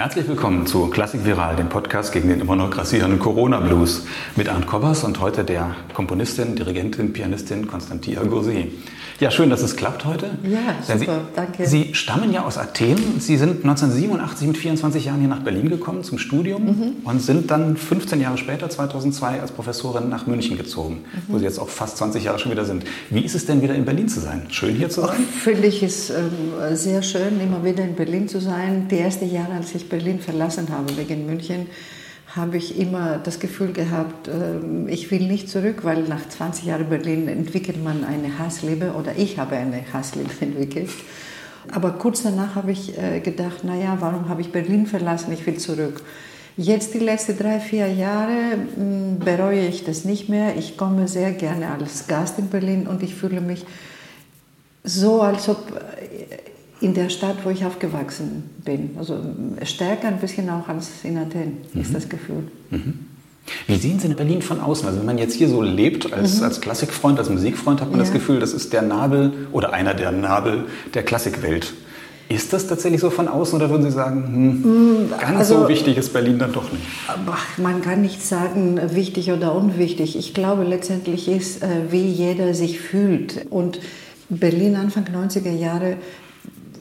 Herzlich 0.00 0.26
willkommen 0.28 0.66
zu 0.66 0.86
Klassik 0.86 1.26
Viral, 1.26 1.56
dem 1.56 1.68
Podcast 1.68 2.10
gegen 2.12 2.30
den 2.30 2.40
immer 2.40 2.56
noch 2.56 2.70
grassierenden 2.70 3.18
Corona-Blues 3.18 4.06
mit 4.34 4.48
Arndt 4.48 4.66
Kobbers 4.66 5.04
und 5.04 5.20
heute 5.20 5.44
der 5.44 5.76
Komponistin, 5.92 6.56
Dirigentin, 6.56 7.12
Pianistin 7.12 7.66
Konstantia 7.68 8.22
Gursi. 8.22 8.72
Ja, 9.20 9.30
schön, 9.30 9.50
dass 9.50 9.60
es 9.60 9.76
klappt 9.76 10.06
heute. 10.06 10.30
Ja, 10.42 10.58
super, 10.80 10.98
Sie, 10.98 11.06
danke. 11.36 11.66
Sie 11.66 11.94
stammen 11.94 12.32
ja 12.32 12.42
aus 12.46 12.56
Athen. 12.56 12.96
Sie 13.20 13.36
sind 13.36 13.62
1987 13.62 14.48
mit 14.48 14.56
24 14.56 15.04
Jahren 15.04 15.20
hier 15.20 15.28
nach 15.28 15.42
Berlin 15.42 15.68
gekommen 15.68 16.02
zum 16.02 16.16
Studium 16.16 16.64
Mhm. 16.64 16.92
und 17.04 17.20
sind 17.20 17.50
dann 17.50 17.76
15 17.76 18.22
Jahre 18.22 18.38
später, 18.38 18.70
2002, 18.70 19.42
als 19.42 19.52
Professorin 19.52 20.08
nach 20.08 20.26
München 20.26 20.56
gezogen, 20.56 21.04
Mhm. 21.12 21.34
wo 21.34 21.38
Sie 21.38 21.44
jetzt 21.44 21.58
auch 21.58 21.68
fast 21.68 21.98
20 21.98 22.24
Jahre 22.24 22.38
schon 22.38 22.50
wieder 22.50 22.64
sind. 22.64 22.84
Wie 23.10 23.20
ist 23.20 23.34
es 23.34 23.44
denn 23.44 23.60
wieder 23.60 23.74
in 23.74 23.84
Berlin 23.84 24.08
zu 24.08 24.20
sein? 24.20 24.46
Schön 24.48 24.74
hier 24.74 24.88
zu 24.88 25.02
sein? 25.02 25.20
Finde 25.42 25.66
ich 25.66 25.82
es 25.82 26.08
ähm, 26.08 26.30
sehr 26.72 27.02
schön, 27.02 27.38
immer 27.42 27.62
wieder 27.62 27.84
in 27.84 27.96
Berlin 27.96 28.26
zu 28.26 28.40
sein. 28.40 28.88
Die 28.90 28.98
ersten 28.98 29.30
Jahre, 29.30 29.52
als 29.52 29.74
ich 29.74 29.89
Berlin 29.90 30.20
verlassen 30.20 30.68
habe 30.70 30.96
wegen 30.96 31.26
München, 31.26 31.66
habe 32.34 32.56
ich 32.56 32.78
immer 32.78 33.18
das 33.18 33.40
Gefühl 33.40 33.72
gehabt, 33.72 34.28
ähm, 34.28 34.88
ich 34.88 35.10
will 35.10 35.26
nicht 35.26 35.48
zurück, 35.48 35.80
weil 35.82 36.04
nach 36.04 36.28
20 36.28 36.64
Jahren 36.64 36.88
Berlin 36.88 37.28
entwickelt 37.28 37.82
man 37.82 38.04
eine 38.04 38.38
Hassliebe 38.38 38.92
oder 38.92 39.16
ich 39.16 39.38
habe 39.38 39.56
eine 39.56 39.82
Hassliebe 39.92 40.30
entwickelt. 40.40 40.90
Aber 41.72 41.90
kurz 41.92 42.22
danach 42.22 42.54
habe 42.54 42.72
ich 42.72 42.96
äh, 42.96 43.20
gedacht, 43.20 43.64
naja, 43.64 43.96
warum 44.00 44.28
habe 44.28 44.40
ich 44.40 44.52
Berlin 44.52 44.86
verlassen? 44.86 45.32
Ich 45.32 45.44
will 45.46 45.58
zurück. 45.58 46.02
Jetzt 46.56 46.94
die 46.94 46.98
letzten 46.98 47.36
drei, 47.36 47.60
vier 47.60 47.92
Jahre 47.92 48.56
mh, 48.76 49.24
bereue 49.24 49.66
ich 49.66 49.84
das 49.84 50.04
nicht 50.04 50.28
mehr. 50.28 50.56
Ich 50.56 50.76
komme 50.76 51.08
sehr 51.08 51.32
gerne 51.32 51.70
als 51.70 52.06
Gast 52.06 52.38
in 52.38 52.48
Berlin 52.48 52.86
und 52.86 53.02
ich 53.02 53.14
fühle 53.14 53.40
mich 53.40 53.64
so, 54.82 55.20
als 55.20 55.48
ob 55.48 55.72
äh, 55.72 56.49
in 56.80 56.94
der 56.94 57.08
Stadt, 57.10 57.36
wo 57.44 57.50
ich 57.50 57.64
aufgewachsen 57.64 58.44
bin. 58.64 58.90
Also 58.98 59.14
äh, 59.60 59.66
stärker 59.66 60.08
ein 60.08 60.18
bisschen 60.18 60.48
auch 60.48 60.66
als 60.68 60.88
in 61.04 61.18
Athen, 61.18 61.58
ist 61.74 61.94
das 61.94 62.08
Gefühl. 62.08 62.44
Wie 63.66 63.76
sehen 63.76 63.98
Sie 63.98 64.06
in 64.06 64.16
Berlin 64.16 64.42
von 64.42 64.60
außen? 64.60 64.86
Also 64.86 64.98
wenn 65.00 65.06
man 65.06 65.18
jetzt 65.18 65.34
hier 65.34 65.48
so 65.48 65.60
lebt, 65.62 66.12
als, 66.12 66.42
als 66.42 66.60
Klassikfreund, 66.60 67.18
als 67.18 67.28
Musikfreund, 67.30 67.80
hat 67.80 67.90
man 67.90 67.98
das 67.98 68.08
Mhm. 68.08 68.14
Ja. 68.14 68.20
Gefühl, 68.20 68.40
das 68.40 68.52
ist 68.52 68.72
der 68.72 68.82
Nabel 68.82 69.32
oder 69.52 69.72
einer 69.72 69.94
der 69.94 70.12
Nabel 70.12 70.64
der 70.94 71.02
Klassikwelt. 71.02 71.74
Ist 72.28 72.52
das 72.52 72.68
tatsächlich 72.68 73.00
so 73.00 73.10
von 73.10 73.26
außen 73.26 73.56
oder 73.56 73.68
würden 73.70 73.82
Sie 73.82 73.90
sagen, 73.90 74.60
hm, 74.62 75.10
ganz 75.20 75.38
also- 75.38 75.62
so 75.62 75.68
wichtig 75.68 75.96
ist 75.98 76.12
Berlin 76.12 76.38
dann 76.38 76.52
doch 76.52 76.70
nicht? 76.70 76.84
Man 77.58 77.82
kann 77.82 78.02
nicht 78.02 78.24
sagen, 78.24 78.78
äh, 78.78 78.94
wichtig 78.94 79.32
oder 79.32 79.52
unwichtig. 79.54 80.16
Ich 80.16 80.32
glaube, 80.32 80.62
letztendlich 80.62 81.26
ist, 81.26 81.62
äh, 81.62 81.66
wie 81.90 82.06
jeder 82.06 82.54
sich 82.54 82.78
fühlt. 82.80 83.46
Und 83.50 83.80
Berlin 84.28 84.76
Anfang 84.76 85.06
90er 85.12 85.50
Jahre 85.50 85.96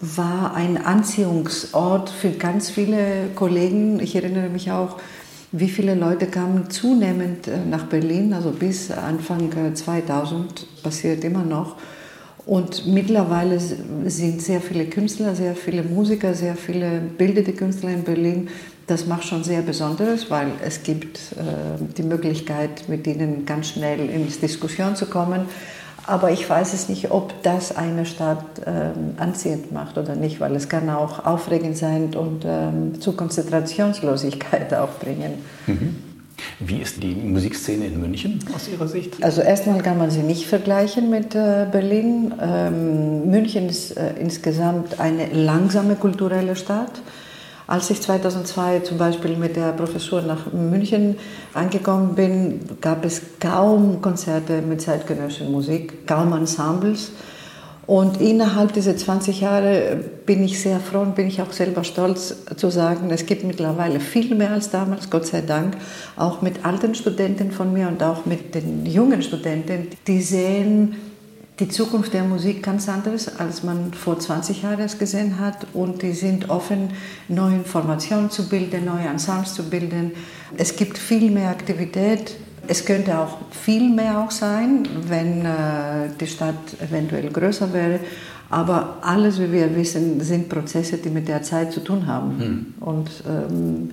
war 0.01 0.55
ein 0.55 0.77
Anziehungsort 0.77 2.09
für 2.09 2.31
ganz 2.31 2.69
viele 2.69 3.29
Kollegen. 3.35 3.99
Ich 3.99 4.15
erinnere 4.15 4.49
mich 4.49 4.71
auch, 4.71 4.97
wie 5.51 5.69
viele 5.69 5.95
Leute 5.95 6.27
kamen 6.27 6.69
zunehmend 6.69 7.47
äh, 7.47 7.57
nach 7.69 7.85
Berlin, 7.85 8.33
also 8.33 8.51
bis 8.51 8.91
Anfang 8.91 9.51
äh, 9.53 9.73
2000 9.73 10.83
passiert 10.83 11.23
immer 11.23 11.43
noch. 11.43 11.75
Und 12.45 12.87
mittlerweile 12.87 13.59
sind 13.59 14.41
sehr 14.41 14.61
viele 14.61 14.85
Künstler, 14.85 15.35
sehr 15.35 15.55
viele 15.55 15.83
Musiker, 15.83 16.33
sehr 16.33 16.55
viele 16.55 16.99
bildende 16.99 17.53
Künstler 17.53 17.91
in 17.91 18.03
Berlin. 18.03 18.47
Das 18.87 19.05
macht 19.05 19.25
schon 19.25 19.43
sehr 19.43 19.61
Besonderes, 19.61 20.31
weil 20.31 20.51
es 20.65 20.81
gibt 20.81 21.17
äh, 21.33 21.83
die 21.97 22.03
Möglichkeit, 22.03 22.87
mit 22.87 23.05
ihnen 23.05 23.45
ganz 23.45 23.69
schnell 23.69 24.09
ins 24.09 24.39
Diskussion 24.39 24.95
zu 24.95 25.05
kommen. 25.05 25.41
Aber 26.09 26.31
ich 26.31 26.49
weiß 26.49 26.73
es 26.73 26.89
nicht, 26.89 27.11
ob 27.11 27.43
das 27.43 27.75
eine 27.75 28.07
Stadt 28.07 28.43
ähm, 28.65 29.13
anziehend 29.17 29.71
macht 29.71 29.95
oder 29.99 30.15
nicht, 30.15 30.39
weil 30.39 30.55
es 30.55 30.67
kann 30.67 30.89
auch 30.89 31.23
aufregend 31.23 31.77
sein 31.77 32.15
und 32.15 32.45
ähm, 32.47 32.99
zu 32.99 33.13
Konzentrationslosigkeit 33.13 34.73
auch 34.73 34.89
bringen. 34.99 35.33
Wie 36.59 36.77
ist 36.77 37.03
die 37.03 37.13
Musikszene 37.13 37.85
in 37.85 38.01
München 38.01 38.39
aus 38.55 38.67
Ihrer 38.67 38.87
Sicht? 38.87 39.23
Also 39.23 39.41
erstmal 39.41 39.83
kann 39.83 39.99
man 39.99 40.09
sie 40.09 40.23
nicht 40.23 40.47
vergleichen 40.47 41.11
mit 41.11 41.35
äh, 41.35 41.67
Berlin. 41.71 42.33
Ähm, 42.41 43.29
München 43.29 43.69
ist 43.69 43.95
äh, 43.95 44.13
insgesamt 44.19 44.99
eine 44.99 45.27
langsame 45.27 45.95
kulturelle 45.95 46.55
Stadt. 46.55 47.01
Als 47.69 47.91
ich 47.91 48.01
2002 48.01 48.79
zum 48.79 48.97
Beispiel 48.97 49.37
mit 49.37 49.55
der 49.55 49.73
Professur 49.73 50.23
nach 50.23 50.51
München 50.51 51.17
angekommen 51.53 52.15
bin, 52.15 52.61
gab 52.81 53.05
es 53.05 53.21
kaum 53.39 54.01
Konzerte 54.01 54.63
mit 54.63 54.81
zeitgenössischer 54.81 55.51
Musik, 55.51 56.07
kaum 56.07 56.33
Ensembles. 56.33 57.11
Und 57.85 58.19
innerhalb 58.21 58.73
dieser 58.73 58.97
20 58.97 59.41
Jahre 59.41 60.03
bin 60.25 60.43
ich 60.43 60.59
sehr 60.59 60.79
froh 60.79 61.01
und 61.01 61.13
bin 61.13 61.27
ich 61.27 61.43
auch 61.43 61.51
selber 61.51 61.83
stolz 61.83 62.37
zu 62.55 62.71
sagen, 62.71 63.11
es 63.11 63.27
gibt 63.27 63.43
mittlerweile 63.43 63.99
viel 63.99 64.33
mehr 64.33 64.49
als 64.49 64.71
damals, 64.71 65.11
Gott 65.11 65.27
sei 65.27 65.41
Dank, 65.41 65.77
auch 66.15 66.41
mit 66.41 66.65
alten 66.65 66.95
Studenten 66.95 67.51
von 67.51 67.71
mir 67.71 67.87
und 67.87 68.01
auch 68.01 68.25
mit 68.25 68.55
den 68.55 68.87
jungen 68.87 69.21
Studenten, 69.21 69.89
die 70.07 70.23
sehen 70.23 70.95
die 71.59 71.67
Zukunft 71.67 72.13
der 72.13 72.23
Musik 72.23 72.63
ganz 72.63 72.87
anders, 72.87 73.37
als 73.37 73.63
man 73.63 73.93
vor 73.93 74.17
20 74.17 74.63
Jahren 74.63 74.79
es 74.79 74.97
gesehen 74.97 75.39
hat. 75.39 75.67
Und 75.73 76.01
die 76.01 76.13
sind 76.13 76.49
offen, 76.49 76.91
neue 77.27 77.55
Informationen 77.55 78.29
zu 78.29 78.47
bilden, 78.47 78.85
neue 78.85 79.07
Ensembles 79.07 79.53
zu 79.53 79.63
bilden. 79.63 80.11
Es 80.57 80.75
gibt 80.75 80.97
viel 80.97 81.29
mehr 81.29 81.49
Aktivität. 81.49 82.37
Es 82.67 82.85
könnte 82.85 83.17
auch 83.17 83.39
viel 83.51 83.89
mehr 83.89 84.19
auch 84.19 84.31
sein, 84.31 84.87
wenn 85.07 85.45
äh, 85.45 86.09
die 86.19 86.27
Stadt 86.27 86.55
eventuell 86.79 87.29
größer 87.29 87.73
wäre. 87.73 87.99
Aber 88.49 88.97
alles, 89.01 89.39
wie 89.39 89.51
wir 89.51 89.75
wissen, 89.75 90.21
sind 90.21 90.49
Prozesse, 90.49 90.97
die 90.97 91.09
mit 91.09 91.27
der 91.27 91.41
Zeit 91.43 91.71
zu 91.71 91.81
tun 91.81 92.07
haben. 92.07 92.73
Und 92.79 93.09
ähm, 93.27 93.89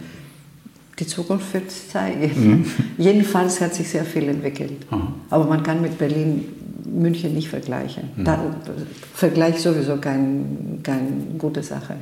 die 0.99 1.07
Zukunft 1.07 1.53
wird 1.53 1.69
es 1.69 1.91
zeigen. 1.91 2.65
Jedenfalls 2.99 3.61
hat 3.61 3.75
sich 3.75 3.89
sehr 3.89 4.05
viel 4.05 4.29
entwickelt. 4.29 4.87
Aber 5.29 5.45
man 5.45 5.63
kann 5.63 5.83
mit 5.83 5.99
Berlin, 5.99 6.47
München 6.93 7.35
nicht 7.35 7.49
vergleichen. 7.49 8.11
Da, 8.17 8.39
Vergleich 9.15 9.61
sowieso 9.61 9.97
keine 9.97 10.45
kein 10.83 11.37
gute 11.39 11.63
Sache. 11.63 11.97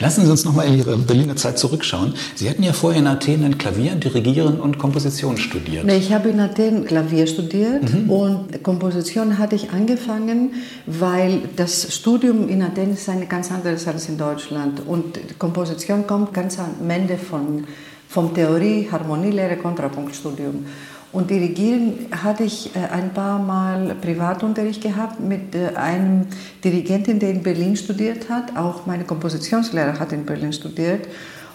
Lassen 0.00 0.24
Sie 0.24 0.30
uns 0.30 0.44
noch 0.44 0.54
mal 0.54 0.64
in 0.64 0.78
Ihre 0.78 0.96
Berliner 0.96 1.36
Zeit 1.36 1.58
zurückschauen. 1.58 2.14
Sie 2.34 2.50
hatten 2.50 2.62
ja 2.62 2.72
vorher 2.72 3.00
in 3.00 3.06
Athen 3.06 3.44
ein 3.44 3.58
Klavier, 3.58 3.94
Dirigieren 3.94 4.60
und 4.60 4.78
Komposition 4.78 5.36
studiert. 5.36 5.84
Nee, 5.84 5.98
ich 5.98 6.12
habe 6.12 6.30
in 6.30 6.40
Athen 6.40 6.84
Klavier 6.84 7.26
studiert 7.26 7.84
und 8.08 8.62
Komposition 8.62 9.38
hatte 9.38 9.54
ich 9.54 9.70
angefangen, 9.70 10.54
weil 10.86 11.42
das 11.56 11.94
Studium 11.94 12.48
in 12.48 12.62
Athen 12.62 12.92
ist 12.94 13.08
eine 13.08 13.26
ganz 13.26 13.52
anderes 13.52 13.86
als 13.86 14.08
in 14.08 14.18
Deutschland. 14.18 14.82
Und 14.86 15.38
Komposition 15.38 16.06
kommt 16.06 16.34
ganz 16.34 16.58
am 16.58 16.90
Ende 16.90 17.16
von, 17.16 17.64
vom 18.08 18.34
Theorie, 18.34 18.88
Harmonielehre, 18.90 19.56
Kontrapunktstudium. 19.56 20.66
Und 21.10 21.30
Dirigieren 21.30 22.06
hatte 22.22 22.44
ich 22.44 22.74
äh, 22.76 22.80
ein 22.92 23.14
paar 23.14 23.38
Mal 23.38 23.94
Privatunterricht 24.00 24.82
gehabt 24.82 25.20
mit 25.20 25.54
äh, 25.54 25.74
einem 25.74 26.26
Dirigenten, 26.62 27.18
der 27.18 27.30
in 27.30 27.42
Berlin 27.42 27.76
studiert 27.76 28.28
hat. 28.28 28.56
Auch 28.56 28.84
meine 28.84 29.04
Kompositionslehrer 29.04 29.98
hat 29.98 30.12
in 30.12 30.26
Berlin 30.26 30.52
studiert. 30.52 31.08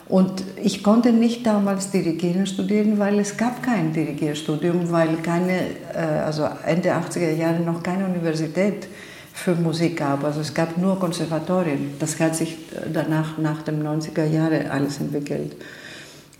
Und 0.09 0.43
ich 0.61 0.83
konnte 0.83 1.13
nicht 1.13 1.45
damals 1.45 1.91
Dirigieren 1.91 2.45
studieren, 2.47 2.99
weil 2.99 3.19
es 3.19 3.37
gab 3.37 3.63
kein 3.63 3.93
Dirigierstudium, 3.93 4.91
weil 4.91 5.17
keine, 5.17 5.59
äh, 5.93 5.99
also 6.25 6.47
Ende 6.65 6.91
80er 6.91 7.33
Jahre 7.33 7.59
noch 7.59 7.83
keine 7.83 8.05
Universität 8.05 8.87
für 9.33 9.53
Musik 9.53 9.97
gab. 9.97 10.23
Also 10.23 10.41
es 10.41 10.53
gab 10.53 10.77
nur 10.77 10.99
Konservatorien. 10.99 11.91
Das 11.99 12.19
hat 12.19 12.35
sich 12.35 12.57
danach, 12.91 13.37
nach 13.37 13.61
den 13.61 13.83
90er 13.83 14.25
Jahren 14.25 14.67
alles 14.67 14.99
entwickelt. 14.99 15.55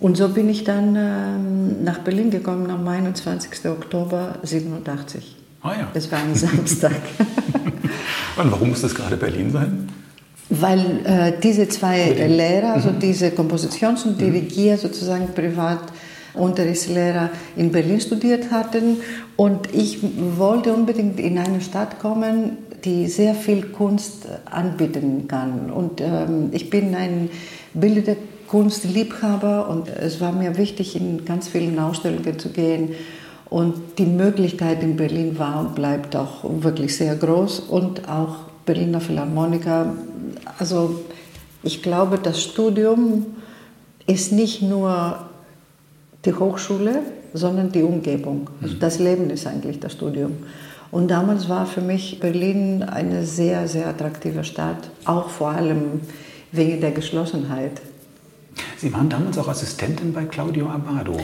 Und 0.03 0.17
so 0.17 0.27
bin 0.27 0.49
ich 0.49 0.65
dann 0.65 0.97
ähm, 0.97 1.81
nach 1.85 1.99
Berlin 1.99 2.29
gekommen 2.29 2.69
am 2.69 2.85
21. 2.85 3.65
Oktober 3.67 4.35
87. 4.43 5.37
Ah 5.61 5.71
ja. 5.79 5.87
Das 5.93 6.11
war 6.11 6.19
ein 6.19 6.35
Samstag. 6.35 6.91
Und 8.35 8.51
warum 8.51 8.71
muss 8.71 8.81
das 8.81 8.93
gerade 8.93 9.15
Berlin 9.15 9.49
sein? 9.53 9.87
Weil 10.49 10.79
äh, 11.05 11.31
diese 11.41 11.69
zwei 11.69 12.11
Lehrer, 12.11 12.73
also 12.73 12.89
diese 12.89 13.29
Kompositions- 13.29 14.03
und 14.05 14.19
Dirigier, 14.19 14.77
sozusagen 14.77 15.29
Privatunterrichtslehrer 15.33 17.29
in 17.55 17.71
Berlin 17.71 18.01
studiert 18.01 18.51
hatten. 18.51 18.97
Und 19.37 19.73
ich 19.73 19.99
wollte 20.37 20.73
unbedingt 20.73 21.17
in 21.17 21.37
eine 21.37 21.61
Stadt 21.61 21.99
kommen, 21.99 22.57
die 22.83 23.07
sehr 23.07 23.35
viel 23.35 23.67
Kunst 23.67 24.27
anbieten 24.51 25.29
kann. 25.29 25.71
Und 25.71 26.01
ähm, 26.01 26.49
ich 26.51 26.69
bin 26.69 26.93
ein 26.93 27.29
bildender 27.73 28.17
Kunstliebhaber 28.47 29.69
und 29.69 29.87
es 29.87 30.21
war 30.21 30.31
mir 30.31 30.57
wichtig, 30.57 30.95
in 30.95 31.25
ganz 31.25 31.47
vielen 31.47 31.77
Ausstellungen 31.79 32.39
zu 32.39 32.49
gehen. 32.49 32.95
Und 33.49 33.99
die 33.99 34.05
Möglichkeit 34.05 34.81
in 34.81 34.95
Berlin 34.95 35.37
war 35.37 35.59
und 35.59 35.75
bleibt 35.75 36.15
auch 36.15 36.43
wirklich 36.43 36.97
sehr 36.97 37.15
groß 37.15 37.59
und 37.59 38.09
auch 38.09 38.37
Berliner 38.65 38.99
Philharmoniker. 38.99 39.93
Also 40.57 41.01
ich 41.61 41.83
glaube, 41.83 42.17
das 42.17 42.41
Studium 42.41 43.25
ist 44.07 44.31
nicht 44.31 44.61
nur 44.61 45.19
die 46.25 46.33
Hochschule, 46.33 47.01
sondern 47.33 47.71
die 47.71 47.83
Umgebung. 47.83 48.49
Also 48.61 48.75
das 48.75 48.99
Leben 48.99 49.29
ist 49.29 49.47
eigentlich 49.47 49.79
das 49.79 49.93
Studium. 49.93 50.31
Und 50.91 51.09
damals 51.09 51.49
war 51.49 51.65
für 51.65 51.81
mich 51.81 52.19
Berlin 52.19 52.83
eine 52.83 53.25
sehr, 53.25 53.67
sehr 53.67 53.87
attraktive 53.87 54.43
Stadt, 54.43 54.89
auch 55.05 55.29
vor 55.29 55.49
allem 55.49 56.01
wegen 56.51 56.81
der 56.81 56.91
Geschlossenheit. 56.91 57.81
Sie 58.77 58.93
waren 58.93 59.09
damals 59.09 59.37
auch 59.37 59.47
Assistentin 59.47 60.13
bei 60.13 60.25
Claudio 60.25 60.69
Abado. 60.69 61.17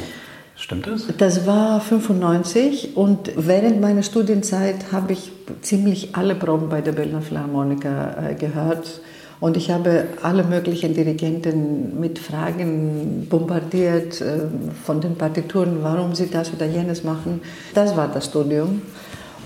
Stimmt 0.56 0.88
das? 0.88 1.08
Das 1.18 1.48
war 1.48 1.80
95 1.80 2.98
und 2.98 3.32
während 3.38 3.80
meiner 3.80 4.04
Studienzeit 4.04 4.92
habe 4.92 5.14
ich 5.14 5.32
ziemlich 5.62 6.16
alle 6.16 6.36
Proben 6.36 6.68
bei 6.68 6.82
der 6.82 6.92
Berliner 6.92 7.22
Philharmoniker 7.22 8.32
äh, 8.32 8.36
gehört. 8.36 9.02
Und 9.40 9.56
ich 9.56 9.72
habe 9.72 10.08
alle 10.22 10.44
möglichen 10.44 10.94
Dirigenten 10.94 11.98
mit 11.98 12.20
Fragen 12.20 13.28
bombardiert 13.30 14.20
äh, 14.20 14.40
von 14.84 15.00
den 15.00 15.16
Partituren, 15.16 15.78
warum 15.82 16.14
sie 16.14 16.30
das 16.30 16.52
oder 16.52 16.66
jenes 16.66 17.06
machen. 17.06 17.40
Das 17.74 17.96
war 17.96 18.10
das 18.10 18.26
Studium. 18.26 18.82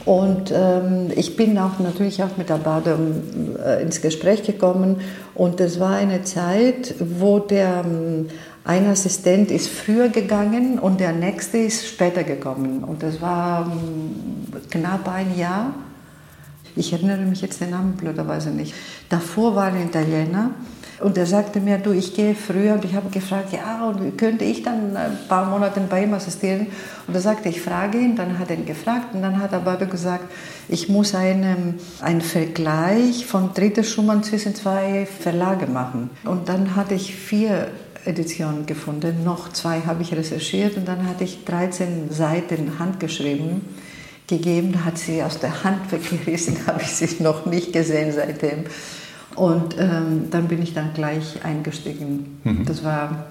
Und 0.06 0.52
ähm, 0.54 1.12
ich 1.16 1.38
bin 1.38 1.58
auch 1.58 1.80
natürlich 1.80 2.22
auch 2.24 2.36
mit 2.38 2.52
Abado 2.52 2.98
äh, 3.64 3.82
ins 3.82 4.02
Gespräch 4.02 4.44
gekommen. 4.44 5.02
Und 5.34 5.60
das 5.60 5.80
war 5.80 5.96
eine 5.96 6.24
Zeit, 6.24 6.96
wo 7.00 7.40
der 7.40 7.84
ähm, 7.86 8.28
ein 8.66 8.88
Assistent 8.88 9.52
ist 9.52 9.68
früher 9.68 10.10
gegangen 10.10 10.80
und 10.80 11.00
der 11.00 11.12
nächste 11.12 11.58
ist 11.58 11.88
später 11.88 12.24
gekommen. 12.24 12.84
Und 12.84 13.04
das 13.04 13.22
war 13.22 13.72
ähm, 13.72 14.46
knapp 14.70 15.08
ein 15.08 15.38
Jahr. 15.38 15.74
Ich 16.76 16.92
erinnere 16.92 17.20
mich 17.20 17.42
jetzt 17.42 17.62
den 17.62 17.70
Namen 17.70 17.94
blöderweise 17.94 18.50
nicht. 18.50 18.74
Davor 19.10 19.56
war 19.56 19.66
ein 19.66 19.86
Italiener 19.86 20.52
und 21.04 21.18
er 21.18 21.26
sagte 21.26 21.60
mir, 21.60 21.78
du, 21.78 21.92
ich 21.92 22.16
gehe 22.16 22.34
früher 22.34 22.74
und 22.74 22.86
ich 22.86 22.96
habe 22.96 23.10
gefragt, 23.10 23.52
ja, 23.52 23.86
und 23.86 24.18
könnte 24.18 24.46
ich 24.46 24.64
dann 24.64 24.96
ein 24.96 25.18
paar 25.28 25.46
Monate 25.46 25.82
bei 25.90 26.04
ihm 26.04 26.14
assistieren? 26.14 26.68
Und 27.08 27.14
er 27.14 27.22
sagte, 27.22 27.50
ich 27.50 27.62
frage 27.62 28.00
ihn, 28.00 28.16
dann 28.16 28.40
hat 28.40 28.50
er 28.50 28.58
ihn 28.58 28.66
gefragt 28.66 29.14
und 29.14 29.22
dann 29.22 29.40
hat 29.40 29.54
aber 29.54 29.76
gesagt, 29.78 30.26
ich 30.70 30.90
muss 30.90 31.14
einen, 31.14 31.80
einen 32.02 32.22
Vergleich 32.22 33.26
von 33.26 33.54
dritter 33.54 33.84
Schumann 33.84 34.24
zwischen 34.24 34.56
zwei 34.56 35.06
Verlage 35.06 35.68
machen. 35.68 36.10
Und 36.24 36.48
dann 36.48 36.76
hatte 36.76 36.94
ich 36.94 37.14
vier 37.14 37.68
Editionen 38.06 38.66
gefunden. 38.66 39.24
Noch 39.24 39.52
zwei 39.52 39.82
habe 39.82 40.04
ich 40.04 40.14
recherchiert 40.14 40.78
und 40.78 40.88
dann 40.88 41.08
hatte 41.08 41.24
ich 41.24 41.44
13 41.46 42.12
Seiten 42.12 42.80
handgeschrieben 42.80 43.62
gegeben. 44.28 44.86
Hat 44.86 44.98
sie 44.98 45.22
aus 45.24 45.40
der 45.40 45.64
Hand 45.64 45.92
weggerissen, 45.92 46.66
habe 46.68 46.82
ich 46.82 46.90
sie 46.90 47.22
noch 47.22 47.46
nicht 47.46 47.74
gesehen 47.74 48.12
seitdem. 48.12 48.66
Und 49.36 49.76
ähm, 49.80 50.30
dann 50.30 50.48
bin 50.48 50.62
ich 50.62 50.74
dann 50.74 50.94
gleich 50.94 51.44
eingestiegen. 51.44 52.40
Mhm. 52.44 52.66
Das 52.66 52.84
war 52.84 53.26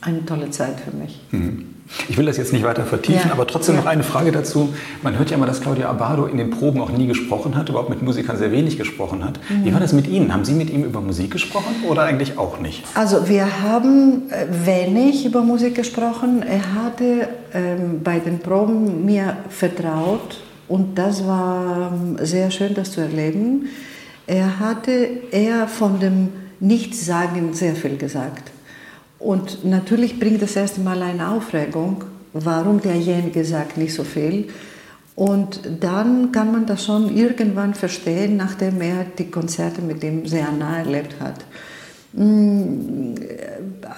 eine 0.00 0.24
tolle 0.26 0.50
Zeit 0.50 0.80
für 0.80 0.96
mich. 0.96 1.20
Mhm. 1.30 1.66
Ich 2.08 2.16
will 2.16 2.24
das 2.24 2.38
jetzt 2.38 2.52
nicht 2.52 2.64
weiter 2.64 2.84
vertiefen, 2.84 3.26
ja. 3.26 3.32
aber 3.32 3.46
trotzdem 3.46 3.74
ja. 3.74 3.82
noch 3.82 3.86
eine 3.86 4.02
Frage 4.02 4.32
dazu. 4.32 4.74
Man 5.02 5.18
hört 5.18 5.30
ja 5.30 5.36
immer, 5.36 5.46
dass 5.46 5.60
Claudia 5.60 5.88
Abado 5.88 6.26
in 6.26 6.38
den 6.38 6.50
Proben 6.50 6.80
auch 6.80 6.90
nie 6.90 7.06
gesprochen 7.06 7.56
hat, 7.56 7.68
überhaupt 7.68 7.90
mit 7.90 8.02
Musikern 8.02 8.36
sehr 8.38 8.50
wenig 8.50 8.78
gesprochen 8.78 9.22
hat. 9.22 9.38
Mhm. 9.48 9.64
Wie 9.64 9.72
war 9.72 9.80
das 9.80 9.92
mit 9.92 10.06
Ihnen? 10.08 10.32
Haben 10.32 10.44
Sie 10.44 10.54
mit 10.54 10.70
ihm 10.70 10.84
über 10.84 11.00
Musik 11.00 11.30
gesprochen 11.30 11.74
oder 11.88 12.02
eigentlich 12.02 12.38
auch 12.38 12.58
nicht? 12.58 12.84
Also 12.94 13.28
wir 13.28 13.62
haben 13.62 14.30
äh, 14.30 14.46
wenig 14.66 15.26
über 15.26 15.42
Musik 15.42 15.74
gesprochen. 15.74 16.42
Er 16.42 16.74
hatte 16.74 17.28
ähm, 17.52 18.00
bei 18.02 18.18
den 18.18 18.38
Proben 18.38 19.04
mir 19.04 19.36
vertraut 19.50 20.40
und 20.68 20.96
das 20.98 21.26
war 21.26 21.92
ähm, 21.92 22.16
sehr 22.24 22.50
schön, 22.50 22.74
das 22.74 22.92
zu 22.92 23.02
erleben. 23.02 23.68
Er 24.26 24.58
hatte 24.58 25.08
eher 25.30 25.68
von 25.68 26.00
dem 26.00 26.28
Nichtsagen 26.60 27.52
sehr 27.52 27.74
viel 27.74 27.96
gesagt. 27.96 28.50
Und 29.18 29.64
natürlich 29.64 30.18
bringt 30.18 30.42
das 30.42 30.56
erste 30.56 30.80
Mal 30.80 31.02
eine 31.02 31.30
Aufregung, 31.30 32.04
warum 32.32 32.80
derjenige 32.80 33.44
sagt 33.44 33.76
nicht 33.76 33.94
so 33.94 34.04
viel. 34.04 34.48
Und 35.14 35.60
dann 35.80 36.32
kann 36.32 36.50
man 36.50 36.66
das 36.66 36.84
schon 36.84 37.16
irgendwann 37.16 37.74
verstehen, 37.74 38.36
nachdem 38.36 38.80
er 38.80 39.04
die 39.04 39.30
Konzerte 39.30 39.80
mit 39.80 40.02
ihm 40.02 40.26
sehr 40.26 40.50
nahe 40.50 40.78
erlebt 40.78 41.20
hat. 41.20 41.44
Mm, 42.16 43.14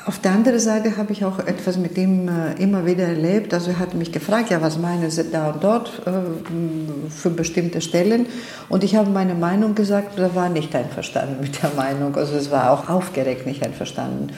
auf 0.06 0.20
der 0.20 0.32
anderen 0.32 0.58
Seite 0.58 0.96
habe 0.96 1.12
ich 1.12 1.24
auch 1.24 1.38
etwas 1.40 1.78
mit 1.78 1.98
ihm 1.98 2.28
äh, 2.28 2.62
immer 2.62 2.86
wieder 2.86 3.04
erlebt. 3.04 3.52
Also 3.52 3.72
er 3.72 3.78
hat 3.78 3.94
mich 3.94 4.12
gefragt, 4.12 4.50
ja, 4.50 4.62
was 4.62 4.78
meinen 4.78 5.10
Sie 5.10 5.24
da 5.30 5.50
und 5.50 5.64
dort 5.64 6.02
äh, 6.06 7.10
für 7.10 7.30
bestimmte 7.30 7.80
Stellen? 7.80 8.26
Und 8.68 8.84
ich 8.84 8.94
habe 8.94 9.10
meine 9.10 9.34
Meinung 9.34 9.74
gesagt, 9.74 10.18
er 10.18 10.34
war 10.34 10.48
nicht 10.48 10.74
einverstanden 10.74 11.38
mit 11.40 11.62
der 11.62 11.70
Meinung. 11.76 12.14
Also 12.16 12.36
es 12.36 12.50
war 12.50 12.70
auch 12.70 12.88
aufgeregt 12.88 13.46
nicht 13.46 13.64
einverstanden. 13.64 14.32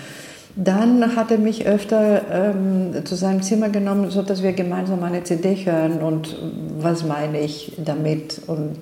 Dann 0.57 1.15
hat 1.15 1.31
er 1.31 1.39
mich 1.39 1.67
öfter 1.67 2.23
ähm, 2.33 3.05
zu 3.05 3.15
seinem 3.15 3.43
Zimmer 3.43 3.69
genommen, 3.69 4.11
sodass 4.11 4.43
wir 4.43 4.55
gemeinsam 4.55 5.03
eine 5.05 5.23
CD 5.23 5.55
hören 5.55 6.01
und 6.01 6.37
was 6.79 7.05
meine 7.05 7.41
ich 7.41 7.75
damit. 7.85 8.41
Und 8.47 8.77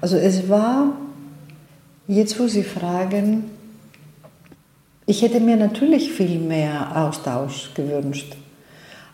also 0.00 0.16
es 0.16 0.48
war, 0.48 0.92
jetzt 2.08 2.40
wo 2.40 2.48
Sie 2.48 2.64
fragen, 2.64 3.44
ich 5.06 5.22
hätte 5.22 5.40
mir 5.40 5.56
natürlich 5.56 6.12
viel 6.12 6.38
mehr 6.38 6.96
Austausch 6.96 7.72
gewünscht. 7.74 8.36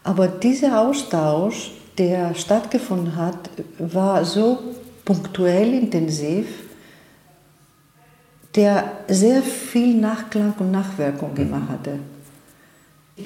Aber 0.04 0.28
dieser 0.28 0.80
Austausch, 0.80 1.72
der 1.98 2.34
stattgefunden 2.34 3.16
hat, 3.16 3.50
war 3.78 4.24
so 4.24 4.58
punktuell 5.04 5.74
intensiv, 5.74 6.46
der 8.54 8.90
sehr 9.08 9.42
viel 9.42 9.94
Nachklang 9.94 10.54
und 10.58 10.70
Nachwirkung 10.70 11.36
immer 11.36 11.68
hatte. 11.68 11.98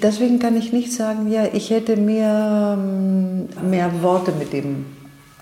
Deswegen 0.02 0.38
kann 0.38 0.56
ich 0.56 0.72
nicht 0.72 0.92
sagen, 0.92 1.30
ja, 1.30 1.46
ich 1.52 1.70
hätte 1.70 1.96
mir 1.96 2.76
ähm, 2.76 3.48
mehr 3.70 4.02
Worte 4.02 4.32
mit 4.32 4.52
ihm 4.52 4.86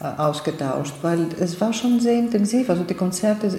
äh, 0.00 0.04
ausgetauscht, 0.20 0.94
weil 1.02 1.26
es 1.40 1.60
war 1.60 1.72
schon 1.72 2.00
sehr 2.00 2.18
intensiv. 2.18 2.68
Also 2.68 2.82
die 2.82 2.94
Konzerte 2.94 3.58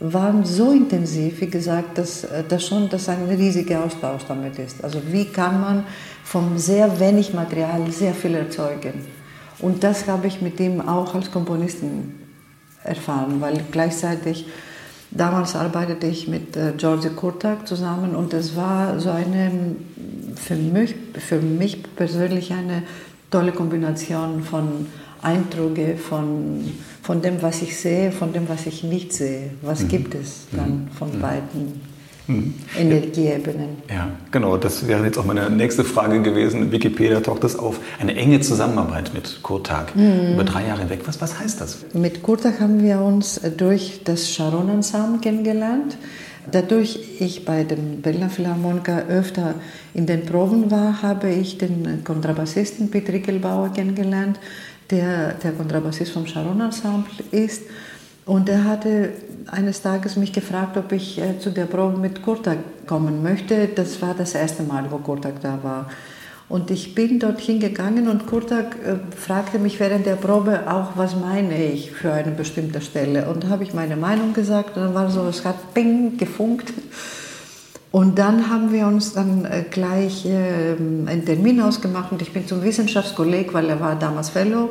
waren 0.00 0.44
so 0.44 0.72
intensiv, 0.72 1.40
wie 1.40 1.50
gesagt, 1.50 1.98
dass 1.98 2.24
äh, 2.24 2.44
das 2.48 2.66
schon 2.66 2.88
dass 2.88 3.08
ein 3.08 3.24
riesiger 3.28 3.84
Austausch 3.84 4.22
damit 4.28 4.58
ist. 4.58 4.82
Also 4.84 5.00
wie 5.10 5.26
kann 5.26 5.60
man 5.60 5.84
vom 6.24 6.58
sehr 6.58 7.00
wenig 7.00 7.34
Material 7.34 7.90
sehr 7.90 8.14
viel 8.14 8.34
erzeugen? 8.34 9.06
Und 9.60 9.82
das 9.82 10.06
habe 10.06 10.28
ich 10.28 10.40
mit 10.40 10.60
ihm 10.60 10.80
auch 10.80 11.14
als 11.14 11.30
Komponisten 11.30 12.14
erfahren, 12.84 13.40
weil 13.40 13.60
gleichzeitig 13.72 14.46
Damals 15.10 15.56
arbeitete 15.56 16.06
ich 16.06 16.28
mit 16.28 16.56
äh, 16.56 16.74
George 16.76 17.10
Kurtak 17.10 17.66
zusammen 17.66 18.14
und 18.14 18.34
es 18.34 18.56
war 18.56 19.00
so 19.00 19.10
eine, 19.10 19.50
für 20.34 20.56
mich, 20.56 20.94
für 21.14 21.40
mich 21.40 21.82
persönlich 21.96 22.52
eine 22.52 22.82
tolle 23.30 23.52
Kombination 23.52 24.42
von 24.42 24.86
Eindrücke, 25.22 25.96
von, 25.96 26.72
von 27.02 27.22
dem, 27.22 27.42
was 27.42 27.62
ich 27.62 27.76
sehe, 27.76 28.12
von 28.12 28.32
dem, 28.32 28.48
was 28.48 28.66
ich 28.66 28.84
nicht 28.84 29.12
sehe. 29.12 29.50
Was 29.62 29.82
mhm. 29.82 29.88
gibt 29.88 30.14
es 30.14 30.46
dann 30.52 30.70
mhm. 30.70 30.88
von 30.96 31.16
mhm. 31.16 31.20
beiden 31.20 31.80
Mhm. 32.28 32.54
Energieebenen. 32.78 33.78
Ja, 33.88 34.10
genau. 34.30 34.58
Das 34.58 34.86
wäre 34.86 35.02
jetzt 35.04 35.18
auch 35.18 35.24
meine 35.24 35.48
nächste 35.48 35.82
Frage 35.82 36.20
gewesen. 36.20 36.70
Wikipedia 36.70 37.20
taucht 37.20 37.42
es 37.44 37.58
auf. 37.58 37.80
Eine 37.98 38.14
enge 38.16 38.40
Zusammenarbeit 38.40 39.14
mit 39.14 39.42
Kurtag 39.42 39.96
mhm. 39.96 40.34
über 40.34 40.44
drei 40.44 40.66
Jahre 40.66 40.80
hinweg. 40.80 41.00
Was, 41.06 41.20
was 41.22 41.40
heißt 41.40 41.60
das? 41.60 41.78
Mit 41.94 42.22
Kurtag 42.22 42.60
haben 42.60 42.82
wir 42.82 43.00
uns 43.00 43.40
durch 43.56 44.02
das 44.04 44.30
Sharon 44.30 44.68
Ensemble 44.68 45.20
kennengelernt. 45.20 45.96
Dadurch 46.50 46.98
ich 47.18 47.44
bei 47.44 47.64
den 47.64 48.00
Berliner 48.00 48.30
Philharmoniker 48.30 49.06
öfter 49.08 49.54
in 49.92 50.06
den 50.06 50.24
Proben 50.24 50.70
war, 50.70 51.02
habe 51.02 51.30
ich 51.30 51.58
den 51.58 52.04
Kontrabassisten 52.04 52.90
Piet 52.90 53.08
Rickelbauer 53.10 53.72
kennengelernt, 53.74 54.38
der 54.90 55.34
der 55.34 55.52
Kontrabassist 55.52 56.12
vom 56.12 56.26
Sharon 56.26 56.60
Ensemble 56.60 57.24
ist. 57.30 57.62
Und 58.24 58.48
er 58.48 58.64
hatte 58.64 59.10
eines 59.46 59.80
Tages 59.80 60.16
mich 60.16 60.32
gefragt, 60.32 60.76
ob 60.76 60.92
ich 60.92 61.18
äh, 61.18 61.38
zu 61.38 61.50
der 61.50 61.64
Probe 61.64 61.98
mit 61.98 62.22
Kurtak 62.22 62.58
kommen 62.86 63.22
möchte. 63.22 63.68
Das 63.68 64.02
war 64.02 64.14
das 64.14 64.34
erste 64.34 64.62
Mal, 64.62 64.90
wo 64.90 64.98
Kurtak 64.98 65.40
da 65.40 65.58
war. 65.62 65.90
Und 66.48 66.70
ich 66.70 66.94
bin 66.94 67.18
dorthin 67.18 67.60
gegangen 67.60 68.08
und 68.08 68.26
Kurtak 68.26 68.76
äh, 68.84 68.96
fragte 69.14 69.58
mich 69.58 69.80
während 69.80 70.06
der 70.06 70.16
Probe 70.16 70.70
auch, 70.70 70.96
was 70.96 71.14
meine 71.16 71.62
ich 71.62 71.90
für 71.90 72.12
eine 72.12 72.30
bestimmte 72.30 72.80
Stelle. 72.80 73.28
Und 73.28 73.44
da 73.44 73.48
habe 73.48 73.64
ich 73.64 73.74
meine 73.74 73.96
Meinung 73.96 74.32
gesagt 74.32 74.76
und 74.76 74.82
dann 74.82 74.94
war 74.94 75.10
so, 75.10 75.26
es 75.28 75.44
hat 75.44 75.74
ping 75.74 76.16
gefunkt. 76.16 76.72
Und 77.90 78.18
dann 78.18 78.50
haben 78.50 78.72
wir 78.72 78.86
uns 78.86 79.14
dann 79.14 79.44
äh, 79.46 79.64
gleich 79.70 80.26
ähm, 80.26 81.06
einen 81.06 81.24
Termin 81.24 81.60
ausgemacht 81.60 82.12
und 82.12 82.20
ich 82.20 82.32
bin 82.32 82.46
zum 82.46 82.62
Wissenschaftskolleg, 82.62 83.54
weil 83.54 83.68
er 83.70 83.80
war 83.80 83.96
damals 83.96 84.30
Fellow, 84.30 84.70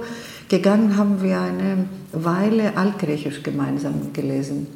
gegangen, 0.50 0.98
haben 0.98 1.24
wir 1.24 1.40
eine 1.40 1.86
Weile 2.12 2.78
Altgriechisch 2.78 3.42
gemeinsam 3.42 4.14
gelesen. 4.14 4.68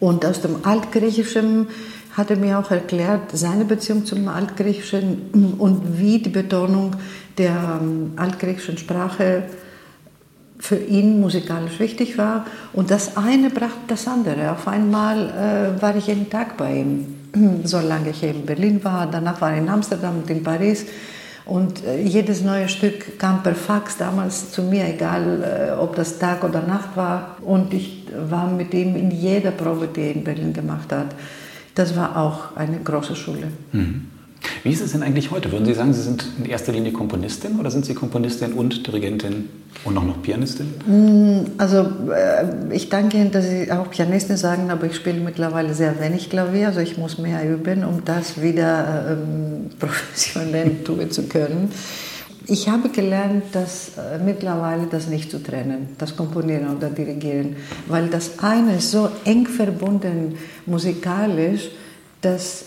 Und 0.00 0.24
aus 0.26 0.40
dem 0.40 0.64
Altgriechischen 0.64 1.68
hat 2.16 2.30
er 2.30 2.36
mir 2.36 2.58
auch 2.58 2.70
erklärt, 2.70 3.30
seine 3.32 3.64
Beziehung 3.64 4.04
zum 4.04 4.26
Altgriechischen 4.28 5.54
und 5.58 5.98
wie 5.98 6.18
die 6.18 6.30
Betonung 6.30 6.96
der 7.38 7.78
ähm, 7.80 8.12
altgriechischen 8.16 8.78
Sprache 8.78 9.44
für 10.58 10.76
ihn 10.76 11.20
musikalisch 11.20 11.78
wichtig 11.78 12.18
war. 12.18 12.46
Und 12.72 12.90
das 12.90 13.16
eine 13.16 13.50
brachte 13.50 13.78
das 13.88 14.08
andere. 14.08 14.52
Auf 14.52 14.66
einmal 14.66 15.76
äh, 15.78 15.82
war 15.82 15.94
ich 15.96 16.08
jeden 16.08 16.28
Tag 16.28 16.56
bei 16.56 16.76
ihm, 16.80 17.06
solange 17.64 18.10
ich 18.10 18.22
in 18.22 18.44
Berlin 18.44 18.82
war. 18.82 19.06
Danach 19.10 19.40
war 19.40 19.52
ich 19.52 19.58
in 19.58 19.68
Amsterdam 19.68 20.18
und 20.18 20.30
in 20.30 20.42
Paris. 20.42 20.86
Und 21.44 21.84
äh, 21.84 22.02
jedes 22.02 22.42
neue 22.42 22.68
Stück 22.68 23.18
kam 23.18 23.42
per 23.42 23.54
Fax 23.54 23.96
damals 23.96 24.50
zu 24.50 24.62
mir, 24.62 24.86
egal 24.86 25.42
äh, 25.42 25.80
ob 25.80 25.96
das 25.96 26.18
Tag 26.18 26.44
oder 26.44 26.60
Nacht 26.62 26.96
war. 26.96 27.36
Und 27.40 27.72
ich 27.72 28.06
war 28.28 28.50
mit 28.50 28.74
ihm 28.74 28.96
in 28.96 29.10
jeder 29.10 29.52
Probe, 29.52 29.88
die 29.88 30.02
er 30.02 30.14
in 30.14 30.24
Berlin 30.24 30.52
gemacht 30.52 30.92
hat. 30.92 31.14
Das 31.74 31.96
war 31.96 32.16
auch 32.16 32.56
eine 32.56 32.80
große 32.80 33.14
Schule. 33.14 33.52
Mhm. 33.72 34.17
Wie 34.62 34.70
ist 34.70 34.80
es 34.80 34.92
denn 34.92 35.02
eigentlich 35.02 35.30
heute? 35.30 35.50
Würden 35.52 35.66
Sie 35.66 35.74
sagen, 35.74 35.92
Sie 35.92 36.02
sind 36.02 36.24
in 36.38 36.46
erster 36.46 36.72
Linie 36.72 36.92
Komponistin 36.92 37.58
oder 37.58 37.70
sind 37.70 37.84
Sie 37.84 37.94
Komponistin 37.94 38.52
und 38.52 38.86
Dirigentin 38.86 39.48
und 39.84 39.96
auch 39.96 40.04
noch 40.04 40.20
Pianistin? 40.22 40.66
Mm, 40.86 41.46
also 41.58 41.86
äh, 42.12 42.74
ich 42.74 42.88
danke 42.88 43.16
Ihnen, 43.16 43.30
dass 43.30 43.48
Sie 43.48 43.70
auch 43.70 43.90
Pianistin 43.90 44.36
sagen, 44.36 44.70
aber 44.70 44.86
ich 44.86 44.96
spiele 44.96 45.20
mittlerweile 45.20 45.74
sehr 45.74 46.00
wenig 46.00 46.30
Klavier, 46.30 46.68
also 46.68 46.80
ich 46.80 46.98
muss 46.98 47.18
mehr 47.18 47.48
üben, 47.48 47.84
um 47.84 48.04
das 48.04 48.42
wieder 48.42 49.12
ähm, 49.12 49.70
professionell 49.78 50.82
tun 50.84 51.10
zu 51.10 51.24
können. 51.24 51.70
Ich 52.50 52.68
habe 52.68 52.88
gelernt, 52.88 53.44
dass 53.52 53.92
äh, 53.98 54.18
mittlerweile 54.24 54.86
das 54.86 55.06
nicht 55.06 55.30
zu 55.30 55.42
trennen, 55.42 55.90
das 55.98 56.16
Komponieren 56.16 56.74
oder 56.74 56.88
Dirigieren, 56.88 57.56
weil 57.88 58.08
das 58.08 58.38
eine 58.38 58.76
ist 58.76 58.90
so 58.90 59.10
eng 59.24 59.46
verbunden 59.46 60.36
musikalisch, 60.64 61.70
dass 62.22 62.64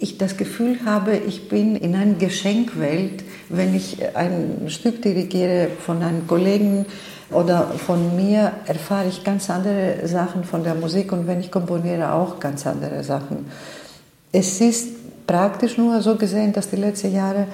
ich 0.00 0.16
das 0.16 0.38
Gefühl 0.38 0.78
habe, 0.86 1.16
ich 1.16 1.48
bin 1.48 1.76
in 1.76 1.94
einer 1.94 2.14
Geschenkwelt, 2.14 3.22
wenn 3.50 3.74
ich 3.74 3.98
ein 4.16 4.64
Stück 4.68 5.02
dirigiere 5.02 5.68
von 5.84 6.02
einem 6.02 6.26
Kollegen 6.26 6.86
oder 7.30 7.66
von 7.86 8.16
mir, 8.16 8.52
erfahre 8.66 9.08
ich 9.08 9.22
ganz 9.22 9.50
andere 9.50 10.08
Sachen 10.08 10.44
von 10.44 10.64
der 10.64 10.74
Musik 10.74 11.12
und 11.12 11.26
wenn 11.26 11.40
ich 11.40 11.50
komponiere 11.50 12.12
auch 12.12 12.40
ganz 12.40 12.66
andere 12.66 13.04
Sachen. 13.04 13.46
Es 14.32 14.60
ist 14.60 15.26
praktisch 15.26 15.76
nur 15.76 16.00
so 16.00 16.16
gesehen, 16.16 16.54
dass 16.54 16.70
die 16.70 16.76
letzten 16.76 17.14
Jahre 17.14 17.46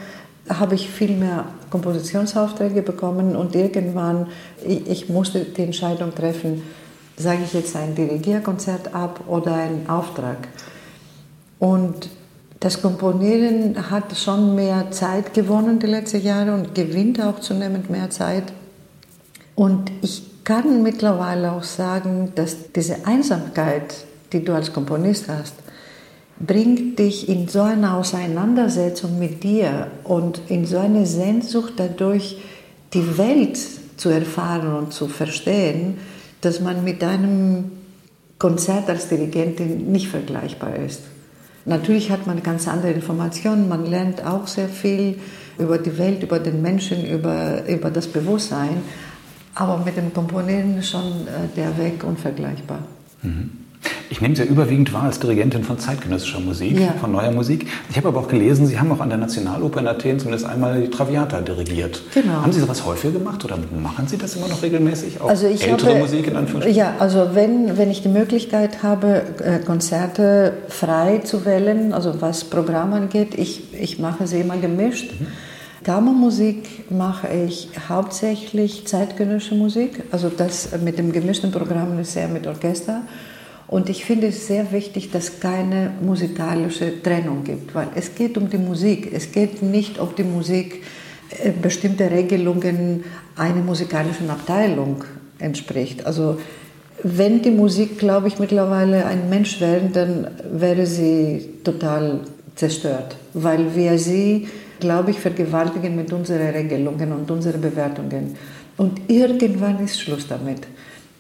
habe 0.49 0.77
ich 0.77 0.89
viel 0.89 1.17
mehr 1.17 1.47
Kompositionsaufträge 1.71 2.83
bekommen 2.83 3.35
und 3.35 3.57
irgendwann, 3.57 4.29
ich, 4.65 4.89
ich 4.89 5.09
musste 5.09 5.41
die 5.41 5.63
Entscheidung 5.63 6.15
treffen, 6.15 6.63
sage 7.17 7.41
ich 7.45 7.53
jetzt 7.55 7.75
ein 7.75 7.97
Dirigierkonzert 7.97 8.95
ab 8.95 9.25
oder 9.27 9.55
einen 9.55 9.89
Auftrag. 9.89 10.49
Und 11.59 12.09
das 12.61 12.81
Komponieren 12.81 13.91
hat 13.91 14.17
schon 14.17 14.55
mehr 14.55 14.91
Zeit 14.91 15.35
gewonnen 15.35 15.79
die 15.79 15.87
letzten 15.87 16.23
Jahre 16.23 16.55
und 16.55 16.75
gewinnt 16.75 17.21
auch 17.21 17.41
zunehmend 17.41 17.91
mehr 17.91 18.09
Zeit. 18.11 18.45
Und 19.55 19.91
ich 20.03 20.23
kann 20.45 20.83
mittlerweile 20.83 21.53
auch 21.53 21.65
sagen, 21.65 22.33
dass 22.35 22.73
diese 22.73 23.07
Einsamkeit, 23.07 23.95
die 24.33 24.45
du 24.45 24.55
als 24.55 24.73
Komponist 24.73 25.29
hast, 25.29 25.55
bringt 26.39 26.99
dich 26.99 27.29
in 27.29 27.49
so 27.49 27.63
eine 27.63 27.95
Auseinandersetzung 27.95 29.19
mit 29.19 29.43
dir 29.43 29.89
und 30.05 30.41
in 30.49 30.67
so 30.67 30.79
eine 30.79 31.07
Sehnsucht 31.07 31.75
dadurch, 31.77 32.39
die 32.93 33.19
Welt 33.19 33.59
zu 33.97 34.11
erfahren 34.11 34.75
und 34.75 34.93
zu 34.93 35.09
verstehen, 35.09 35.99
dass 36.43 36.61
man 36.61 36.85
mit 36.85 37.03
einem 37.03 37.73
Konzert 38.39 38.89
als 38.89 39.09
Dirigentin 39.09 39.91
nicht 39.91 40.09
vergleichbar 40.09 40.77
ist. 40.77 41.01
Natürlich 41.67 42.11
hat 42.13 42.27
man 42.29 42.43
ganz 42.43 42.69
andere 42.69 42.93
Informationen, 42.93 43.69
man 43.69 43.87
lernt 43.87 44.25
auch 44.25 44.47
sehr 44.47 44.69
viel 44.69 45.19
über 45.59 45.79
die 45.79 45.99
Welt, 45.99 46.23
über 46.23 46.39
den 46.39 46.63
Menschen, 46.63 47.05
über, 47.05 47.67
über 47.67 47.91
das 47.91 48.07
Bewusstsein, 48.07 48.83
aber 49.55 49.79
mit 49.85 49.97
dem 49.97 50.15
Komponieren 50.15 50.81
schon 50.83 51.27
äh, 51.27 51.49
der 51.57 51.77
Weg 51.77 52.05
unvergleichbar. 52.05 52.85
Mhm. 53.23 53.66
Ich 54.11 54.21
nehme 54.21 54.37
Sie 54.37 54.43
ja 54.43 54.49
überwiegend 54.49 54.93
wahr 54.93 55.05
als 55.05 55.19
Dirigentin 55.19 55.65
von 55.65 55.79
zeitgenössischer 55.79 56.41
Musik, 56.41 56.79
ja. 56.79 56.95
von 57.01 57.13
neuer 57.13 57.33
Musik. 57.33 57.67
Ich 57.91 57.97
habe 57.97 58.09
aber 58.09 58.21
auch 58.21 58.29
gelesen, 58.29 58.67
Sie 58.67 58.79
haben 58.79 58.91
auch 58.93 59.01
an 59.01 59.09
der 59.09 59.19
Nationaloper 59.19 59.81
in 59.81 59.89
Athen 59.89 60.19
zumindest 60.19 60.47
einmal 60.47 60.81
die 60.81 60.91
Traviata 60.91 61.41
dirigiert. 61.41 62.03
Genau. 62.15 62.35
Haben 62.35 62.53
Sie 62.53 62.61
sowas 62.61 62.85
häufiger 62.85 63.19
gemacht 63.19 63.45
oder 63.45 63.59
machen 63.83 64.07
Sie 64.07 64.17
das 64.17 64.37
immer 64.37 64.49
noch 64.49 64.63
regelmäßig? 64.63 65.21
Auch 65.21 65.29
also 65.29 65.47
ich 65.47 65.67
ältere 65.67 65.91
habe, 65.91 66.01
Musik 66.01 66.27
in 66.27 66.37
Anführungsstrichen? 66.37 66.79
Ja, 66.79 66.95
also 66.99 67.31
wenn, 67.35 67.77
wenn 67.77 67.91
ich 67.91 68.03
die 68.03 68.09
Möglichkeit 68.09 68.83
habe, 68.83 69.23
äh, 69.43 69.59
Konzerte 69.59 70.53
frei 70.69 71.19
zu 71.25 71.45
wählen, 71.45 71.93
also 71.93 72.21
was 72.21 72.45
Programm 72.45 72.93
angeht, 72.93 73.35
ich, 73.37 73.75
ich 73.75 73.99
mache 73.99 74.27
sie 74.27 74.41
immer 74.41 74.57
gemischt. 74.57 75.13
Mhm. 75.19 75.27
Kammermusik 75.85 76.91
mache 76.91 77.29
ich 77.29 77.69
hauptsächlich 77.89 78.89
zeitgenössische 78.89 79.55
Musik, 79.55 80.03
also 80.11 80.29
das 80.37 80.71
mit 80.83 80.99
dem 80.99 81.13
gemischten 81.13 81.53
Programm 81.53 81.97
ist 82.01 82.13
sehr 82.13 82.27
mit 82.27 82.47
Orchester. 82.49 83.03
Und 83.69 83.89
ich 83.89 84.05
finde 84.05 84.29
es 84.29 84.47
sehr 84.47 84.71
wichtig, 84.71 85.11
dass 85.11 85.25
es 85.25 85.41
keine 85.41 85.93
musikalische 86.01 87.03
Trennung 87.03 87.43
gibt, 87.43 87.75
weil 87.75 87.89
es 87.97 88.15
geht 88.15 88.39
um 88.39 88.49
die 88.49 88.59
Musik. 88.59 89.11
Es 89.13 89.33
geht 89.33 89.63
nicht, 89.63 89.99
ob 89.99 90.15
die 90.15 90.25
Musik 90.25 90.83
äh, 91.43 91.51
bestimmte 91.51 92.11
Regelungen 92.11 93.05
einer 93.35 93.63
musikalischen 93.63 94.31
Abteilung 94.31 95.05
entspricht. 95.39 96.07
Also 96.07 96.39
wenn 97.03 97.43
die 97.43 97.51
Musik, 97.51 97.99
glaube 97.99 98.29
ich, 98.29 98.39
mittlerweile 98.39 99.05
ein 99.07 99.29
Mensch 99.29 99.61
wäre, 99.61 99.89
dann 99.93 100.29
wäre 100.53 100.87
sie 100.87 101.49
total 101.65 102.21
zerstört, 102.55 103.17
weil 103.35 103.75
wir 103.75 103.99
sie, 103.99 104.49
glaube 104.81 105.11
ich, 105.11 105.19
vergewaltigen 105.19 105.95
mit 105.95 106.13
unseren 106.13 106.51
Regelungen 106.51 107.13
und 107.13 107.31
unseren 107.31 107.61
Bewertungen. 107.61 108.35
Und 108.77 109.01
irgendwann 109.09 109.85
ist 109.85 110.01
Schluss 110.01 110.27
damit. 110.29 110.61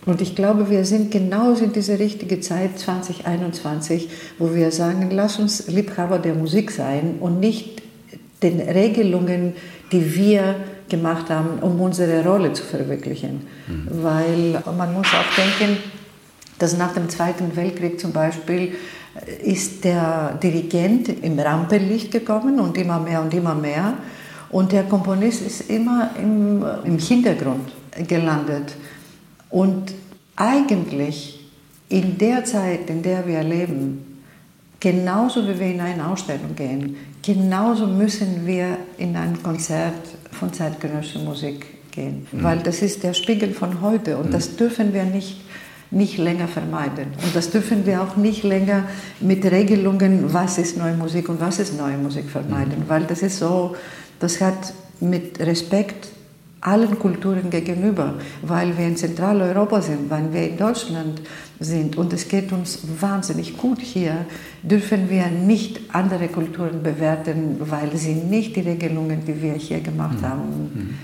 Und 0.06 0.22
ich 0.22 0.36
glaube, 0.36 0.70
wir 0.70 0.84
sind 0.84 1.10
genau 1.10 1.52
in 1.54 1.72
dieser 1.72 1.98
richtigen 1.98 2.40
Zeit 2.40 2.78
2021, 2.78 4.08
wo 4.38 4.54
wir 4.54 4.70
sagen, 4.70 5.08
lass 5.10 5.38
uns 5.38 5.66
Liebhaber 5.66 6.20
der 6.20 6.34
Musik 6.34 6.70
sein 6.70 7.16
und 7.20 7.40
nicht 7.40 7.82
den 8.42 8.60
Regelungen, 8.60 9.54
die 9.90 10.14
wir 10.14 10.54
gemacht 10.88 11.28
haben, 11.28 11.58
um 11.60 11.80
unsere 11.80 12.24
Rolle 12.24 12.52
zu 12.52 12.62
verwirklichen. 12.62 13.46
Mhm. 13.66 13.88
Weil 13.90 14.62
man 14.76 14.94
muss 14.94 15.08
auch 15.08 15.36
denken, 15.36 15.78
dass 16.60 16.78
nach 16.78 16.94
dem 16.94 17.08
Zweiten 17.08 17.56
Weltkrieg 17.56 17.98
zum 17.98 18.12
Beispiel 18.12 18.74
ist 19.42 19.84
der 19.84 20.38
Dirigent 20.42 21.08
im 21.22 21.38
Rampenlicht 21.38 22.12
gekommen 22.12 22.60
und 22.60 22.78
immer 22.78 23.00
mehr 23.00 23.22
und 23.22 23.34
immer 23.34 23.54
mehr. 23.54 23.94
Und 24.50 24.70
der 24.70 24.84
Komponist 24.84 25.42
ist 25.42 25.68
immer 25.70 26.10
im, 26.16 26.64
im 26.84 26.98
Hintergrund 26.98 27.72
gelandet. 28.06 28.76
Und 29.50 29.92
eigentlich 30.36 31.40
in 31.88 32.18
der 32.18 32.44
Zeit, 32.44 32.90
in 32.90 33.02
der 33.02 33.26
wir 33.26 33.42
leben, 33.42 34.22
genauso 34.80 35.46
wie 35.48 35.58
wir 35.58 35.66
in 35.66 35.80
eine 35.80 36.06
Ausstellung 36.08 36.54
gehen, 36.54 36.96
genauso 37.22 37.86
müssen 37.86 38.46
wir 38.46 38.78
in 38.98 39.16
ein 39.16 39.42
Konzert 39.42 39.94
von 40.32 40.52
zeitgenössischer 40.52 41.20
Musik 41.20 41.66
gehen. 41.92 42.26
Mhm. 42.30 42.42
Weil 42.42 42.58
das 42.58 42.82
ist 42.82 43.02
der 43.02 43.14
Spiegel 43.14 43.52
von 43.52 43.80
heute 43.80 44.18
und 44.18 44.28
mhm. 44.28 44.32
das 44.32 44.56
dürfen 44.56 44.92
wir 44.92 45.04
nicht, 45.04 45.40
nicht 45.90 46.18
länger 46.18 46.48
vermeiden. 46.48 47.08
Und 47.24 47.34
das 47.34 47.50
dürfen 47.50 47.86
wir 47.86 48.02
auch 48.02 48.16
nicht 48.16 48.42
länger 48.42 48.84
mit 49.20 49.44
Regelungen, 49.44 50.32
was 50.32 50.58
ist 50.58 50.76
neue 50.76 50.94
Musik 50.94 51.28
und 51.28 51.40
was 51.40 51.58
ist 51.58 51.76
neue 51.78 51.96
Musik 51.96 52.28
vermeiden. 52.28 52.80
Mhm. 52.80 52.88
Weil 52.88 53.04
das 53.04 53.22
ist 53.22 53.38
so, 53.38 53.74
das 54.20 54.40
hat 54.40 54.74
mit 55.00 55.40
Respekt 55.40 56.08
allen 56.66 56.98
Kulturen 56.98 57.48
gegenüber, 57.48 58.14
weil 58.42 58.76
wir 58.76 58.86
in 58.86 58.96
Zentraleuropa 58.96 59.80
sind, 59.80 60.10
weil 60.10 60.32
wir 60.32 60.48
in 60.48 60.56
Deutschland 60.56 61.22
sind. 61.60 61.96
Und 61.96 62.12
es 62.12 62.28
geht 62.28 62.52
uns 62.52 62.80
wahnsinnig 63.00 63.56
gut 63.56 63.80
hier, 63.80 64.26
dürfen 64.62 65.08
wir 65.08 65.28
nicht 65.28 65.80
andere 65.92 66.28
Kulturen 66.28 66.82
bewerten, 66.82 67.56
weil 67.60 67.96
sie 67.96 68.14
nicht 68.14 68.56
die 68.56 68.60
Regelungen, 68.60 69.24
die 69.24 69.40
wir 69.40 69.54
hier 69.54 69.80
gemacht 69.80 70.20
mhm. 70.20 70.26
haben, 70.26 70.70
mhm 70.74 70.94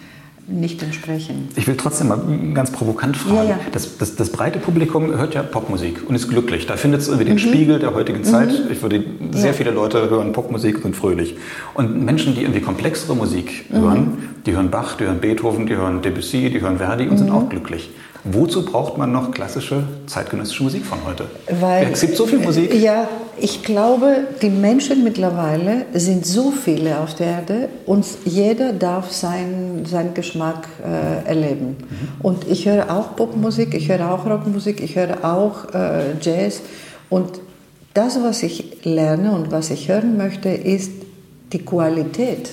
nicht 0.46 0.82
entsprechen. 0.82 1.48
Ich 1.56 1.66
will 1.66 1.76
trotzdem 1.76 2.08
mal 2.08 2.20
ganz 2.52 2.70
provokant 2.72 3.16
fragen. 3.16 3.36
Ja, 3.36 3.44
ja. 3.44 3.60
Das, 3.70 3.96
das, 3.98 4.16
das, 4.16 4.30
breite 4.30 4.58
Publikum 4.58 5.16
hört 5.16 5.34
ja 5.34 5.42
Popmusik 5.42 6.08
und 6.08 6.14
ist 6.14 6.28
glücklich. 6.28 6.66
Da 6.66 6.76
findet 6.76 7.00
es 7.00 7.08
irgendwie 7.08 7.26
den 7.26 7.34
mhm. 7.34 7.38
Spiegel 7.38 7.78
der 7.78 7.94
heutigen 7.94 8.24
Zeit. 8.24 8.48
Mhm. 8.48 8.70
Ich 8.70 8.82
würde, 8.82 9.04
sehr 9.32 9.46
ja. 9.46 9.52
viele 9.52 9.70
Leute 9.70 10.10
hören 10.10 10.32
Popmusik 10.32 10.76
und 10.76 10.82
sind 10.82 10.96
fröhlich. 10.96 11.36
Und 11.74 12.04
Menschen, 12.04 12.34
die 12.34 12.42
irgendwie 12.42 12.60
komplexere 12.60 13.14
Musik 13.14 13.70
mhm. 13.70 13.76
hören, 13.76 14.18
die 14.46 14.52
hören 14.52 14.70
Bach, 14.70 14.96
die 14.96 15.04
hören 15.04 15.20
Beethoven, 15.20 15.66
die 15.66 15.76
hören 15.76 16.02
Debussy, 16.02 16.50
die 16.50 16.60
hören 16.60 16.78
Verdi 16.78 17.08
und 17.08 17.18
sind 17.18 17.30
mhm. 17.30 17.36
auch 17.36 17.48
glücklich. 17.48 17.90
Wozu 18.24 18.64
braucht 18.64 18.98
man 18.98 19.10
noch 19.10 19.32
klassische 19.32 19.84
zeitgenössische 20.06 20.62
Musik 20.62 20.84
von 20.84 20.98
heute? 21.04 21.26
Weil, 21.60 21.88
es 21.92 22.00
gibt 22.00 22.16
so 22.16 22.26
viel 22.26 22.38
Musik. 22.38 22.72
Ja, 22.74 23.08
ich 23.42 23.64
glaube, 23.64 24.28
die 24.40 24.50
Menschen 24.50 25.02
mittlerweile 25.02 25.86
sind 25.94 26.24
so 26.24 26.52
viele 26.52 27.00
auf 27.00 27.16
der 27.16 27.26
Erde 27.26 27.68
und 27.86 28.06
jeder 28.24 28.72
darf 28.72 29.10
seinen, 29.10 29.84
seinen 29.84 30.14
Geschmack 30.14 30.68
äh, 30.80 31.28
erleben. 31.28 31.76
Mhm. 31.76 32.08
Und 32.22 32.48
ich 32.48 32.68
höre 32.68 32.88
auch 32.88 33.16
Popmusik, 33.16 33.74
ich 33.74 33.88
höre 33.88 34.12
auch 34.12 34.24
Rockmusik, 34.26 34.80
ich 34.80 34.94
höre 34.94 35.24
auch 35.24 35.74
äh, 35.74 36.16
Jazz. 36.20 36.60
Und 37.10 37.40
das, 37.94 38.22
was 38.22 38.44
ich 38.44 38.84
lerne 38.84 39.32
und 39.32 39.50
was 39.50 39.70
ich 39.70 39.88
hören 39.88 40.16
möchte, 40.16 40.48
ist 40.48 40.92
die 41.52 41.64
Qualität 41.64 42.50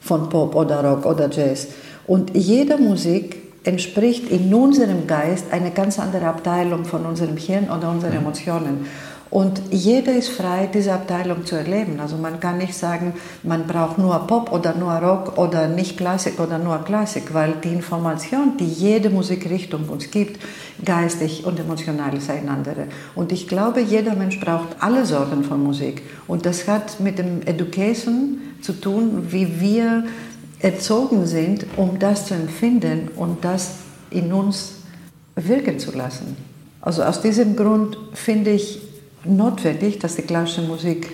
von 0.00 0.28
Pop 0.28 0.54
oder 0.54 0.84
Rock 0.84 1.04
oder 1.04 1.28
Jazz. 1.30 1.66
Und 2.06 2.36
jede 2.36 2.78
Musik 2.78 3.42
entspricht 3.64 4.30
in 4.30 4.54
unserem 4.54 5.06
Geist 5.08 5.46
eine 5.50 5.72
ganz 5.72 5.98
andere 5.98 6.26
Abteilung 6.26 6.84
von 6.84 7.06
unserem 7.06 7.36
Hirn 7.36 7.70
oder 7.76 7.90
unseren 7.90 8.12
Emotionen. 8.12 8.86
Und 9.32 9.62
jeder 9.70 10.14
ist 10.14 10.28
frei, 10.28 10.68
diese 10.72 10.92
Abteilung 10.92 11.46
zu 11.46 11.56
erleben. 11.56 12.00
Also 12.00 12.18
man 12.18 12.38
kann 12.38 12.58
nicht 12.58 12.74
sagen, 12.74 13.14
man 13.42 13.66
braucht 13.66 13.96
nur 13.96 14.26
Pop 14.26 14.52
oder 14.52 14.74
nur 14.74 14.92
Rock 14.92 15.38
oder 15.38 15.68
nicht 15.68 15.96
Klassik 15.96 16.38
oder 16.38 16.58
nur 16.58 16.84
Klassik, 16.84 17.32
weil 17.32 17.54
die 17.64 17.70
Information, 17.72 18.58
die 18.60 18.66
jede 18.66 19.08
Musikrichtung 19.08 19.88
uns 19.88 20.10
gibt, 20.10 20.38
geistig 20.84 21.46
und 21.46 21.58
emotional 21.58 22.14
ist 22.14 22.28
eine 22.28 22.50
andere. 22.50 22.88
Und 23.14 23.32
ich 23.32 23.48
glaube, 23.48 23.80
jeder 23.80 24.14
Mensch 24.16 24.38
braucht 24.38 24.76
alle 24.80 25.06
Sorten 25.06 25.44
von 25.44 25.64
Musik. 25.64 26.02
Und 26.28 26.44
das 26.44 26.68
hat 26.68 27.00
mit 27.00 27.18
dem 27.18 27.40
Education 27.46 28.36
zu 28.60 28.74
tun, 28.74 29.28
wie 29.30 29.58
wir 29.58 30.04
erzogen 30.60 31.26
sind, 31.26 31.64
um 31.78 31.98
das 31.98 32.26
zu 32.26 32.34
empfinden 32.34 33.08
und 33.16 33.42
das 33.46 33.76
in 34.10 34.30
uns 34.30 34.74
wirken 35.36 35.78
zu 35.78 35.96
lassen. 35.96 36.36
Also 36.82 37.02
aus 37.02 37.22
diesem 37.22 37.56
Grund 37.56 37.96
finde 38.12 38.50
ich 38.50 38.91
notwendig, 39.24 39.98
dass 39.98 40.16
die 40.16 40.22
klassische 40.22 40.62
Musik 40.62 41.08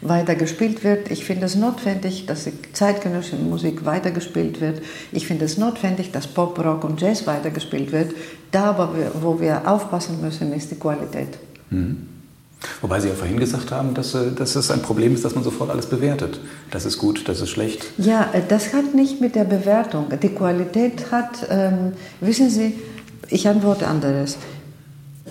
weiter 0.00 0.34
gespielt 0.34 0.82
wird. 0.84 1.10
Ich 1.10 1.24
finde 1.24 1.46
es 1.46 1.54
notwendig, 1.54 2.26
dass 2.26 2.44
die 2.44 2.52
zeitgenössische 2.72 3.36
Musik 3.36 3.84
weiter 3.84 4.10
gespielt 4.10 4.60
wird. 4.60 4.82
Ich 5.12 5.26
finde 5.26 5.44
es 5.44 5.58
notwendig, 5.58 6.12
dass 6.12 6.26
Pop, 6.26 6.58
Rock 6.58 6.84
und 6.84 7.00
Jazz 7.00 7.26
weiter 7.26 7.50
gespielt 7.50 7.92
wird. 7.92 8.12
Da 8.50 8.64
aber, 8.70 8.90
wo 9.20 9.40
wir 9.40 9.68
aufpassen 9.68 10.20
müssen, 10.20 10.52
ist 10.52 10.70
die 10.70 10.76
Qualität. 10.76 11.38
Mhm. 11.70 12.08
Wobei 12.80 13.00
Sie 13.00 13.08
ja 13.08 13.14
vorhin 13.14 13.40
gesagt 13.40 13.72
haben, 13.72 13.94
dass, 13.94 14.14
äh, 14.14 14.30
dass 14.32 14.54
es 14.54 14.70
ein 14.70 14.82
Problem 14.82 15.14
ist, 15.14 15.24
dass 15.24 15.34
man 15.34 15.42
sofort 15.42 15.70
alles 15.70 15.86
bewertet. 15.86 16.38
Das 16.70 16.84
ist 16.84 16.98
gut, 16.98 17.28
das 17.28 17.40
ist 17.40 17.50
schlecht. 17.50 17.86
Ja, 17.98 18.30
äh, 18.32 18.42
das 18.46 18.72
hat 18.72 18.94
nicht 18.94 19.20
mit 19.20 19.34
der 19.34 19.44
Bewertung. 19.44 20.06
Die 20.22 20.28
Qualität 20.28 21.10
hat, 21.10 21.46
ähm, 21.50 21.92
wissen 22.20 22.50
Sie, 22.50 22.74
ich 23.28 23.48
antworte 23.48 23.88
anderes. 23.88 24.36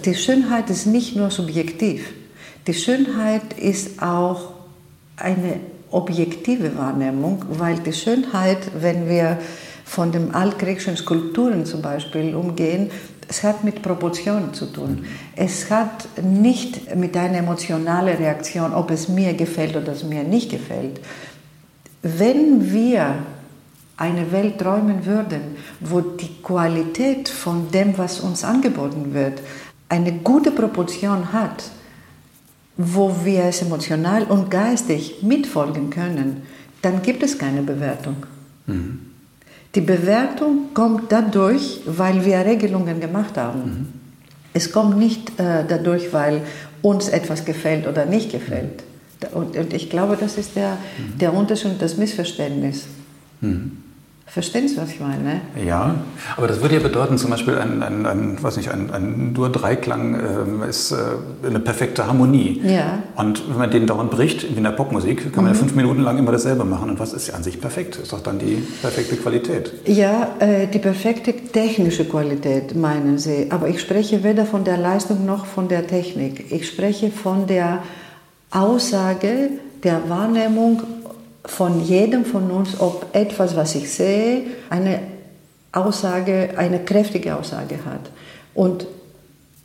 Die 0.04 0.16
Schönheit 0.16 0.70
ist 0.70 0.88
nicht 0.88 1.16
nur 1.16 1.32
subjektiv. 1.32 2.02
Die 2.68 2.74
Schönheit 2.74 3.54
ist 3.58 4.02
auch 4.04 4.52
eine 5.18 5.60
objektive 5.90 6.78
Wahrnehmung, 6.78 7.44
weil 7.50 7.80
die 7.80 7.94
Schönheit, 7.94 8.60
wenn 8.80 9.10
wir 9.10 9.40
von 9.84 10.12
den 10.12 10.34
altgriechischen 10.34 10.96
Skulpturen 10.96 11.66
zum 11.66 11.82
Beispiel 11.82 12.36
umgehen, 12.36 12.92
es 13.28 13.44
hat 13.44 13.64
mit 13.64 13.82
Proportionen 13.82 14.54
zu 14.54 14.66
tun. 14.66 15.06
Es 15.36 15.72
hat 15.72 16.08
nicht 16.22 16.96
mit 16.96 17.16
einer 17.16 17.40
emotionalen 17.40 18.18
Reaktion, 18.18 18.74
ob 18.74 18.92
es 18.92 19.08
mir 19.08 19.34
gefällt 19.34 19.76
oder 19.76 19.94
es 19.94 20.04
mir 20.04 20.24
nicht 20.24 20.52
gefällt. 20.52 21.00
Wenn 22.04 22.72
wir 22.72 23.16
eine 23.98 24.32
Welt 24.32 24.60
träumen 24.60 25.06
würden, 25.06 25.56
wo 25.80 26.02
die 26.02 26.42
Qualität 26.44 27.30
von 27.30 27.72
dem, 27.72 27.98
was 27.98 28.20
uns 28.20 28.44
angeboten 28.44 29.14
wird, 29.14 29.42
eine 29.90 30.12
gute 30.14 30.52
Proportion 30.52 31.32
hat, 31.34 31.64
wo 32.78 33.16
wir 33.24 33.46
es 33.46 33.62
emotional 33.62 34.24
und 34.24 34.50
geistig 34.50 35.22
mitfolgen 35.22 35.90
können, 35.90 36.44
dann 36.82 37.02
gibt 37.02 37.24
es 37.24 37.38
keine 37.38 37.62
Bewertung. 37.62 38.18
Mhm. 38.66 39.00
Die 39.76 39.82
Bewertung 39.82 40.74
kommt 40.74 41.12
dadurch, 41.12 41.82
weil 41.86 42.26
wir 42.26 42.40
Regelungen 42.40 43.00
gemacht 43.00 43.38
haben. 43.38 43.64
Mhm. 43.64 43.88
Es 44.54 44.72
kommt 44.72 44.98
nicht 44.98 45.40
äh, 45.40 45.64
dadurch, 45.68 46.12
weil 46.12 46.42
uns 46.82 47.08
etwas 47.08 47.46
gefällt 47.46 47.88
oder 47.88 48.06
nicht 48.06 48.32
gefällt. 48.32 48.84
Und, 49.34 49.56
und 49.56 49.74
ich 49.74 49.90
glaube, 49.90 50.18
das 50.20 50.38
ist 50.38 50.56
der, 50.56 50.72
mhm. 50.72 51.18
der 51.20 51.34
Unterschied 51.34 51.72
und 51.72 51.82
das 51.82 51.98
Missverständnis. 51.98 52.86
Mhm. 54.32 54.34
Verstehen 54.34 54.68
Sie, 54.68 54.78
was 54.78 54.90
ich 54.90 55.00
meine? 55.00 55.42
Ja, 55.66 55.96
aber 56.38 56.48
das 56.48 56.62
würde 56.62 56.76
ja 56.76 56.82
bedeuten, 56.82 57.18
zum 57.18 57.32
Beispiel 57.32 57.58
ein, 57.58 57.84
ein, 57.84 58.06
ein, 58.06 58.38
was 58.42 58.56
nicht, 58.56 58.72
ein, 58.72 58.90
ein 58.92 59.34
Dur-Dreiklang 59.34 60.64
äh, 60.66 60.70
ist 60.70 60.92
äh, 60.92 60.96
eine 61.46 61.60
perfekte 61.60 62.08
Harmonie. 62.08 62.62
Ja. 62.64 63.00
Und 63.16 63.50
wenn 63.50 63.58
man 63.58 63.72
den 63.72 63.88
dauernd 63.88 64.12
bricht, 64.12 64.44
wie 64.50 64.58
in 64.58 64.64
der 64.64 64.72
Popmusik, 64.72 65.34
kann 65.34 65.44
man 65.44 65.46
mhm. 65.46 65.50
ja 65.50 65.60
fünf 65.60 65.76
Minuten 65.76 66.02
lang 66.02 66.18
immer 66.18 66.32
dasselbe 66.32 66.64
machen. 66.64 66.90
Und 66.90 67.00
was 67.00 67.14
ist 67.14 67.28
ja 67.28 67.34
an 67.34 67.44
sich 67.44 67.60
perfekt? 67.60 67.98
Ist 67.98 68.14
doch 68.14 68.22
dann 68.22 68.40
die 68.40 68.64
perfekte 68.82 69.18
Qualität. 69.18 69.74
Ja, 69.86 70.30
äh, 70.40 70.68
die 70.68 70.80
perfekte 70.80 71.34
technische 71.34 72.06
Qualität, 72.06 72.76
meinen 72.76 73.18
Sie. 73.18 73.48
Aber 73.50 73.68
ich 73.68 73.82
spreche 73.82 74.24
weder 74.24 74.46
von 74.46 74.64
der 74.64 74.78
Leistung 74.78 75.26
noch 75.26 75.46
von 75.46 75.68
der 75.68 75.88
Technik. 75.88 76.52
Ich 76.52 76.68
spreche 76.68 77.12
von 77.12 77.48
der 77.48 77.84
Aussage, 78.52 79.50
der 79.84 80.10
Wahrnehmung 80.10 80.84
von 81.46 81.82
jedem 81.84 82.26
von 82.26 82.52
uns, 82.52 82.80
ob 82.80 83.08
etwas, 83.14 83.56
was 83.56 83.76
ich 83.76 83.92
sehe, 83.92 84.44
eine 84.70 85.00
Aussage, 85.72 86.50
eine 86.58 86.80
kräftige 86.80 87.36
Aussage 87.36 87.76
hat. 87.86 88.12
Und 88.54 88.86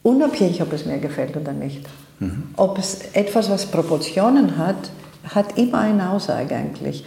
unabhängig, 0.02 0.62
ob 0.62 0.72
es 0.72 0.86
mir 0.86 0.98
gefällt 0.98 1.36
oder 1.36 1.52
nicht. 1.52 1.82
Mhm. 2.20 2.44
Ob 2.56 2.78
es 2.78 3.00
etwas, 3.12 3.50
was 3.50 3.66
Proportionen 3.66 4.56
hat, 4.56 4.90
hat 5.34 5.58
immer 5.58 5.80
eine 5.80 6.10
Aussage 6.10 6.54
eigentlich. 6.54 7.04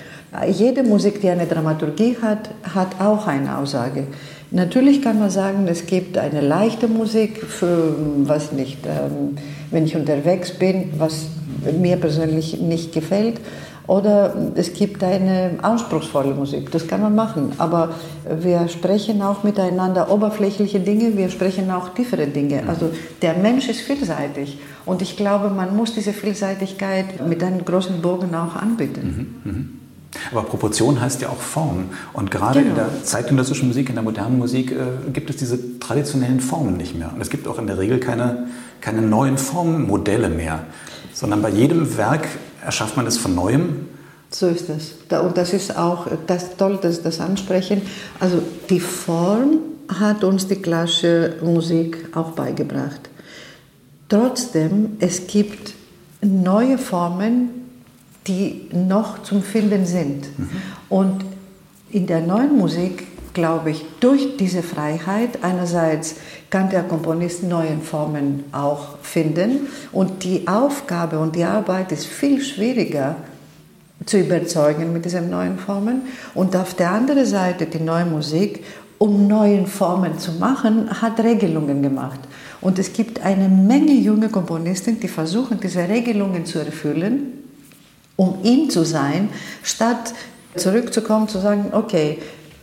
Jede 0.47 0.83
Musik, 0.83 1.21
die 1.21 1.29
eine 1.29 1.45
Dramaturgie 1.45 2.17
hat, 2.21 2.49
hat 2.75 2.99
auch 2.99 3.25
eine 3.25 3.57
Aussage. 3.57 4.07
Natürlich 4.51 5.01
kann 5.01 5.19
man 5.19 5.29
sagen, 5.29 5.67
es 5.67 5.85
gibt 5.85 6.17
eine 6.17 6.41
leichte 6.41 6.87
Musik 6.87 7.43
für, 7.43 7.95
was 8.23 8.51
nicht, 8.51 8.79
ähm, 8.85 9.37
wenn 9.71 9.85
ich 9.85 9.95
unterwegs 9.95 10.51
bin, 10.51 10.91
was 10.97 11.27
mir 11.79 11.97
persönlich 11.97 12.59
nicht 12.59 12.91
gefällt. 12.91 13.39
Oder 13.89 14.35
es 14.53 14.73
gibt 14.73 15.03
eine 15.03 15.57
anspruchsvolle 15.63 16.35
Musik, 16.35 16.69
das 16.69 16.85
kann 16.85 17.01
man 17.01 17.15
machen. 17.15 17.53
Aber 17.57 17.89
wir 18.39 18.67
sprechen 18.67 19.23
auch 19.23 19.41
miteinander 19.41 20.11
oberflächliche 20.11 20.79
Dinge, 20.79 21.17
wir 21.17 21.29
sprechen 21.29 21.71
auch 21.71 21.89
tiefere 21.95 22.27
Dinge. 22.27 22.65
Also 22.67 22.91
der 23.23 23.33
Mensch 23.33 23.67
ist 23.67 23.81
vielseitig. 23.81 24.59
Und 24.85 25.01
ich 25.01 25.17
glaube, 25.17 25.49
man 25.49 25.75
muss 25.75 25.95
diese 25.95 26.13
Vielseitigkeit 26.13 27.27
mit 27.27 27.43
einem 27.43 27.65
großen 27.65 27.99
Bogen 27.99 28.35
auch 28.35 28.55
anbieten. 28.55 29.41
Mhm, 29.43 29.51
mhm. 29.51 29.69
Aber 30.31 30.43
Proportion 30.43 31.01
heißt 31.01 31.23
ja 31.23 31.29
auch 31.29 31.41
Form. 31.41 31.85
Und 32.13 32.29
gerade 32.29 32.59
genau. 32.59 32.69
in 32.69 32.75
der 32.75 33.03
zeitgenössischen 33.03 33.69
Musik, 33.69 33.89
in 33.89 33.95
der 33.95 34.03
modernen 34.03 34.37
Musik, 34.37 34.71
äh, 34.71 35.09
gibt 35.11 35.31
es 35.31 35.37
diese 35.37 35.79
traditionellen 35.79 36.41
Formen 36.41 36.77
nicht 36.77 36.95
mehr. 36.95 37.11
Und 37.11 37.21
es 37.21 37.31
gibt 37.31 37.47
auch 37.47 37.57
in 37.57 37.65
der 37.65 37.79
Regel 37.79 37.99
keine, 37.99 38.49
keine 38.81 39.01
neuen 39.01 39.39
Formmodelle 39.39 40.29
mehr, 40.29 40.59
sondern 41.11 41.41
bei 41.41 41.49
jedem 41.49 41.97
Werk 41.97 42.27
erschafft 42.63 42.97
man 42.97 43.07
es 43.07 43.17
von 43.17 43.35
neuem? 43.35 43.87
So 44.31 44.47
ist 44.47 44.69
es. 44.69 44.93
Und 45.11 45.37
das 45.37 45.53
ist 45.53 45.75
auch 45.75 46.07
das 46.27 46.55
toll, 46.55 46.77
dass 46.81 47.01
das 47.01 47.19
ansprechen. 47.19 47.81
Also 48.19 48.41
die 48.69 48.79
Form 48.79 49.59
hat 49.99 50.23
uns 50.23 50.47
die 50.47 50.55
klassische 50.55 51.37
Musik 51.41 52.15
auch 52.15 52.31
beigebracht. 52.31 53.09
Trotzdem, 54.07 54.97
es 54.99 55.25
gibt 55.27 55.73
neue 56.21 56.77
Formen, 56.77 57.49
die 58.27 58.69
noch 58.71 59.23
zum 59.23 59.41
Finden 59.41 59.85
sind. 59.85 60.27
Mhm. 60.37 60.49
Und 60.89 61.25
in 61.91 62.05
der 62.05 62.21
neuen 62.21 62.55
Musik 62.55 63.07
glaube 63.33 63.71
ich, 63.71 63.85
durch 63.99 64.37
diese 64.37 64.63
Freiheit 64.63 65.43
einerseits 65.43 66.15
kann 66.49 66.69
der 66.69 66.83
Komponist 66.83 67.43
neue 67.43 67.77
Formen 67.77 68.45
auch 68.51 68.97
finden 69.01 69.67
und 69.91 70.23
die 70.23 70.47
Aufgabe 70.47 71.19
und 71.19 71.35
die 71.35 71.43
Arbeit 71.43 71.91
ist 71.91 72.05
viel 72.05 72.41
schwieriger 72.41 73.15
zu 74.05 74.19
überzeugen 74.19 74.93
mit 74.93 75.05
diesen 75.05 75.29
neuen 75.29 75.59
Formen 75.59 76.03
und 76.33 76.55
auf 76.55 76.73
der 76.73 76.91
anderen 76.91 77.25
Seite 77.25 77.65
die 77.65 77.79
neue 77.79 78.05
Musik, 78.05 78.63
um 78.97 79.27
neue 79.27 79.65
Formen 79.65 80.19
zu 80.19 80.33
machen, 80.33 81.01
hat 81.01 81.19
Regelungen 81.19 81.81
gemacht. 81.81 82.19
Und 82.61 82.79
es 82.79 82.91
gibt 82.91 83.23
eine 83.23 83.47
Menge 83.47 83.93
junge 83.93 84.29
Komponisten, 84.29 84.99
die 84.99 85.07
versuchen, 85.07 85.59
diese 85.59 85.87
Regelungen 85.87 86.45
zu 86.45 86.59
erfüllen, 86.59 87.33
um 88.17 88.39
ihn 88.43 88.69
zu 88.69 88.83
sein, 88.83 89.29
statt 89.63 90.13
zurückzukommen, 90.55 91.29
zu 91.29 91.39
sagen, 91.39 91.67
okay, 91.71 92.17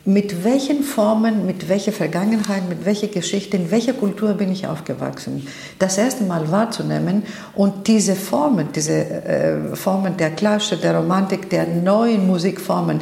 mit 0.06 0.44
welchen 0.44 0.84
Formen, 0.84 1.46
mit 1.46 1.68
welcher 1.68 1.90
Vergangenheit, 1.90 2.68
mit 2.68 2.84
welcher 2.84 3.08
Geschichte, 3.08 3.56
in 3.56 3.72
welcher 3.72 3.92
Kultur 3.92 4.34
bin 4.34 4.52
ich 4.52 4.66
aufgewachsen. 4.68 5.46
Das 5.80 5.98
erste 5.98 6.22
Mal 6.22 6.50
wahrzunehmen 6.52 7.24
und 7.54 7.88
diese 7.88 8.14
Formen, 8.14 8.68
diese 8.72 8.92
äh, 8.92 9.74
Formen 9.76 10.16
der 10.16 10.30
Klasse, 10.30 10.76
der 10.76 10.96
Romantik, 10.96 11.50
der 11.50 11.66
neuen 11.66 12.24
Musikformen 12.24 13.00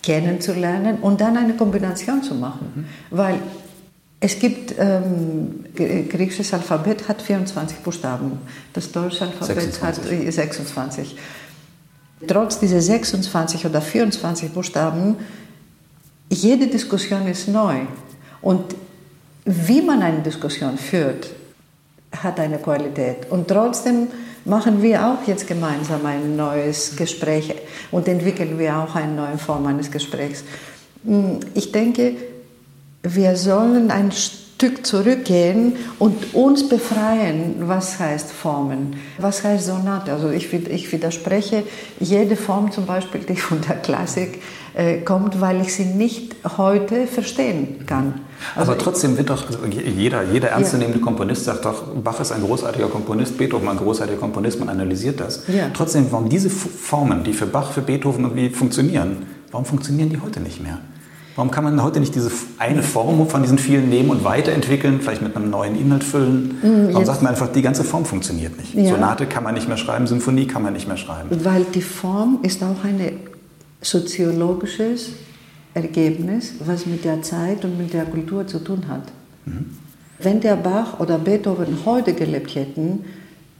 kennenzulernen 0.00 0.98
und 1.02 1.20
dann 1.20 1.36
eine 1.36 1.54
Kombination 1.54 2.22
zu 2.22 2.36
machen. 2.36 2.72
Mhm. 3.10 3.16
Weil 3.16 3.34
es 4.20 4.38
gibt, 4.38 4.76
ähm, 4.78 5.64
griechisches 5.74 6.54
Alphabet 6.54 7.08
hat 7.08 7.20
24 7.20 7.78
Buchstaben, 7.78 8.38
das 8.72 8.92
deutsche 8.92 9.24
Alphabet 9.24 9.74
26. 9.74 9.82
hat 9.82 10.32
26. 10.32 11.16
Trotz 12.28 12.60
dieser 12.60 12.80
26 12.80 13.66
oder 13.66 13.82
24 13.82 14.52
Buchstaben 14.52 15.16
jede 16.30 16.66
Diskussion 16.66 17.26
ist 17.26 17.48
neu. 17.48 17.80
Und 18.40 18.74
wie 19.44 19.82
man 19.82 20.02
eine 20.02 20.20
Diskussion 20.20 20.78
führt, 20.78 21.28
hat 22.12 22.38
eine 22.40 22.58
Qualität. 22.58 23.30
Und 23.30 23.48
trotzdem 23.48 24.08
machen 24.44 24.82
wir 24.82 25.06
auch 25.06 25.26
jetzt 25.26 25.46
gemeinsam 25.46 26.04
ein 26.06 26.36
neues 26.36 26.96
Gespräch 26.96 27.54
und 27.90 28.08
entwickeln 28.08 28.58
wir 28.58 28.76
auch 28.76 28.94
eine 28.94 29.12
neue 29.12 29.38
Form 29.38 29.66
eines 29.66 29.90
Gesprächs. 29.90 30.44
Hm, 31.04 31.40
ich 31.54 31.72
denke, 31.72 32.16
wir 33.02 33.36
sollen 33.36 33.90
ein 33.90 34.12
Stück 34.12 34.43
Stück 34.64 34.86
zurückgehen 34.86 35.74
und 35.98 36.34
uns 36.34 36.66
befreien, 36.66 37.56
was 37.58 37.98
heißt 37.98 38.32
Formen, 38.32 38.96
was 39.18 39.44
heißt 39.44 39.66
Sonate. 39.66 40.10
Also 40.10 40.30
ich, 40.30 40.50
ich 40.54 40.90
widerspreche 40.90 41.64
jede 42.00 42.34
Form 42.34 42.72
zum 42.72 42.86
Beispiel, 42.86 43.20
die 43.20 43.36
von 43.36 43.60
der 43.60 43.76
Klassik 43.76 44.40
äh, 44.72 45.00
kommt, 45.02 45.38
weil 45.38 45.60
ich 45.60 45.74
sie 45.74 45.84
nicht 45.84 46.34
heute 46.56 47.06
verstehen 47.06 47.84
kann. 47.86 48.22
Also 48.56 48.72
Aber 48.72 48.80
trotzdem 48.80 49.18
wird 49.18 49.28
doch 49.28 49.44
jeder, 49.70 50.22
jeder 50.22 50.48
ernstzunehmende 50.48 50.98
ja. 50.98 51.04
Komponist 51.04 51.44
sagt 51.44 51.66
doch, 51.66 51.82
Bach 52.02 52.18
ist 52.20 52.32
ein 52.32 52.42
großartiger 52.42 52.88
Komponist, 52.88 53.36
Beethoven 53.36 53.68
ein 53.68 53.76
großartiger 53.76 54.18
Komponist, 54.18 54.60
man 54.60 54.70
analysiert 54.70 55.20
das. 55.20 55.42
Ja. 55.46 55.68
Trotzdem, 55.74 56.06
warum 56.10 56.30
diese 56.30 56.48
Formen, 56.48 57.22
die 57.22 57.34
für 57.34 57.46
Bach, 57.46 57.72
für 57.72 57.82
Beethoven 57.82 58.24
irgendwie 58.24 58.48
funktionieren, 58.48 59.26
warum 59.50 59.66
funktionieren 59.66 60.08
die 60.08 60.20
heute 60.22 60.40
nicht 60.40 60.62
mehr? 60.62 60.78
Warum 61.36 61.50
kann 61.50 61.64
man 61.64 61.82
heute 61.82 61.98
nicht 61.98 62.14
diese 62.14 62.30
eine 62.58 62.82
Form 62.82 63.28
von 63.28 63.42
diesen 63.42 63.58
vielen 63.58 63.88
nehmen 63.88 64.10
und 64.10 64.22
weiterentwickeln, 64.22 65.00
vielleicht 65.00 65.22
mit 65.22 65.34
einem 65.34 65.50
neuen 65.50 65.74
Inhalt 65.74 66.04
füllen? 66.04 66.58
Mhm, 66.62 66.88
Warum 66.92 67.04
sagt 67.04 67.22
man 67.22 67.32
einfach, 67.32 67.48
die 67.48 67.62
ganze 67.62 67.82
Form 67.82 68.04
funktioniert 68.04 68.56
nicht? 68.56 68.74
Ja. 68.74 68.90
Sonate 68.90 69.26
kann 69.26 69.42
man 69.42 69.54
nicht 69.54 69.66
mehr 69.66 69.76
schreiben, 69.76 70.06
Symphonie 70.06 70.46
kann 70.46 70.62
man 70.62 70.72
nicht 70.72 70.86
mehr 70.86 70.96
schreiben. 70.96 71.28
Weil 71.44 71.64
die 71.64 71.82
Form 71.82 72.38
ist 72.42 72.62
auch 72.62 72.84
ein 72.84 73.00
soziologisches 73.80 75.10
Ergebnis, 75.74 76.54
was 76.64 76.86
mit 76.86 77.04
der 77.04 77.22
Zeit 77.22 77.64
und 77.64 77.78
mit 77.78 77.92
der 77.92 78.04
Kultur 78.04 78.46
zu 78.46 78.60
tun 78.60 78.84
hat. 78.88 79.02
Mhm. 79.44 79.76
Wenn 80.20 80.40
der 80.40 80.54
Bach 80.54 81.00
oder 81.00 81.18
Beethoven 81.18 81.78
heute 81.84 82.14
gelebt 82.14 82.54
hätten, 82.54 83.04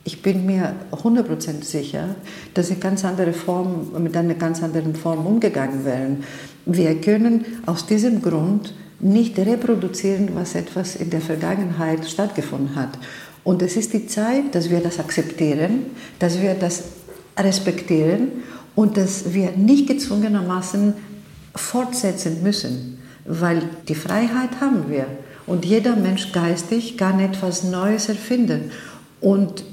ich 0.05 0.23
bin 0.23 0.47
mir 0.47 0.75
100% 0.93 1.65
sicher, 1.65 2.15
dass 2.53 2.69
sie 2.69 2.77
ganz 2.77 3.05
andere 3.05 3.33
Form, 3.33 3.91
mit 3.99 4.17
einer 4.17 4.35
ganz 4.35 4.63
anderen 4.63 4.95
Form 4.95 5.27
umgegangen 5.27 5.85
wären. 5.85 6.25
Wir 6.67 7.01
können 7.01 7.45
aus 7.67 7.87
diesem 7.87 8.23
Grund 8.23 8.75
nicht 9.01 9.39
reproduzieren, 9.39 10.31
was 10.35 10.55
etwas 10.55 10.97
in 10.97 11.11
der 11.11 11.21
Vergangenheit 11.21 12.09
stattgefunden 12.09 12.75
hat. 12.75 12.99
Und 13.43 13.61
es 13.61 13.77
ist 13.77 13.93
die 13.93 14.07
Zeit, 14.07 14.55
dass 14.55 14.71
wir 14.71 14.81
das 14.81 14.99
akzeptieren, 14.99 15.87
dass 16.19 16.41
wir 16.41 16.55
das 16.55 16.85
respektieren 17.39 18.29
und 18.75 18.97
dass 18.97 19.35
wir 19.35 19.53
nicht 19.53 19.87
gezwungenermaßen 19.87 20.95
fortsetzen 21.55 22.43
müssen, 22.43 22.99
weil 23.27 23.63
die 23.89 23.95
Freiheit 23.95 24.61
haben 24.61 24.91
wir. 24.91 25.07
Und 25.47 25.67
jeder 25.67 25.97
Mensch 25.97 26.33
geistig 26.33 26.97
kann 26.97 27.21
etwas 27.21 27.65
Neues 27.65 28.09
erfinden. 28.09 28.71
Und 29.21 29.65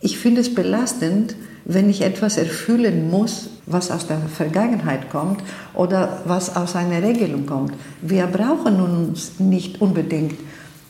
ich 0.00 0.18
finde 0.18 0.40
es 0.40 0.54
belastend, 0.54 1.36
wenn 1.66 1.90
ich 1.90 2.00
etwas 2.00 2.38
erfüllen 2.38 3.10
muss, 3.10 3.50
was 3.70 3.90
aus 3.90 4.06
der 4.06 4.18
Vergangenheit 4.18 5.10
kommt 5.10 5.42
oder 5.74 6.22
was 6.24 6.56
aus 6.56 6.76
einer 6.76 7.02
Regelung 7.02 7.46
kommt. 7.46 7.74
Wir 8.02 8.26
brauchen 8.26 8.80
uns 8.80 9.38
nicht 9.38 9.80
unbedingt 9.80 10.38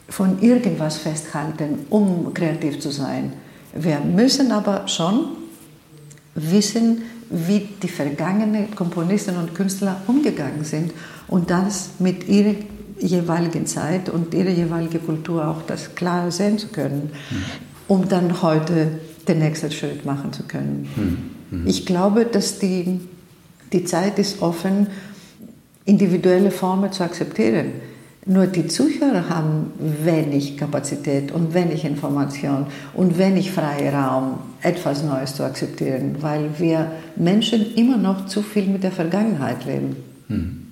von 0.09 0.41
irgendwas 0.43 0.99
festhalten, 0.99 1.87
um 1.91 2.35
kreativ 2.35 2.81
zu 2.81 2.91
sein. 2.91 3.33
Wir 3.73 4.01
müssen 4.01 4.51
aber 4.51 4.89
schon 4.89 5.37
wissen, 6.35 7.03
wie 7.31 7.69
die 7.83 7.89
vergangenen 7.89 8.75
Komponisten 8.75 9.37
und 9.37 9.55
Künstler 9.55 10.03
umgegangen 10.09 10.65
sind 10.65 10.93
und 11.29 11.51
das 11.51 11.91
mit 12.01 12.29
ihrer 12.29 12.55
jeweiligen 12.99 13.67
Zeit 13.67 14.09
und 14.09 14.35
ihrer 14.35 14.51
jeweiligen 14.51 15.05
Kultur 15.07 15.47
auch 15.47 15.63
das 15.67 15.95
klar 15.95 16.31
sehen 16.31 16.59
zu 16.59 16.69
können. 16.69 17.13
Mhm 17.31 17.71
um 17.91 18.09
dann 18.09 18.41
heute 18.41 19.01
den 19.27 19.41
nächsten 19.41 19.71
Schritt 19.73 20.05
machen 20.05 20.33
zu 20.33 20.45
können. 20.45 21.40
Mhm. 21.51 21.67
Ich 21.67 21.87
glaube, 21.87 22.25
dass 22.25 22.59
die, 22.59 23.01
die 23.73 23.85
Zeit 23.85 24.19
ist 24.19 24.43
offen, 24.43 24.89
individuelle 25.85 26.51
Formen 26.51 26.93
zu 26.93 27.03
akzeptieren. 27.03 27.73
Nur 28.27 28.47
die 28.47 28.67
Zuhörer 28.67 29.29
haben 29.31 29.73
wenig 29.79 30.57
Kapazität 30.59 31.33
und 31.33 31.55
wenig 31.55 31.85
Information 31.85 32.67
und 32.93 33.17
wenig 33.17 33.51
freien 33.51 33.95
Raum, 33.95 34.39
etwas 34.61 35.03
Neues 35.03 35.35
zu 35.35 35.43
akzeptieren, 35.43 36.17
weil 36.21 36.51
wir 36.59 36.93
Menschen 37.17 37.75
immer 37.75 37.97
noch 37.97 38.27
zu 38.27 38.43
viel 38.43 38.67
mit 38.67 38.83
der 38.83 38.93
Vergangenheit 38.93 39.65
leben. 39.65 39.97
Mhm. 40.29 40.70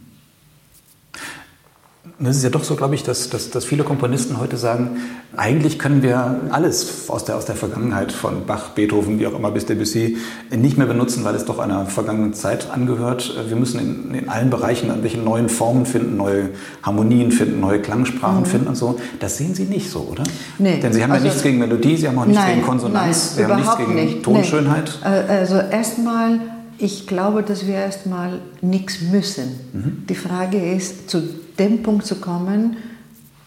Es 2.21 2.37
ist 2.37 2.43
ja 2.43 2.51
doch 2.51 2.65
so, 2.65 2.75
glaube 2.75 2.97
ich, 2.97 3.05
dass, 3.05 3.31
dass, 3.31 3.51
dass 3.51 3.65
viele 3.65 3.85
Komponisten 3.85 4.41
heute 4.41 4.57
sagen, 4.57 4.97
eigentlich 5.37 5.79
können 5.79 6.03
wir 6.03 6.41
alles 6.51 7.09
aus 7.09 7.25
der, 7.25 7.37
aus 7.37 7.45
der 7.45 7.55
Vergangenheit 7.55 8.11
von 8.11 8.45
Bach, 8.45 8.71
Beethoven, 8.71 9.21
wie 9.21 9.27
auch 9.29 9.35
immer 9.35 9.53
bis 9.53 9.67
Debussy 9.67 10.17
nicht 10.51 10.77
mehr 10.77 10.89
benutzen, 10.89 11.23
weil 11.23 11.37
es 11.37 11.45
doch 11.45 11.61
einer 11.61 11.87
vergangenen 11.87 12.35
Zeit 12.35 12.71
angehört. 12.71 13.33
Wir 13.47 13.55
müssen 13.55 13.79
in, 13.79 14.15
in 14.15 14.29
allen 14.29 14.51
Bereichen 14.51 14.89
irgendwelche 14.89 15.19
neuen 15.19 15.49
Formen 15.49 15.87
finden, 15.87 16.17
neue 16.17 16.49
Harmonien 16.83 17.31
finden, 17.31 17.61
neue 17.61 17.81
Klangsprachen 17.81 18.41
mhm. 18.41 18.47
finden 18.47 18.67
und 18.67 18.77
so. 18.77 18.99
Das 19.21 19.39
sehen 19.39 19.55
Sie 19.55 19.65
nicht 19.67 19.89
so, 19.89 20.01
oder? 20.11 20.25
Nee. 20.59 20.81
Denn 20.81 20.93
Sie 20.93 21.05
haben 21.05 21.13
also, 21.13 21.25
ja 21.25 21.31
nichts 21.31 21.45
gegen 21.45 21.59
Melodie, 21.59 21.99
Sie 21.99 22.09
haben 22.09 22.19
auch 22.19 22.27
nichts 22.27 22.43
nein, 22.43 22.55
gegen 22.57 22.67
Konsonanz, 22.67 23.37
nein, 23.37 23.47
Sie 23.47 23.53
haben 23.53 23.61
nichts 23.61 23.77
gegen 23.77 23.95
nicht. 23.95 24.23
Tonschönheit. 24.25 24.99
Nee. 25.05 25.09
Äh, 25.09 25.39
also 25.39 25.55
erstmal 25.55 26.41
ich 26.81 27.09
glaube, 27.09 27.43
dass 27.43 27.67
wir 27.67 27.75
erstmal 27.75 28.41
nichts 28.61 29.01
müssen. 29.01 29.59
Mhm. 29.73 30.07
Die 30.09 30.15
Frage 30.15 30.59
ist, 30.75 31.11
zu 31.11 31.23
dem 31.59 31.83
Punkt 31.83 32.07
zu 32.07 32.17
kommen, 32.17 32.77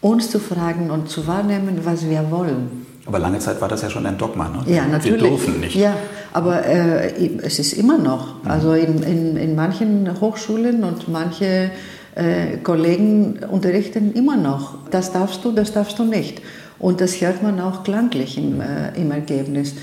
uns 0.02 0.32
zu 0.32 0.40
fragen 0.40 0.90
und 0.90 1.10
zu 1.10 1.28
wahrnehmen, 1.28 1.80
was 1.84 2.10
wir 2.10 2.32
wollen. 2.32 2.86
Aber 3.06 3.20
lange 3.20 3.40
Zeit 3.40 3.60
war 3.62 3.68
das 3.68 3.82
ja 3.82 3.90
schon 3.90 4.06
ein 4.06 4.18
Dogma. 4.18 4.50
Ne? 4.50 4.74
Ja, 4.74 4.86
natürlich. 4.86 5.24
Wir 5.24 5.30
dürfen 5.30 5.60
nicht. 5.60 5.76
Ja, 5.76 5.96
aber 6.34 6.66
äh, 6.66 7.30
es 7.42 7.60
ist 7.60 7.74
immer 7.74 7.98
noch. 7.98 8.44
Mhm. 8.44 8.52
Also 8.52 8.74
in, 8.74 9.02
in, 9.04 9.38
in 9.38 9.56
manchen 9.56 10.22
Hochschulen 10.22 10.84
und 10.84 11.08
manche 11.08 11.72
äh, 12.16 12.58
Kollegen 12.58 13.40
unterrichten 13.50 14.14
immer 14.14 14.38
noch. 14.38 14.76
Das 14.92 15.12
darfst 15.12 15.44
du, 15.44 15.52
das 15.52 15.72
darfst 15.72 15.98
du 15.98 16.04
nicht. 16.04 16.42
Und 16.78 17.02
das 17.02 17.20
hört 17.22 17.44
man 17.44 17.60
auch 17.60 17.84
klanglich 17.84 18.38
im, 18.38 18.62
äh, 18.62 18.96
im 19.00 19.12
Ergebnis. 19.12 19.74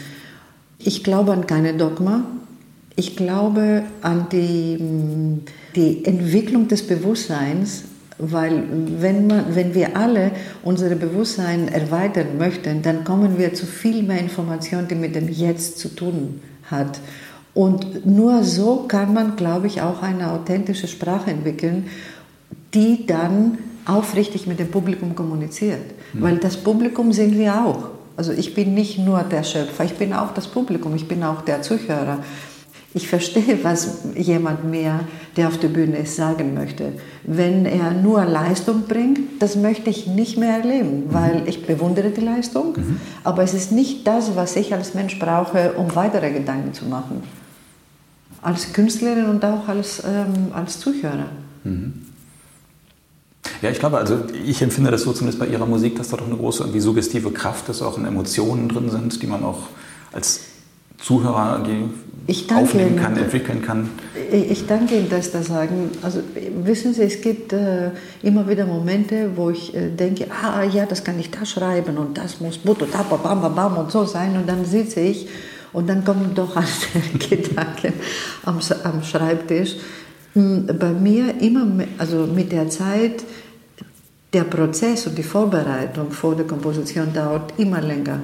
Ich 0.79 1.03
glaube 1.03 1.33
an 1.33 1.47
keine 1.47 1.75
Dogma. 1.75 2.25
Ich 2.95 3.17
glaube 3.17 3.85
an 4.03 4.27
die, 4.33 4.79
die 5.77 6.05
Entwicklung 6.05 6.67
des 6.67 6.87
Bewusstseins, 6.87 7.85
weil 8.19 8.65
wenn, 9.01 9.27
man, 9.27 9.55
wenn 9.55 9.75
wir 9.75 9.97
alle 9.97 10.33
unser 10.63 10.89
Bewusstsein 10.97 11.69
erweitern 11.69 12.37
möchten, 12.39 12.83
dann 12.83 13.05
kommen 13.05 13.39
wir 13.39 13.55
zu 13.55 13.67
viel 13.67 14.03
mehr 14.03 14.19
Informationen, 14.19 14.89
die 14.89 14.97
mit 14.97 15.15
dem 15.15 15.29
Jetzt 15.29 15.79
zu 15.79 15.89
tun 15.95 16.41
hat. 16.71 17.01
Und 17.55 18.07
nur 18.07 18.45
so 18.45 18.85
kann 18.89 19.15
man, 19.15 19.37
glaube 19.37 19.67
ich, 19.67 19.83
auch 19.83 20.03
eine 20.03 20.33
authentische 20.33 20.89
Sprache 20.89 21.31
entwickeln, 21.31 21.87
die 22.75 23.07
dann 23.07 23.59
aufrichtig 23.85 24.47
mit 24.47 24.59
dem 24.59 24.71
Publikum 24.71 25.15
kommuniziert. 25.15 25.81
Mhm. 26.13 26.23
Weil 26.23 26.37
das 26.37 26.57
Publikum 26.57 27.13
sind 27.13 27.39
wir 27.39 27.65
auch. 27.65 27.91
Also 28.17 28.33
ich 28.33 28.55
bin 28.55 28.75
nicht 28.75 28.99
nur 28.99 29.23
der 29.23 29.45
Schöpfer, 29.45 29.85
ich 29.85 29.95
bin 29.95 30.13
auch 30.13 30.35
das 30.35 30.49
Publikum, 30.49 30.95
ich 30.95 31.07
bin 31.07 31.23
auch 31.23 31.43
der 31.43 31.63
Zuhörer. 31.63 32.19
Ich 32.95 33.07
verstehe, 33.07 33.61
was 33.63 33.99
jemand 34.17 34.65
mehr, 34.65 35.01
der 35.39 35.49
auf 35.49 35.57
der 35.57 35.69
Bühne 35.69 35.97
ist, 35.99 36.17
sagen 36.17 36.53
möchte. 36.53 36.93
Wenn 37.23 37.65
er 37.65 37.93
nur 37.93 38.25
Leistung 38.25 38.83
bringt, 38.89 39.41
das 39.41 39.57
möchte 39.57 39.89
ich 39.89 40.07
nicht 40.07 40.37
mehr 40.37 40.59
erleben, 40.59 41.07
mhm. 41.07 41.15
weil 41.15 41.43
ich 41.47 41.65
bewundere 41.65 42.11
die 42.11 42.21
Leistung, 42.21 42.75
mhm. 42.77 43.01
aber 43.25 43.43
es 43.45 43.55
ist 43.55 43.73
nicht 43.73 44.07
das, 44.07 44.37
was 44.37 44.57
ich 44.57 44.75
als 44.75 44.95
Mensch 44.95 45.19
brauche, 45.19 45.73
um 45.75 45.95
weitere 45.95 46.33
Gedanken 46.33 46.75
zu 46.75 46.85
machen. 46.85 47.23
Als 48.43 48.73
Künstlerin 48.73 49.27
und 49.27 49.45
auch 49.45 49.69
als, 49.69 50.03
ähm, 50.05 50.53
als 50.53 50.81
Zuhörer. 50.81 51.31
Mhm. 51.65 52.05
Ja, 53.63 53.71
ich 53.71 53.79
glaube, 53.79 53.99
also 53.99 54.25
ich 54.45 54.61
empfinde 54.61 54.91
das 54.91 55.03
so 55.03 55.13
zumindest 55.13 55.39
bei 55.39 55.47
Ihrer 55.47 55.67
Musik, 55.67 55.97
dass 55.97 56.09
da 56.09 56.17
doch 56.17 56.27
eine 56.27 56.37
große 56.37 56.63
irgendwie 56.63 56.81
suggestive 56.81 57.31
Kraft 57.31 57.69
ist, 57.69 57.83
auch 57.83 57.97
in 57.97 58.05
Emotionen 58.05 58.69
drin 58.69 58.91
sind, 58.91 59.23
die 59.23 59.27
man 59.27 59.43
auch 59.45 59.69
als 60.13 60.41
Zuhörer 60.99 61.63
die 61.65 61.89
aufnehmen 62.53 62.97
kann, 62.97 63.17
entwickeln 63.17 63.63
kann. 63.63 63.89
Ich 64.31 64.67
danke 64.67 64.97
Ihnen, 64.97 65.09
dass 65.09 65.27
Sie 65.27 65.33
das 65.33 65.47
sagen. 65.47 65.91
Also 66.03 66.21
wissen 66.63 66.93
Sie, 66.93 67.03
es 67.03 67.23
gibt 67.23 67.53
äh, 67.55 67.91
immer 68.23 68.47
wieder 68.47 68.67
Momente, 68.67 69.31
wo 69.35 69.49
ich 69.49 69.75
äh, 69.75 69.89
denke, 69.91 70.27
ah 70.31 70.63
ja, 70.63 70.85
das 70.85 71.05
kann 71.05 71.19
ich 71.19 71.31
da 71.31 71.47
schreiben 71.47 71.97
und 71.97 72.19
das 72.19 72.41
muss 72.41 72.59
bam, 72.59 73.07
bam, 73.23 73.55
bam 73.55 73.77
und 73.79 73.91
so 73.91 74.05
sein. 74.05 74.37
Und 74.37 74.47
dann 74.47 74.67
sitze 74.67 75.01
ich 75.01 75.27
und 75.73 75.89
dann 75.89 76.05
kommen 76.05 76.33
doch 76.35 76.55
andere 76.55 77.19
Gedanken 77.19 77.95
am, 78.45 78.59
am 78.85 79.03
Schreibtisch. 79.03 79.77
Hm, 80.35 80.67
bei 80.79 80.91
mir 80.91 81.41
immer, 81.41 81.85
also 81.97 82.27
mit 82.27 82.53
der 82.53 82.69
Zeit, 82.69 83.25
der 84.35 84.45
Prozess 84.45 85.07
und 85.07 85.17
die 85.17 85.23
Vorbereitung 85.23 86.11
vor 86.11 86.35
der 86.35 86.47
Komposition 86.47 87.15
dauert 87.15 87.55
immer 87.59 87.81
länger 87.81 88.21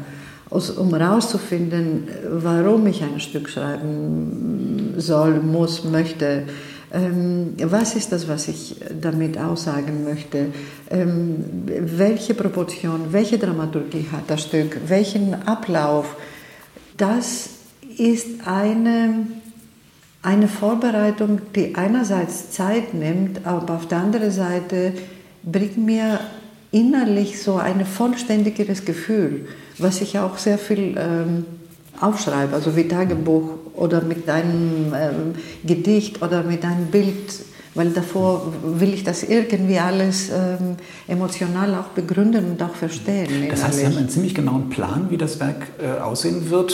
um 0.51 0.95
herauszufinden, 0.95 2.09
warum 2.31 2.87
ich 2.87 3.03
ein 3.03 3.21
Stück 3.21 3.49
schreiben 3.49 4.95
soll, 4.99 5.41
muss, 5.41 5.85
möchte. 5.85 6.45
Ähm, 6.93 7.55
was 7.59 7.97
ist 7.97 8.13
das, 8.13 8.29
was 8.29 8.47
ich 8.47 8.77
damit 9.01 9.37
aussagen 9.37 10.05
möchte? 10.05 10.47
Ähm, 10.91 11.45
welche 11.67 12.35
Proportion, 12.35 13.07
welche 13.11 13.37
Dramaturgie 13.37 14.07
hat 14.13 14.25
das 14.29 14.43
Stück? 14.43 14.79
Welchen 14.87 15.35
Ablauf? 15.47 16.17
Das 16.97 17.49
ist 17.99 18.47
eine, 18.47 19.27
eine 20.23 20.47
Vorbereitung, 20.47 21.41
die 21.57 21.75
einerseits 21.75 22.51
Zeit 22.53 22.95
nimmt, 22.95 23.45
aber 23.45 23.75
auf 23.75 23.89
der 23.89 23.99
anderen 23.99 24.31
Seite 24.31 24.93
bringt 25.43 25.77
mir 25.77 26.21
innerlich 26.71 27.43
so 27.43 27.57
ein 27.57 27.85
vollständigeres 27.85 28.85
Gefühl, 28.85 29.47
was 29.79 30.01
ich 30.01 30.19
auch 30.19 30.39
sehr 30.39 30.59
viel 30.59 30.97
ähm, 30.99 31.45
aufschreibe, 32.01 32.55
also 32.55 32.77
wie 32.77 32.89
Tagebuch 32.89 33.51
oder 33.75 34.03
mit 34.03 34.29
einem 34.29 34.93
ähm, 34.95 35.35
Gedicht 35.65 36.23
oder 36.23 36.43
mit 36.43 36.65
einem 36.65 36.87
Bild 36.87 37.45
weil 37.75 37.91
davor 37.91 38.53
will 38.63 38.95
ich 38.95 39.03
das 39.03 39.25
irgendwie 39.25 39.79
alles 39.79 40.31
ähm, 40.31 40.77
emotional 41.09 41.75
auch 41.75 41.89
begründen 41.89 42.53
und 42.53 42.63
auch 42.63 42.75
verstehen. 42.75 43.49
Das 43.51 43.65
heißt, 43.65 43.79
Sie 43.79 43.87
haben 43.87 43.97
einen 43.97 44.09
ziemlich 44.09 44.35
genauen 44.35 44.71
Plan, 44.71 45.07
wie 45.11 45.17
das 45.17 45.41
Werk 45.41 45.67
äh, 45.83 46.01
aussehen 46.01 46.51
wird, 46.51 46.73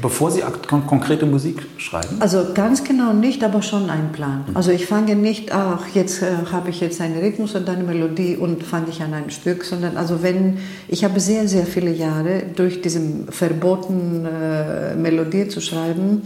bevor 0.00 0.30
Sie 0.30 0.42
kon 0.68 0.86
konkrete 0.86 1.26
Musik 1.26 1.66
schreiben? 1.76 2.16
Also 2.20 2.52
ganz 2.54 2.84
genau 2.84 3.12
nicht, 3.12 3.42
aber 3.44 3.62
schon 3.62 3.90
einen 3.90 4.12
Plan. 4.12 4.44
Mhm. 4.48 4.56
Also 4.56 4.70
ich 4.70 4.86
fange 4.86 5.16
nicht, 5.16 5.52
ach, 5.52 5.86
jetzt 5.94 6.22
äh, 6.22 6.26
habe 6.52 6.70
ich 6.70 6.80
jetzt 6.80 7.00
einen 7.00 7.18
Rhythmus 7.18 7.54
und 7.54 7.68
eine 7.68 7.84
Melodie 7.84 8.36
und 8.36 8.62
fange 8.62 8.86
ich 8.90 9.02
an 9.02 9.14
ein 9.14 9.30
Stück, 9.30 9.64
sondern 9.64 9.96
also 9.96 10.22
wenn, 10.22 10.58
ich 10.88 11.04
habe 11.04 11.20
sehr, 11.20 11.48
sehr 11.48 11.66
viele 11.66 11.92
Jahre 11.92 12.42
durch 12.54 12.82
diesen 12.82 13.28
verboten 13.30 14.26
äh, 14.26 14.94
Melodie 14.96 15.48
zu 15.48 15.60
schreiben, 15.60 16.22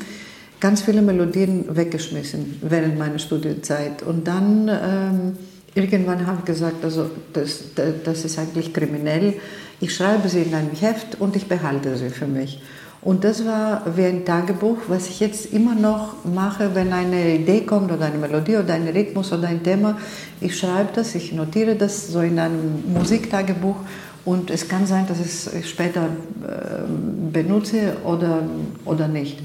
ganz 0.61 0.83
viele 0.83 1.03
Melodien 1.03 1.65
weggeschmissen 1.77 2.59
während 2.63 2.99
meiner 2.99 3.19
Studienzeit. 3.19 4.03
Und 4.03 4.27
dann 4.27 4.69
ähm, 4.69 5.37
irgendwann 5.75 6.27
habe 6.27 6.39
ich 6.41 6.45
gesagt, 6.47 6.85
also 6.85 7.11
das, 7.33 7.65
das 8.05 8.25
ist 8.25 8.39
eigentlich 8.39 8.73
kriminell. 8.73 9.35
Ich 9.81 9.95
schreibe 9.95 10.29
sie 10.29 10.43
in 10.43 10.55
einem 10.55 10.71
Heft 10.71 11.21
und 11.21 11.37
ich 11.37 11.49
behalte 11.49 11.97
sie 11.97 12.11
für 12.11 12.27
mich. 12.27 12.61
Und 13.05 13.23
das 13.23 13.45
war 13.45 13.83
wie 13.97 14.05
ein 14.07 14.25
Tagebuch, 14.25 14.79
was 14.89 15.11
ich 15.11 15.21
jetzt 15.21 15.53
immer 15.53 15.75
noch 15.75 16.25
mache, 16.25 16.75
wenn 16.75 16.91
eine 16.93 17.35
Idee 17.35 17.61
kommt 17.61 17.93
oder 17.93 18.07
eine 18.07 18.17
Melodie 18.17 18.57
oder 18.57 18.73
ein 18.73 18.89
Rhythmus 18.89 19.31
oder 19.31 19.49
ein 19.49 19.63
Thema. 19.63 19.99
Ich 20.41 20.59
schreibe 20.59 20.89
das, 20.95 21.15
ich 21.15 21.35
notiere 21.35 21.75
das 21.75 22.09
so 22.09 22.21
in 22.21 22.39
einem 22.39 22.83
Musiktagebuch 22.95 23.77
und 24.25 24.51
es 24.51 24.69
kann 24.69 24.87
sein, 24.87 25.07
dass 25.07 25.21
ich 25.21 25.27
es 25.27 25.69
später 25.69 26.05
äh, 26.05 27.31
benutze 27.31 27.99
oder, 28.05 28.43
oder 28.87 29.07
nicht. 29.07 29.39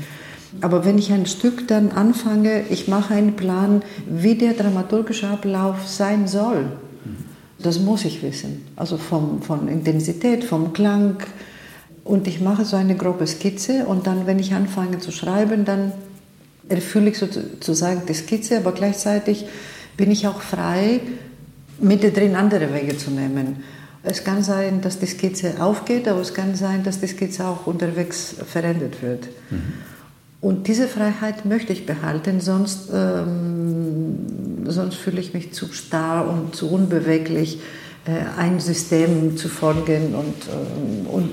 Aber 0.61 0.85
wenn 0.85 0.97
ich 0.97 1.11
ein 1.11 1.25
Stück 1.25 1.67
dann 1.67 1.91
anfange, 1.91 2.63
ich 2.69 2.87
mache 2.87 3.13
einen 3.13 3.35
Plan, 3.35 3.81
wie 4.07 4.35
der 4.35 4.53
dramaturgische 4.53 5.27
Ablauf 5.27 5.85
sein 5.85 6.29
soll. 6.29 6.71
Das 7.61 7.79
muss 7.79 8.05
ich 8.05 8.23
wissen. 8.23 8.65
Also 8.77 8.97
vom, 8.97 9.41
von 9.41 9.67
Intensität, 9.67 10.45
vom 10.45 10.71
Klang. 10.71 11.17
Und 12.09 12.27
ich 12.27 12.41
mache 12.41 12.65
so 12.65 12.75
eine 12.75 12.95
grobe 12.95 13.27
Skizze 13.27 13.85
und 13.85 14.07
dann, 14.07 14.25
wenn 14.25 14.39
ich 14.39 14.55
anfange 14.55 14.97
zu 14.97 15.11
schreiben, 15.11 15.63
dann 15.63 15.91
erfülle 16.67 17.11
ich 17.11 17.19
sozusagen 17.19 18.01
die 18.07 18.15
Skizze, 18.15 18.57
aber 18.57 18.71
gleichzeitig 18.71 19.45
bin 19.95 20.09
ich 20.09 20.25
auch 20.25 20.41
frei, 20.41 21.01
mittendrin 21.79 22.33
andere 22.33 22.73
Wege 22.73 22.97
zu 22.97 23.11
nehmen. 23.11 23.57
Es 24.01 24.23
kann 24.23 24.41
sein, 24.41 24.81
dass 24.81 24.97
die 24.97 25.05
Skizze 25.05 25.61
aufgeht, 25.61 26.07
aber 26.07 26.21
es 26.21 26.33
kann 26.33 26.55
sein, 26.55 26.83
dass 26.83 26.99
die 26.99 27.05
Skizze 27.05 27.45
auch 27.45 27.67
unterwegs 27.67 28.37
verändert 28.43 29.03
wird. 29.03 29.27
Mhm. 29.51 29.73
Und 30.41 30.67
diese 30.67 30.87
Freiheit 30.87 31.45
möchte 31.45 31.73
ich 31.73 31.85
behalten, 31.85 32.41
sonst, 32.41 32.89
ähm, 32.91 34.65
sonst 34.65 34.95
fühle 34.95 35.21
ich 35.21 35.35
mich 35.35 35.53
zu 35.53 35.67
starr 35.71 36.27
und 36.27 36.55
zu 36.55 36.71
unbeweglich, 36.71 37.59
ein 38.37 38.59
System 38.59 39.37
zu 39.37 39.49
folgen 39.49 40.15
und, 40.15 40.35
ähm, 40.49 41.07
und, 41.07 41.31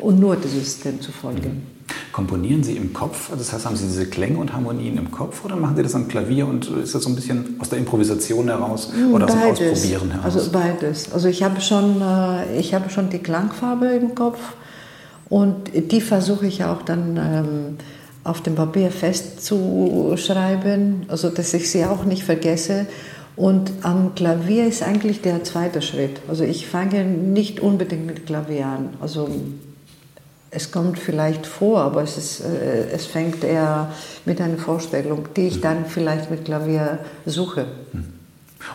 und 0.00 0.20
nur 0.20 0.36
dem 0.36 0.50
System 0.50 1.00
zu 1.00 1.12
folgen. 1.12 1.66
Komponieren 2.12 2.62
Sie 2.62 2.76
im 2.76 2.92
Kopf? 2.92 3.30
Also 3.30 3.42
das 3.42 3.52
heißt, 3.52 3.66
haben 3.66 3.76
Sie 3.76 3.86
diese 3.86 4.06
Klänge 4.06 4.38
und 4.38 4.52
Harmonien 4.52 4.98
im 4.98 5.10
Kopf 5.10 5.44
oder 5.44 5.56
machen 5.56 5.76
Sie 5.76 5.82
das 5.82 5.94
am 5.94 6.08
Klavier 6.08 6.46
und 6.46 6.68
ist 6.68 6.94
das 6.94 7.02
so 7.02 7.08
ein 7.08 7.14
bisschen 7.14 7.56
aus 7.58 7.70
der 7.70 7.78
Improvisation 7.78 8.48
heraus 8.48 8.92
oder 9.12 9.24
aus 9.26 9.32
dem 9.32 9.42
Ausprobieren 9.42 10.10
heraus? 10.10 10.36
Also 10.36 10.50
beides. 10.50 11.12
Also 11.12 11.28
ich 11.28 11.42
habe 11.42 11.60
schon, 11.60 12.02
äh, 12.02 12.58
ich 12.58 12.74
habe 12.74 12.90
schon 12.90 13.10
die 13.10 13.18
Klangfarbe 13.18 13.86
im 13.86 14.14
Kopf 14.14 14.38
und 15.28 15.70
die 15.74 16.00
versuche 16.00 16.46
ich 16.46 16.64
auch 16.64 16.82
dann 16.82 17.16
ähm, 17.16 17.76
auf 18.24 18.40
dem 18.42 18.54
Papier 18.54 18.90
festzuschreiben, 18.90 21.06
also 21.08 21.30
dass 21.30 21.54
ich 21.54 21.70
sie 21.70 21.84
auch 21.84 22.04
nicht 22.04 22.24
vergesse. 22.24 22.86
Und 23.34 23.72
am 23.82 24.14
Klavier 24.14 24.66
ist 24.66 24.82
eigentlich 24.82 25.22
der 25.22 25.42
zweite 25.44 25.80
Schritt. 25.80 26.20
Also 26.28 26.44
ich 26.44 26.66
fange 26.66 27.04
nicht 27.04 27.60
unbedingt 27.60 28.06
mit 28.06 28.26
Klavier 28.26 28.66
an. 28.66 28.90
Also 29.00 29.28
es 30.50 30.70
kommt 30.70 30.98
vielleicht 30.98 31.46
vor, 31.46 31.80
aber 31.80 32.02
es, 32.02 32.18
ist, 32.18 32.40
äh, 32.40 32.90
es 32.92 33.06
fängt 33.06 33.42
eher 33.42 33.90
mit 34.26 34.40
einer 34.40 34.58
Vorstellung, 34.58 35.28
die 35.34 35.48
ich 35.48 35.60
dann 35.62 35.86
vielleicht 35.86 36.30
mit 36.30 36.44
Klavier 36.44 36.98
suche. 37.24 37.66
Mhm. 37.92 38.04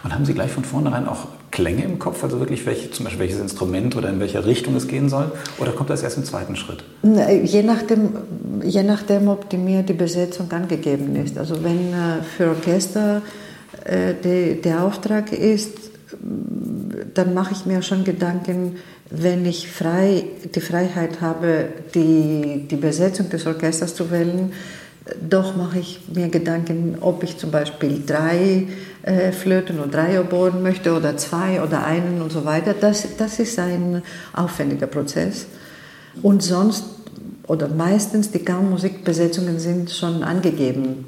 Und 0.04 0.14
haben 0.14 0.26
Sie 0.26 0.34
gleich 0.34 0.52
von 0.52 0.64
vornherein 0.64 1.08
auch 1.08 1.28
Klänge 1.52 1.84
im 1.84 1.98
Kopf, 1.98 2.24
also 2.24 2.40
wirklich 2.40 2.66
welche, 2.66 2.92
zum 2.92 3.06
Beispiel 3.06 3.22
welches 3.22 3.40
Instrument 3.40 3.96
oder 3.96 4.10
in 4.10 4.20
welcher 4.20 4.46
Richtung 4.46 4.76
es 4.76 4.88
gehen 4.88 5.08
soll? 5.08 5.32
Oder 5.60 5.72
kommt 5.72 5.90
das 5.90 6.04
erst 6.04 6.18
im 6.18 6.26
zweiten 6.26 6.56
Schritt? 6.56 6.84
Je 7.04 7.64
nachdem, 7.64 8.10
je 8.64 8.84
nachdem 8.84 9.30
ob 9.30 9.50
die 9.50 9.58
mir 9.58 9.84
die 9.84 9.94
Besetzung 9.94 10.52
angegeben 10.52 11.16
ist. 11.16 11.38
Also 11.38 11.64
wenn 11.64 11.94
äh, 11.94 12.22
für 12.36 12.50
Orchester 12.50 13.22
äh, 13.84 14.14
die, 14.24 14.62
der 14.62 14.84
Auftrag 14.84 15.32
ist, 15.32 15.92
dann 17.14 17.34
mache 17.34 17.54
ich 17.54 17.66
mir 17.66 17.82
schon 17.82 18.04
Gedanken, 18.04 18.78
wenn 19.10 19.46
ich 19.46 19.70
frei, 19.72 20.24
die 20.54 20.60
Freiheit 20.60 21.22
habe, 21.22 21.70
die, 21.94 22.68
die 22.70 22.76
Besetzung 22.76 23.30
des 23.30 23.46
Orchesters 23.46 23.96
zu 23.96 24.12
wählen, 24.12 24.52
doch 25.22 25.56
mache 25.56 25.80
ich 25.80 26.02
mir 26.14 26.28
Gedanken, 26.28 26.98
ob 27.00 27.24
ich 27.24 27.38
zum 27.38 27.52
Beispiel 27.52 28.04
drei 28.06 28.68
äh, 29.04 29.32
Flöten 29.32 29.80
oder 29.80 29.90
drei 29.90 30.20
Oboen 30.20 30.62
möchte 30.62 30.94
oder 30.94 31.16
zwei 31.16 31.62
oder 31.62 31.86
einen 31.86 32.22
und 32.22 32.32
so 32.32 32.44
weiter. 32.44 32.74
Das, 32.74 33.08
das 33.18 33.40
ist 33.40 33.58
ein 33.58 34.02
aufwendiger 34.34 34.88
Prozess. 34.88 35.46
Und 36.22 36.44
sonst 36.44 36.84
oder 37.48 37.70
meistens 37.70 38.32
die 38.32 38.40
Kammermusikbesetzungen 38.40 39.60
sind 39.60 39.92
schon 39.92 40.24
angegeben. 40.24 41.06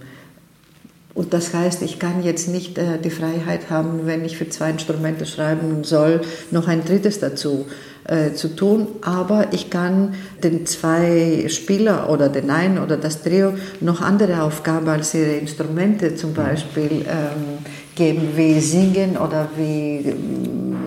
Und 1.15 1.34
das 1.34 1.54
heißt, 1.54 1.82
ich 1.82 2.00
kann 2.00 2.24
jetzt 2.24 2.48
nicht 2.48 2.78
äh, 2.78 3.00
die 3.00 3.10
Freiheit 3.10 3.69
haben, 3.69 4.06
wenn 4.06 4.24
ich 4.24 4.38
für 4.38 4.48
zwei 4.50 4.69
Instrumente 4.69 5.26
schreiben 5.26 5.84
soll, 5.84 6.22
noch 6.52 6.67
ein 6.67 6.86
drittes 6.86 7.19
dazu 7.19 7.65
äh, 8.06 8.34
zu 8.34 8.56
tun. 8.56 8.88
Aber 9.02 9.48
ich 9.52 9.69
kann 9.69 10.13
den 10.43 10.65
zwei 10.65 11.45
Spieler 11.50 12.10
oder 12.10 12.30
den 12.30 12.52
einen 12.52 12.78
oder 12.78 12.95
das 12.95 13.24
Trio 13.24 13.54
noch 13.82 14.02
andere 14.02 14.43
Aufgaben 14.43 14.88
als 14.88 15.13
ihre 15.13 15.34
Instrumente 15.34 16.15
zum 16.15 16.34
Beispiel 16.34 17.06
ähm, 17.08 17.65
geben, 17.95 18.30
wie 18.36 18.60
Singen 18.60 19.17
oder 19.17 19.50
wie 19.58 20.13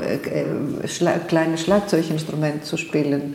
äh, 0.03 0.89
Schla 0.89 1.19
kleine 1.19 1.59
Schlagzeuginstrumente 1.59 2.63
zu 2.63 2.77
spielen. 2.77 3.35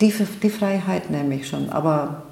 Die, 0.00 0.14
die 0.42 0.50
Freiheit 0.50 1.10
nehme 1.10 1.34
ich 1.34 1.48
schon, 1.48 1.68
aber 1.68 2.22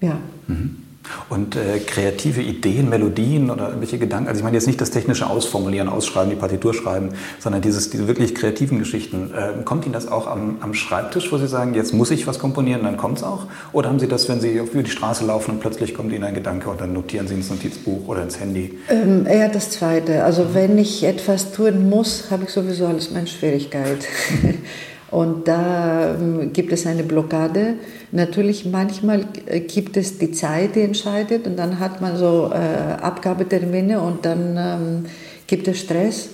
ja. 0.00 0.16
Mhm. 0.46 0.79
Und 1.28 1.56
äh, 1.56 1.78
kreative 1.78 2.42
Ideen, 2.42 2.88
Melodien 2.88 3.50
oder 3.50 3.68
irgendwelche 3.68 3.98
Gedanken, 3.98 4.28
also 4.28 4.38
ich 4.38 4.44
meine 4.44 4.56
jetzt 4.56 4.66
nicht 4.66 4.80
das 4.80 4.90
technische 4.90 5.28
Ausformulieren, 5.28 5.88
Ausschreiben, 5.88 6.30
die 6.30 6.36
Partitur 6.36 6.74
schreiben, 6.74 7.10
sondern 7.38 7.62
dieses, 7.62 7.90
diese 7.90 8.08
wirklich 8.08 8.34
kreativen 8.34 8.78
Geschichten. 8.78 9.32
Äh, 9.34 9.62
kommt 9.64 9.84
Ihnen 9.84 9.92
das 9.92 10.08
auch 10.08 10.26
am, 10.26 10.58
am, 10.60 10.74
Schreibtisch, 10.74 11.30
wo 11.32 11.38
Sie 11.38 11.46
sagen, 11.46 11.74
jetzt 11.74 11.92
muss 11.92 12.10
ich 12.10 12.26
was 12.26 12.38
komponieren, 12.38 12.82
dann 12.84 12.96
kommt 12.96 13.18
es 13.18 13.24
auch? 13.24 13.46
Oder 13.72 13.88
haben 13.88 13.98
Sie 13.98 14.08
das, 14.08 14.28
wenn 14.28 14.40
Sie 14.40 14.52
über 14.56 14.82
die 14.82 14.90
Straße 14.90 15.24
laufen 15.24 15.52
und 15.52 15.60
plötzlich 15.60 15.94
kommt 15.94 16.12
Ihnen 16.12 16.24
ein 16.24 16.34
Gedanke 16.34 16.70
und 16.70 16.80
dann 16.80 16.92
notieren 16.92 17.28
Sie 17.28 17.34
ins 17.34 17.50
Notizbuch 17.50 18.08
oder 18.08 18.22
ins 18.22 18.40
Handy? 18.40 18.78
Ähm, 18.88 19.26
eher 19.26 19.48
das 19.48 19.70
Zweite. 19.70 20.24
Also 20.24 20.54
wenn 20.54 20.78
ich 20.78 21.04
etwas 21.04 21.52
tun 21.52 21.88
muss, 21.88 22.30
habe 22.30 22.44
ich 22.44 22.50
sowieso 22.50 22.86
als 22.86 23.10
Mensch 23.10 23.36
Schwierigkeit. 23.38 24.06
Und 25.10 25.48
da 25.48 26.14
ähm, 26.14 26.52
gibt 26.52 26.72
es 26.72 26.86
eine 26.86 27.02
Blockade. 27.02 27.74
Natürlich, 28.12 28.64
manchmal 28.64 29.24
gibt 29.66 29.96
es 29.96 30.18
die 30.18 30.30
Zeit, 30.30 30.76
die 30.76 30.82
entscheidet, 30.82 31.46
und 31.46 31.56
dann 31.56 31.80
hat 31.80 32.00
man 32.00 32.16
so 32.16 32.50
äh, 32.52 33.02
Abgabetermine 33.02 34.00
und 34.00 34.24
dann 34.24 34.56
ähm, 34.56 35.06
gibt 35.46 35.66
es 35.66 35.80
Stress. 35.80 36.30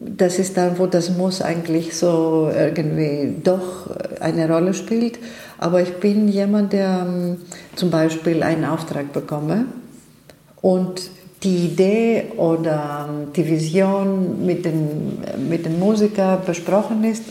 Das 0.00 0.38
ist 0.38 0.56
dann, 0.56 0.78
wo 0.78 0.86
das 0.86 1.10
Muss 1.10 1.42
eigentlich 1.42 1.94
so 1.94 2.50
irgendwie 2.54 3.34
doch 3.44 3.90
eine 4.20 4.50
Rolle 4.50 4.72
spielt. 4.72 5.18
Aber 5.58 5.82
ich 5.82 5.94
bin 5.96 6.28
jemand, 6.28 6.72
der 6.72 7.06
ähm, 7.06 7.36
zum 7.76 7.90
Beispiel 7.90 8.42
einen 8.42 8.64
Auftrag 8.64 9.12
bekomme 9.12 9.66
und 10.62 11.10
die 11.42 11.66
Idee 11.66 12.24
oder 12.38 13.10
ähm, 13.10 13.32
die 13.36 13.46
Vision 13.46 14.46
mit 14.46 14.64
dem, 14.64 15.18
mit 15.46 15.66
dem 15.66 15.78
Musiker 15.78 16.38
besprochen 16.46 17.04
ist 17.04 17.24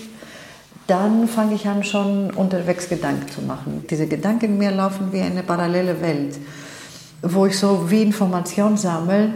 dann 0.89 1.27
fange 1.27 1.55
ich 1.55 1.67
an, 1.67 1.83
schon 1.83 2.31
unterwegs 2.31 2.89
Gedanken 2.89 3.29
zu 3.29 3.41
machen. 3.41 3.85
Diese 3.89 4.07
Gedanken 4.07 4.45
in 4.45 4.57
mir 4.57 4.71
laufen 4.71 5.11
wie 5.11 5.21
eine 5.21 5.43
parallele 5.43 6.01
Welt, 6.01 6.37
wo 7.21 7.45
ich 7.45 7.57
so 7.57 7.89
wie 7.91 8.01
Information 8.01 8.77
sammle 8.77 9.33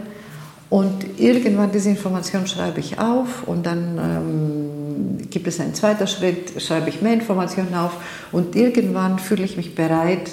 und 0.70 1.20
irgendwann 1.20 1.70
diese 1.70 1.90
Information 1.90 2.46
schreibe 2.46 2.80
ich 2.80 2.98
auf 2.98 3.46
und 3.46 3.64
dann 3.64 3.98
ähm, 3.98 5.30
gibt 5.30 5.46
es 5.46 5.60
einen 5.60 5.74
zweiten 5.74 6.06
Schritt, 6.08 6.60
schreibe 6.60 6.88
ich 6.88 7.00
mehr 7.00 7.14
Informationen 7.14 7.74
auf 7.74 7.92
und 8.32 8.56
irgendwann 8.56 9.18
fühle 9.18 9.44
ich 9.44 9.56
mich 9.56 9.74
bereit 9.74 10.30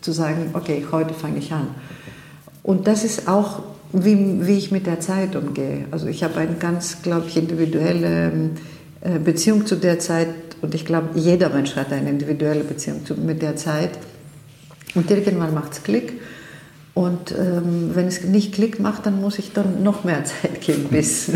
zu 0.00 0.12
sagen, 0.12 0.50
okay, 0.54 0.86
heute 0.90 1.12
fange 1.12 1.38
ich 1.38 1.52
an. 1.52 1.68
Und 2.62 2.86
das 2.86 3.04
ist 3.04 3.28
auch 3.28 3.62
wie, 3.92 4.46
wie 4.46 4.56
ich 4.56 4.70
mit 4.70 4.86
der 4.86 5.00
Zeit 5.00 5.34
umgehe. 5.36 5.86
Also 5.90 6.06
ich 6.06 6.22
habe 6.22 6.38
eine 6.38 6.54
ganz, 6.54 7.02
glaube 7.02 7.26
ich, 7.26 7.36
individuelle 7.36 8.28
äh, 8.28 8.32
Beziehung 9.00 9.66
zu 9.66 9.76
der 9.76 9.98
Zeit 9.98 10.28
und 10.60 10.74
ich 10.74 10.84
glaube, 10.84 11.10
jeder 11.14 11.50
Mensch 11.50 11.76
hat 11.76 11.92
eine 11.92 12.10
individuelle 12.10 12.64
Beziehung 12.64 13.04
zu, 13.04 13.14
mit 13.14 13.42
der 13.42 13.56
Zeit. 13.56 13.90
Und 14.94 15.10
irgendwann 15.10 15.54
macht 15.54 15.72
es 15.72 15.82
Klick. 15.82 16.14
Und 16.98 17.30
ähm, 17.30 17.92
wenn 17.94 18.08
es 18.08 18.24
nicht 18.24 18.52
Klick 18.54 18.80
macht, 18.80 19.06
dann 19.06 19.20
muss 19.20 19.38
ich 19.38 19.52
dann 19.52 19.84
noch 19.84 20.02
mehr 20.02 20.24
Zeit 20.42 20.60
geben, 20.60 20.86
bis, 20.90 21.30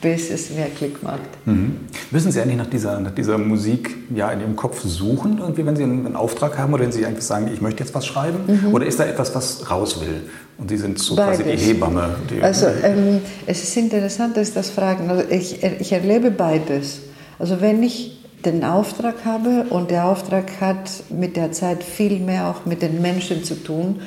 bis 0.00 0.30
es 0.30 0.48
mehr 0.48 0.68
Klick 0.74 1.02
macht. 1.02 1.20
Mhm. 1.44 1.80
Müssen 2.10 2.32
Sie 2.32 2.40
eigentlich 2.40 2.56
nach 2.56 2.66
dieser, 2.66 2.98
nach 2.98 3.10
dieser 3.10 3.36
Musik 3.36 3.94
ja 4.14 4.32
in 4.32 4.40
Ihrem 4.40 4.56
Kopf 4.56 4.80
suchen, 4.82 5.36
irgendwie, 5.36 5.66
wenn 5.66 5.76
Sie 5.76 5.82
einen, 5.82 6.06
einen 6.06 6.16
Auftrag 6.16 6.56
haben 6.56 6.72
oder 6.72 6.84
wenn 6.84 6.92
Sie 6.92 7.04
einfach 7.04 7.20
sagen, 7.20 7.50
ich 7.52 7.60
möchte 7.60 7.84
jetzt 7.84 7.94
was 7.94 8.06
schreiben? 8.06 8.38
Mhm. 8.46 8.72
Oder 8.72 8.86
ist 8.86 8.98
da 8.98 9.04
etwas, 9.04 9.34
was 9.34 9.70
raus 9.70 10.00
will? 10.00 10.22
Und 10.56 10.70
Sie 10.70 10.78
sind 10.78 10.98
so 10.98 11.14
Beides. 11.14 11.40
quasi 11.40 11.56
die 11.56 11.62
Hebamme. 11.62 12.16
Die 12.30 12.40
also 12.40 12.68
ähm, 12.82 13.20
es 13.44 13.62
ist 13.62 13.76
interessant, 13.76 14.38
dass 14.38 14.54
das 14.54 14.70
fragen. 14.70 15.10
Also 15.10 15.24
ich, 15.28 15.62
ich 15.62 15.92
erlebe 15.92 16.30
beides. 16.30 17.00
Also 17.38 17.60
wenn 17.60 17.82
ich 17.82 18.24
den 18.46 18.64
Auftrag 18.64 19.26
habe 19.26 19.66
und 19.68 19.90
der 19.90 20.06
Auftrag 20.06 20.58
hat 20.62 20.90
mit 21.10 21.36
der 21.36 21.52
Zeit 21.52 21.84
viel 21.84 22.18
mehr 22.18 22.46
auch 22.46 22.64
mit 22.64 22.80
den 22.80 23.02
Menschen 23.02 23.44
zu 23.44 23.62
tun, 23.62 24.00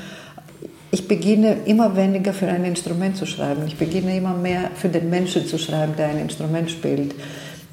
ich 0.93 1.07
beginne 1.07 1.57
immer 1.65 1.95
weniger 1.95 2.33
für 2.33 2.47
ein 2.47 2.63
Instrument 2.65 3.17
zu 3.17 3.25
schreiben. 3.25 3.63
Ich 3.65 3.77
beginne 3.77 4.15
immer 4.15 4.35
mehr 4.35 4.69
für 4.75 4.89
den 4.89 5.09
Menschen 5.09 5.47
zu 5.47 5.57
schreiben, 5.57 5.93
der 5.97 6.09
ein 6.09 6.19
Instrument 6.19 6.69
spielt. 6.69 7.15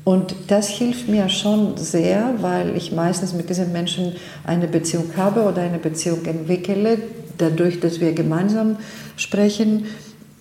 Und 0.04 0.35
das 0.48 0.68
hilft 0.68 1.06
mir 1.06 1.28
schon 1.28 1.76
sehr, 1.76 2.33
weil 2.40 2.74
ich 2.78 2.92
meistens 2.92 3.35
mit 3.35 3.50
diesen 3.50 3.72
Menschen 3.72 4.14
eine 4.46 4.66
Beziehung 4.68 5.11
habe 5.18 5.42
oder 5.42 5.61
eine 5.61 5.78
Beziehung 5.78 6.24
entwickle, 6.24 6.96
dadurch, 7.37 7.78
dass 7.78 8.00
wir 8.00 8.14
gemeinsam 8.14 8.78
sprechen. 9.16 9.85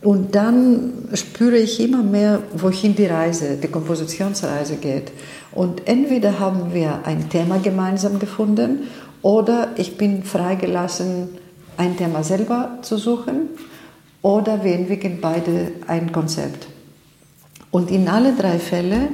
Und 0.01 0.33
dann 0.33 0.93
spüre 1.15 1.57
ich 1.57 1.81
immer 1.81 2.01
mehr, 2.01 2.39
wohin 2.55 2.95
die 2.95 3.07
Reise, 3.07 3.57
die 3.61 3.67
Kompositionsreise 3.67 4.77
geht. 4.77 5.11
Und 5.51 5.85
entweder 5.85 6.39
haben 6.39 6.73
wir 6.73 7.01
ein 7.03 7.29
Thema 7.29 7.57
gemeinsam 7.57 8.19
gefunden 8.19 8.83
oder 9.21 9.71
ich 9.75 9.97
bin 9.97 10.23
freigelassen, 10.23 11.27
ein 11.79 11.95
Thema 11.95 12.23
selber 12.23 12.79
zu 12.81 12.97
suchen 12.97 13.49
oder 14.21 14.63
wir 14.63 14.73
entwickeln 14.75 15.19
beide 15.21 15.71
ein 15.87 16.11
Konzept. 16.11 16.67
Und 17.71 17.89
in 17.89 18.09
alle 18.09 18.35
drei 18.35 18.59
Fälle 18.59 19.09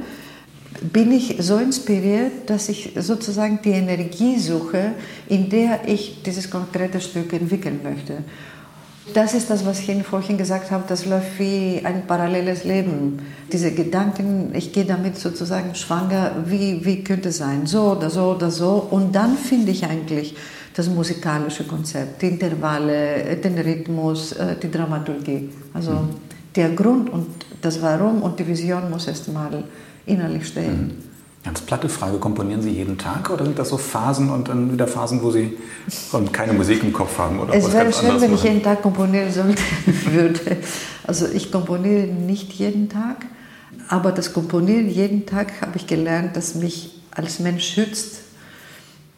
bin 0.82 1.12
ich 1.12 1.36
so 1.38 1.58
inspiriert, 1.58 2.50
dass 2.50 2.68
ich 2.68 2.92
sozusagen 2.96 3.60
die 3.62 3.70
Energie 3.70 4.38
suche, 4.38 4.92
in 5.28 5.48
der 5.48 5.86
ich 5.86 6.22
dieses 6.24 6.50
konkrete 6.50 7.00
Stück 7.00 7.32
entwickeln 7.32 7.80
möchte. 7.84 8.24
Das 9.14 9.34
ist 9.34 9.50
das, 9.50 9.64
was 9.64 9.80
ich 9.80 10.02
vorhin 10.02 10.36
gesagt 10.36 10.70
habe, 10.70 10.84
das 10.88 11.06
läuft 11.06 11.38
wie 11.38 11.80
ein 11.84 12.06
paralleles 12.06 12.64
Leben. 12.64 13.20
Diese 13.52 13.72
Gedanken, 13.72 14.50
ich 14.54 14.72
gehe 14.72 14.84
damit 14.84 15.16
sozusagen 15.16 15.74
schwanger, 15.74 16.32
wie, 16.46 16.84
wie 16.84 17.04
könnte 17.04 17.28
es 17.28 17.38
sein, 17.38 17.66
so 17.66 17.92
oder 17.92 18.10
so 18.10 18.32
oder 18.32 18.50
so. 18.50 18.86
Und 18.90 19.14
dann 19.14 19.36
finde 19.36 19.72
ich 19.72 19.84
eigentlich 19.84 20.36
das 20.74 20.88
musikalische 20.88 21.64
Konzept, 21.64 22.20
die 22.20 22.28
Intervalle, 22.28 23.36
den 23.36 23.58
Rhythmus, 23.58 24.32
äh, 24.32 24.56
die 24.62 24.70
Dramaturgie. 24.70 25.50
Also 25.72 25.92
mhm. 25.92 26.08
der 26.54 26.70
Grund 26.70 27.08
und 27.08 27.28
das 27.62 27.80
Warum 27.80 28.22
und 28.22 28.38
die 28.38 28.46
Vision 28.46 28.90
muss 28.90 29.06
erst 29.08 29.32
mal 29.32 29.64
innerlich 30.04 30.46
stehen. 30.48 30.86
Mhm. 30.88 31.15
Ganz 31.46 31.62
platte 31.62 31.88
Frage, 31.88 32.18
komponieren 32.18 32.60
Sie 32.60 32.70
jeden 32.70 32.98
Tag 32.98 33.30
oder 33.30 33.44
sind 33.44 33.58
das 33.58 33.70
so 33.70 33.78
Phasen 33.78 34.28
und 34.28 34.48
dann 34.48 34.70
wieder 34.72 34.86
Phasen, 34.86 35.22
wo 35.22 35.30
Sie 35.30 35.56
keine 36.32 36.52
Musik 36.52 36.82
im 36.82 36.92
Kopf 36.92 37.16
haben? 37.16 37.40
Oder 37.40 37.54
es 37.54 37.72
wäre 37.72 37.90
schön, 37.92 38.20
wenn 38.20 38.34
ich 38.34 38.42
jeden 38.42 38.62
Tag 38.62 38.82
komponieren 38.82 39.32
sollte, 39.32 39.62
würde. 40.10 40.58
Also 41.06 41.26
ich 41.26 41.50
komponiere 41.50 42.08
nicht 42.08 42.52
jeden 42.52 42.88
Tag, 42.88 43.24
aber 43.88 44.12
das 44.12 44.34
Komponieren 44.34 44.90
jeden 44.90 45.24
Tag 45.24 45.62
habe 45.62 45.76
ich 45.76 45.86
gelernt, 45.86 46.36
dass 46.36 46.56
mich 46.56 47.00
als 47.12 47.38
Mensch 47.38 47.64
schützt 47.64 48.26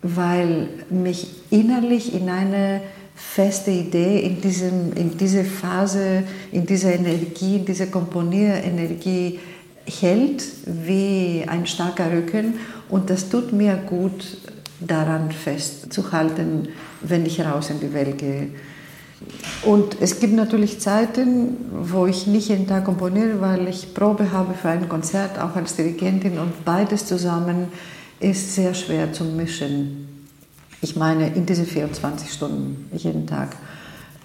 weil 0.03 0.69
mich 0.91 1.29
innerlich 1.51 2.15
in 2.15 2.29
eine 2.29 2.81
feste 3.15 3.71
Idee, 3.71 4.21
in, 4.21 4.41
diesem, 4.41 4.93
in 4.95 5.17
diese 5.19 5.45
Phase, 5.45 6.23
in 6.53 6.67
dieser 6.67 6.95
Energie, 6.95 7.57
in 7.57 7.65
dieser 7.65 7.87
Komponierenergie 7.87 9.41
hält 9.89 10.45
wie 10.67 11.45
ein 11.47 11.67
starker 11.67 12.13
Rücken 12.13 12.55
und 12.89 13.11
das 13.11 13.29
tut 13.29 13.53
mir 13.53 13.77
gut, 13.77 14.25
daran 14.81 15.33
festzuhalten, 15.33 16.69
wenn 17.01 17.27
ich 17.27 17.41
raus 17.41 17.71
in 17.71 17.81
die 17.81 17.93
Welt 17.93 18.19
gehe. 18.19 18.51
Und 19.65 19.97
es 20.01 20.21
gibt 20.21 20.35
natürlich 20.35 20.81
Zeiten, 20.81 21.57
wo 21.73 22.07
ich 22.07 22.29
nicht 22.29 22.49
jeden 22.49 22.69
Tag 22.69 22.85
komponiere, 22.85 23.41
weil 23.41 23.67
ich 23.67 23.93
Probe 23.93 24.31
habe 24.31 24.55
für 24.55 24.69
ein 24.69 24.89
Konzert, 24.89 25.39
auch 25.41 25.57
als 25.57 25.75
Dirigentin 25.75 26.39
und 26.39 26.65
beides 26.65 27.07
zusammen 27.07 27.69
ist 28.21 28.55
sehr 28.55 28.75
schwer 28.75 29.13
zu 29.13 29.25
mischen. 29.25 30.07
Ich 30.81 30.95
meine, 30.95 31.35
in 31.35 31.47
diese 31.47 31.65
24 31.65 32.31
Stunden 32.31 32.89
jeden 32.93 33.27
Tag, 33.27 33.57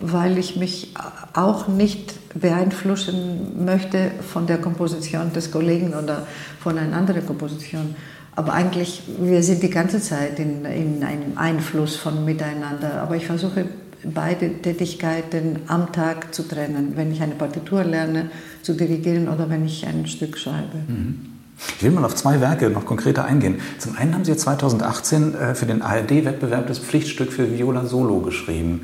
weil 0.03 0.37
ich 0.37 0.57
mich 0.57 0.93
auch 1.33 1.67
nicht 1.67 2.13
beeinflussen 2.39 3.65
möchte 3.65 4.11
von 4.31 4.47
der 4.47 4.57
Komposition 4.57 5.31
des 5.31 5.51
Kollegen 5.51 5.93
oder 5.93 6.27
von 6.59 6.77
einer 6.77 6.95
anderen 6.95 7.25
Komposition. 7.25 7.95
Aber 8.35 8.53
eigentlich, 8.53 9.03
wir 9.19 9.43
sind 9.43 9.63
die 9.63 9.69
ganze 9.69 10.01
Zeit 10.01 10.39
in, 10.39 10.65
in 10.65 11.03
einem 11.03 11.37
Einfluss 11.37 11.95
von 11.95 12.25
miteinander. 12.25 13.01
Aber 13.01 13.15
ich 13.15 13.27
versuche 13.27 13.65
beide 14.03 14.61
Tätigkeiten 14.61 15.59
am 15.67 15.91
Tag 15.91 16.33
zu 16.33 16.43
trennen, 16.43 16.93
wenn 16.95 17.11
ich 17.11 17.21
eine 17.21 17.35
Partitur 17.35 17.83
lerne, 17.83 18.29
zu 18.61 18.73
dirigieren 18.73 19.29
oder 19.29 19.49
wenn 19.49 19.65
ich 19.65 19.85
ein 19.87 20.05
Stück 20.07 20.37
schreibe. 20.37 20.77
Mhm. 20.87 21.33
Ich 21.77 21.83
will 21.83 21.91
mal 21.91 22.03
auf 22.03 22.15
zwei 22.15 22.41
Werke 22.41 22.69
noch 22.69 22.85
konkreter 22.85 23.25
eingehen. 23.25 23.61
Zum 23.77 23.95
einen 23.95 24.13
haben 24.15 24.25
Sie 24.25 24.35
2018 24.35 25.35
äh, 25.35 25.55
für 25.55 25.65
den 25.65 25.81
ARD-Wettbewerb 25.81 26.67
das 26.67 26.79
Pflichtstück 26.79 27.31
für 27.31 27.57
Viola 27.57 27.85
Solo 27.85 28.19
geschrieben. 28.19 28.81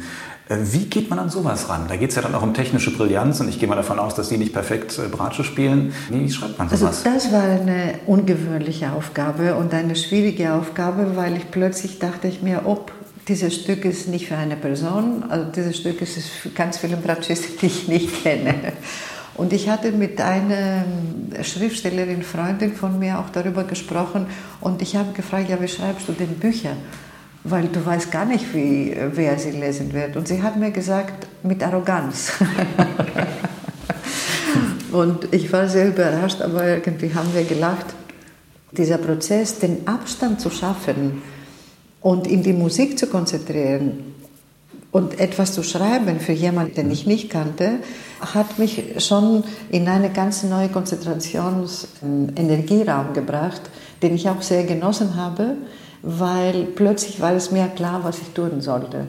Äh, 0.49 0.57
wie 0.71 0.85
geht 0.85 1.09
man 1.09 1.19
an 1.19 1.29
sowas 1.29 1.69
ran? 1.69 1.85
Da 1.87 1.95
geht 1.95 2.09
es 2.09 2.15
ja 2.15 2.21
dann 2.21 2.35
auch 2.35 2.41
um 2.41 2.53
technische 2.53 2.91
Brillanz 2.91 3.39
und 3.39 3.47
ich 3.47 3.59
gehe 3.59 3.69
mal 3.69 3.75
davon 3.75 3.99
aus, 3.99 4.15
dass 4.15 4.29
Sie 4.29 4.37
nicht 4.37 4.51
perfekt 4.51 4.97
äh, 4.97 5.07
Bratsche 5.07 5.43
spielen. 5.43 5.93
Wie 6.09 6.29
schreibt 6.29 6.57
man 6.57 6.67
also 6.67 6.85
sowas? 6.85 7.05
Also 7.05 7.17
das 7.17 7.31
war 7.31 7.43
eine 7.43 7.99
ungewöhnliche 8.07 8.91
Aufgabe 8.91 9.55
und 9.55 9.73
eine 9.73 9.95
schwierige 9.95 10.53
Aufgabe, 10.53 11.15
weil 11.15 11.37
ich 11.37 11.51
plötzlich 11.51 11.99
dachte 11.99 12.27
ich 12.27 12.41
mir, 12.41 12.63
ob 12.65 12.91
dieses 13.27 13.53
Stück 13.53 13.85
ist 13.85 14.07
nicht 14.07 14.27
für 14.27 14.37
eine 14.37 14.55
Person, 14.55 15.23
also 15.29 15.45
dieses 15.51 15.77
Stück 15.77 16.01
ist 16.01 16.17
für 16.17 16.49
ganz 16.49 16.79
viele 16.79 16.97
Bratschisten, 16.97 17.57
die 17.61 17.67
ich 17.67 17.87
nicht 17.87 18.23
kenne. 18.23 18.55
Und 19.35 19.53
ich 19.53 19.69
hatte 19.69 19.91
mit 19.91 20.19
einer 20.19 20.83
Schriftstellerin, 21.43 22.23
Freundin 22.23 22.73
von 22.73 22.97
mir 22.97 23.19
auch 23.19 23.29
darüber 23.29 23.65
gesprochen 23.65 24.25
und 24.59 24.81
ich 24.81 24.95
habe 24.95 25.13
gefragt, 25.13 25.47
ja, 25.47 25.61
wie 25.61 25.67
schreibst 25.67 26.09
du 26.09 26.13
denn 26.13 26.39
Bücher? 26.39 26.71
Weil 27.43 27.67
du 27.67 27.85
weißt 27.85 28.11
gar 28.11 28.25
nicht, 28.25 28.53
wie, 28.53 28.95
wer 29.13 29.39
sie 29.39 29.51
lesen 29.51 29.93
wird. 29.93 30.17
Und 30.17 30.27
sie 30.27 30.41
hat 30.41 30.57
mir 30.57 30.71
gesagt, 30.71 31.27
mit 31.43 31.63
Arroganz. 31.63 32.33
und 34.91 35.33
ich 35.33 35.51
war 35.51 35.67
sehr 35.67 35.87
überrascht, 35.87 36.41
aber 36.41 36.67
irgendwie 36.67 37.13
haben 37.13 37.33
wir 37.33 37.43
gelacht. 37.43 37.85
Dieser 38.71 38.97
Prozess, 38.97 39.59
den 39.59 39.87
Abstand 39.87 40.41
zu 40.41 40.49
schaffen 40.49 41.21
und 42.01 42.27
in 42.27 42.43
die 42.43 42.53
Musik 42.53 42.99
zu 42.99 43.07
konzentrieren 43.07 44.09
und 44.91 45.19
etwas 45.19 45.53
zu 45.53 45.61
schreiben 45.63 46.19
für 46.19 46.33
jemanden, 46.33 46.75
den 46.75 46.91
ich 46.91 47.05
nicht 47.05 47.29
kannte, 47.29 47.79
hat 48.21 48.59
mich 48.59 48.83
schon 48.97 49.45
in 49.69 49.87
einen 49.87 50.11
ganz 50.13 50.43
neuen 50.43 50.71
Konzentrations-Energieraum 50.71 53.13
gebracht, 53.13 53.61
den 54.01 54.15
ich 54.15 54.27
auch 54.29 54.41
sehr 54.41 54.63
genossen 54.63 55.15
habe, 55.15 55.57
weil 56.01 56.65
plötzlich 56.65 57.21
war 57.21 57.33
es 57.33 57.51
mir 57.51 57.67
klar, 57.67 58.01
was 58.03 58.19
ich 58.19 58.29
tun 58.29 58.61
sollte. 58.61 59.07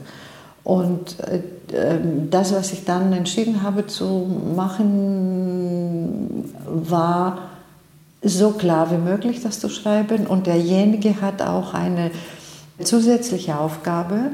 Und 0.65 1.17
äh, 1.21 1.41
ähm, 1.73 2.31
das, 2.31 2.53
was 2.55 2.73
ich 2.73 2.85
dann 2.85 3.13
entschieden 3.13 3.63
habe 3.63 3.87
zu 3.87 4.27
machen, 4.55 6.53
war 6.67 7.39
so 8.23 8.51
klar 8.51 8.91
wie 8.91 8.99
möglich, 8.99 9.43
das 9.43 9.61
zu 9.61 9.69
schreiben. 9.69 10.27
Und 10.27 10.47
derjenige 10.47 11.21
hat 11.21 11.43
auch 11.43 11.75
eine 11.75 12.11
zusätzliche 12.83 13.59
Aufgabe, 13.59 14.31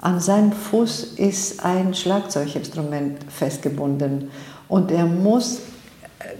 an 0.00 0.20
seinem 0.20 0.52
Fuß 0.52 1.14
ist 1.16 1.64
ein 1.64 1.92
Schlagzeuginstrument 1.92 3.18
festgebunden 3.28 4.30
und 4.68 4.92
er 4.92 5.06
muss 5.06 5.60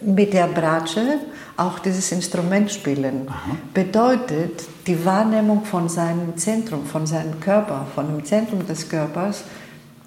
mit 0.00 0.32
der 0.32 0.46
Bratsche 0.46 1.18
auch 1.56 1.80
dieses 1.80 2.12
Instrument 2.12 2.70
spielen. 2.70 3.26
Aha. 3.28 3.56
Bedeutet, 3.74 4.62
die 4.88 5.04
Wahrnehmung 5.04 5.64
von 5.64 5.88
seinem 5.88 6.36
Zentrum, 6.36 6.86
von 6.86 7.06
seinem 7.06 7.40
Körper, 7.40 7.86
von 7.94 8.06
dem 8.06 8.24
Zentrum 8.24 8.66
des 8.66 8.88
Körpers 8.88 9.44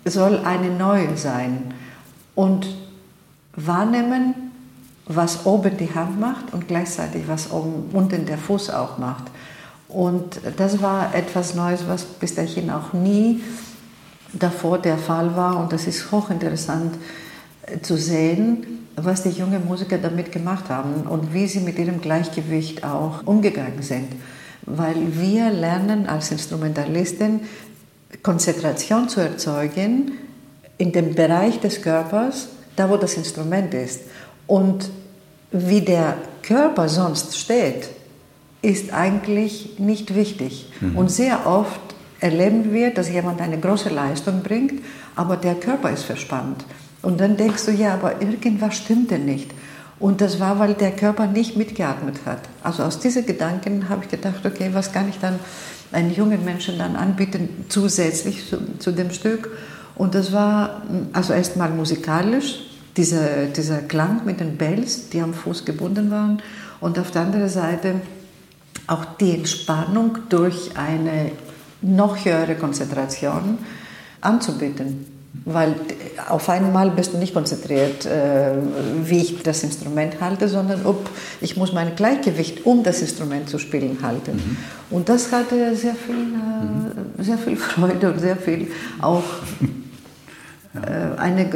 soll 0.03 0.39
eine 0.43 0.71
neue 0.71 1.15
sein. 1.15 1.73
Und 2.33 2.67
wahrnehmen, 3.55 4.33
was 5.05 5.45
oben 5.45 5.77
die 5.77 5.93
Hand 5.93 6.19
macht 6.19 6.53
und 6.53 6.67
gleichzeitig 6.67 7.23
was 7.27 7.51
oben, 7.51 7.89
unten 7.93 8.25
der 8.25 8.39
Fuß 8.39 8.71
auch 8.71 8.97
macht. 8.97 9.25
Und 9.87 10.41
das 10.57 10.81
war 10.81 11.13
etwas 11.13 11.53
Neues, 11.53 11.81
was 11.87 12.03
bis 12.03 12.33
dahin 12.33 12.71
auch 12.71 12.93
nie 12.93 13.43
davor 14.33 14.79
der 14.79 14.97
Fall 14.97 15.35
war. 15.35 15.57
Und 15.57 15.73
das 15.73 15.85
ist 15.85 16.11
hochinteressant, 16.11 16.95
zu 17.83 17.95
sehen, 17.95 18.87
was 18.95 19.23
die 19.23 19.29
jungen 19.29 19.65
Musiker 19.65 19.97
damit 19.97 20.31
gemacht 20.31 20.69
haben 20.69 21.03
und 21.03 21.33
wie 21.33 21.47
sie 21.47 21.59
mit 21.59 21.77
ihrem 21.77 22.01
Gleichgewicht 22.01 22.83
auch 22.83 23.25
umgegangen 23.25 23.81
sind. 23.81 24.07
Weil 24.65 24.95
wir 25.17 25.49
lernen 25.49 26.07
als 26.07 26.31
Instrumentalisten 26.31 27.41
Konzentration 28.23 29.09
zu 29.09 29.21
erzeugen 29.21 30.11
in 30.77 30.91
dem 30.91 31.15
Bereich 31.15 31.59
des 31.59 31.81
Körpers, 31.81 32.49
da 32.75 32.89
wo 32.89 32.97
das 32.97 33.15
Instrument 33.15 33.73
ist. 33.73 34.01
Und 34.47 34.89
wie 35.51 35.81
der 35.81 36.17
Körper 36.41 36.89
sonst 36.89 37.37
steht, 37.37 37.89
ist 38.61 38.93
eigentlich 38.93 39.79
nicht 39.79 40.15
wichtig. 40.15 40.71
Mhm. 40.79 40.97
Und 40.97 41.11
sehr 41.11 41.47
oft 41.47 41.79
erleben 42.19 42.73
wir, 42.73 42.93
dass 42.93 43.09
jemand 43.09 43.41
eine 43.41 43.59
große 43.59 43.89
Leistung 43.89 44.43
bringt, 44.43 44.81
aber 45.15 45.37
der 45.37 45.55
Körper 45.55 45.91
ist 45.91 46.03
verspannt. 46.03 46.63
Und 47.01 47.19
dann 47.19 47.35
denkst 47.35 47.65
du, 47.65 47.71
ja, 47.71 47.95
aber 47.95 48.21
irgendwas 48.21 48.77
stimmt 48.77 49.09
denn 49.11 49.25
nicht. 49.25 49.51
Und 50.01 50.19
das 50.19 50.39
war, 50.39 50.57
weil 50.57 50.73
der 50.73 50.91
Körper 50.91 51.27
nicht 51.27 51.55
mitgeatmet 51.55 52.25
hat. 52.25 52.39
Also 52.63 52.81
aus 52.81 52.99
diesen 52.99 53.23
Gedanken 53.25 53.87
habe 53.87 54.03
ich 54.03 54.09
gedacht, 54.09 54.43
okay, 54.43 54.71
was 54.73 54.91
kann 54.91 55.07
ich 55.07 55.19
dann 55.19 55.39
einen 55.91 56.11
jungen 56.11 56.43
Menschen 56.43 56.79
dann 56.79 56.95
anbieten, 56.95 57.65
zusätzlich 57.69 58.49
zu, 58.49 58.57
zu 58.79 58.91
dem 58.91 59.11
Stück? 59.11 59.51
Und 59.95 60.15
das 60.15 60.33
war 60.33 60.81
also 61.13 61.33
erstmal 61.33 61.69
musikalisch, 61.69 62.61
dieser, 62.97 63.45
dieser 63.45 63.77
Klang 63.77 64.25
mit 64.25 64.39
den 64.39 64.57
Bells, 64.57 65.09
die 65.09 65.21
am 65.21 65.35
Fuß 65.35 65.65
gebunden 65.65 66.09
waren. 66.09 66.41
Und 66.79 66.97
auf 66.97 67.11
der 67.11 67.21
anderen 67.21 67.49
Seite 67.49 68.01
auch 68.87 69.05
die 69.19 69.35
Entspannung 69.35 70.17
durch 70.29 70.75
eine 70.75 71.31
noch 71.83 72.25
höhere 72.25 72.55
Konzentration 72.55 73.59
anzubieten. 74.19 75.20
Weil 75.45 75.75
auf 76.29 76.49
einmal 76.49 76.91
bist 76.91 77.13
du 77.13 77.17
nicht 77.17 77.33
konzentriert, 77.33 78.05
äh, 78.05 78.51
wie 79.03 79.19
ich 79.19 79.41
das 79.43 79.63
Instrument 79.63 80.19
halte, 80.19 80.49
sondern 80.49 80.85
ob 80.85 81.09
ich 81.39 81.55
muss 81.55 81.71
mein 81.71 81.95
Gleichgewicht, 81.95 82.65
um 82.65 82.83
das 82.83 83.01
Instrument 83.01 83.49
zu 83.49 83.57
spielen, 83.57 83.99
halten. 84.01 84.33
Mhm. 84.35 84.57
Und 84.89 85.07
das 85.07 85.31
hatte 85.31 85.73
sehr 85.75 85.95
viel, 85.95 86.35
äh, 87.19 87.23
sehr 87.23 87.37
viel 87.37 87.55
Freude 87.55 88.11
und 88.11 88.19
sehr 88.19 88.35
viel 88.35 88.67
auch 88.99 89.23
äh, 89.61 89.67
eine 90.73 91.49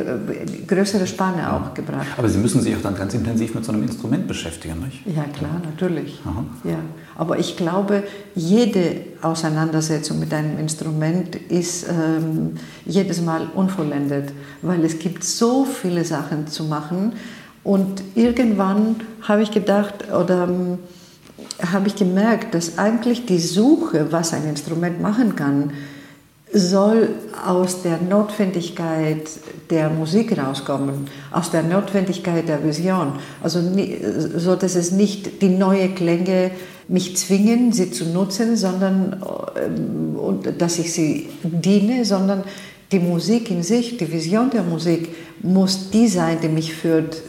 größere 0.68 1.07
Spanne 1.07 1.53
auch 1.53 1.74
gebracht. 1.74 2.07
Aber 2.18 2.28
Sie 2.28 2.38
müssen 2.38 2.61
sich 2.61 2.76
auch 2.76 2.82
dann 2.82 2.95
ganz 2.95 3.13
intensiv 3.13 3.55
mit 3.55 3.63
so 3.63 3.72
einem 3.72 3.84
Instrument 3.84 4.28
beschäftigen, 4.28 4.82
nicht? 4.82 5.05
Ja, 5.05 5.24
klar, 5.24 5.61
natürlich. 5.63 6.20
Ja. 6.66 6.80
Aber 7.16 7.39
ich 7.39 7.55
glaube, 7.55 8.03
jede 8.36 8.97
Auseinandersetzung 9.22 10.20
mit 10.20 10.34
einem 10.34 10.59
Instrument 10.59 11.36
ist 11.36 11.88
ähm, 11.88 12.55
jedes 12.86 13.22
Mal 13.22 13.47
unvollendet, 13.55 14.34
weil 14.61 14.84
es 14.84 14.99
gibt 14.99 15.24
so 15.24 15.63
viele 15.63 16.03
Sachen 16.03 16.47
zu 16.47 16.66
machen. 16.66 17.13
Und 17.63 18.03
irgendwann 18.16 18.97
habe 19.22 19.43
ich 19.43 19.51
gedacht, 19.51 20.11
oder 20.11 20.43
ähm, 20.43 20.80
habe 21.72 21.88
ich 21.88 21.95
gemerkt, 21.95 22.53
dass 22.53 22.78
eigentlich 22.78 23.26
die 23.26 23.39
Suche, 23.39 24.07
was 24.11 24.34
ein 24.34 24.43
Instrument 24.47 25.01
machen 25.01 25.38
kann, 25.38 25.72
soll 26.56 27.10
aus 27.45 27.82
der 27.82 27.99
Notwendigkeit 28.01 29.30
der 29.70 29.89
Musik 29.89 30.38
rauskommen, 30.38 31.08
aus 31.32 31.51
der 31.51 31.64
Notwendigkeit 31.64 32.47
der 32.47 32.64
Vision. 32.64 33.14
Also 33.43 33.60
so, 34.38 34.56
dass 34.56 34.76
es 34.76 34.91
nicht 34.91 35.41
die 35.41 35.49
neue 35.49 35.89
Klänge 35.89 36.51
mich 36.88 37.18
zwingen, 37.18 37.74
sie 37.74 37.91
zu 37.91 38.06
nutzen, 38.06 38.56
sondern 38.56 39.22
ähm, 39.62 40.16
und 40.16 40.62
dass 40.62 40.80
ich 40.80 40.93
sie 40.93 41.28
diene, 41.43 42.06
sondern 42.06 42.43
die 42.91 42.99
Musik 42.99 43.51
in 43.51 43.62
sich, 43.62 43.97
die 43.97 44.12
Vision 44.12 44.49
der 44.49 44.64
Musik 44.64 45.10
muss 45.41 45.89
die 45.89 46.08
sein, 46.08 46.38
die 46.41 46.47
mich 46.47 46.74
führt 46.74 47.22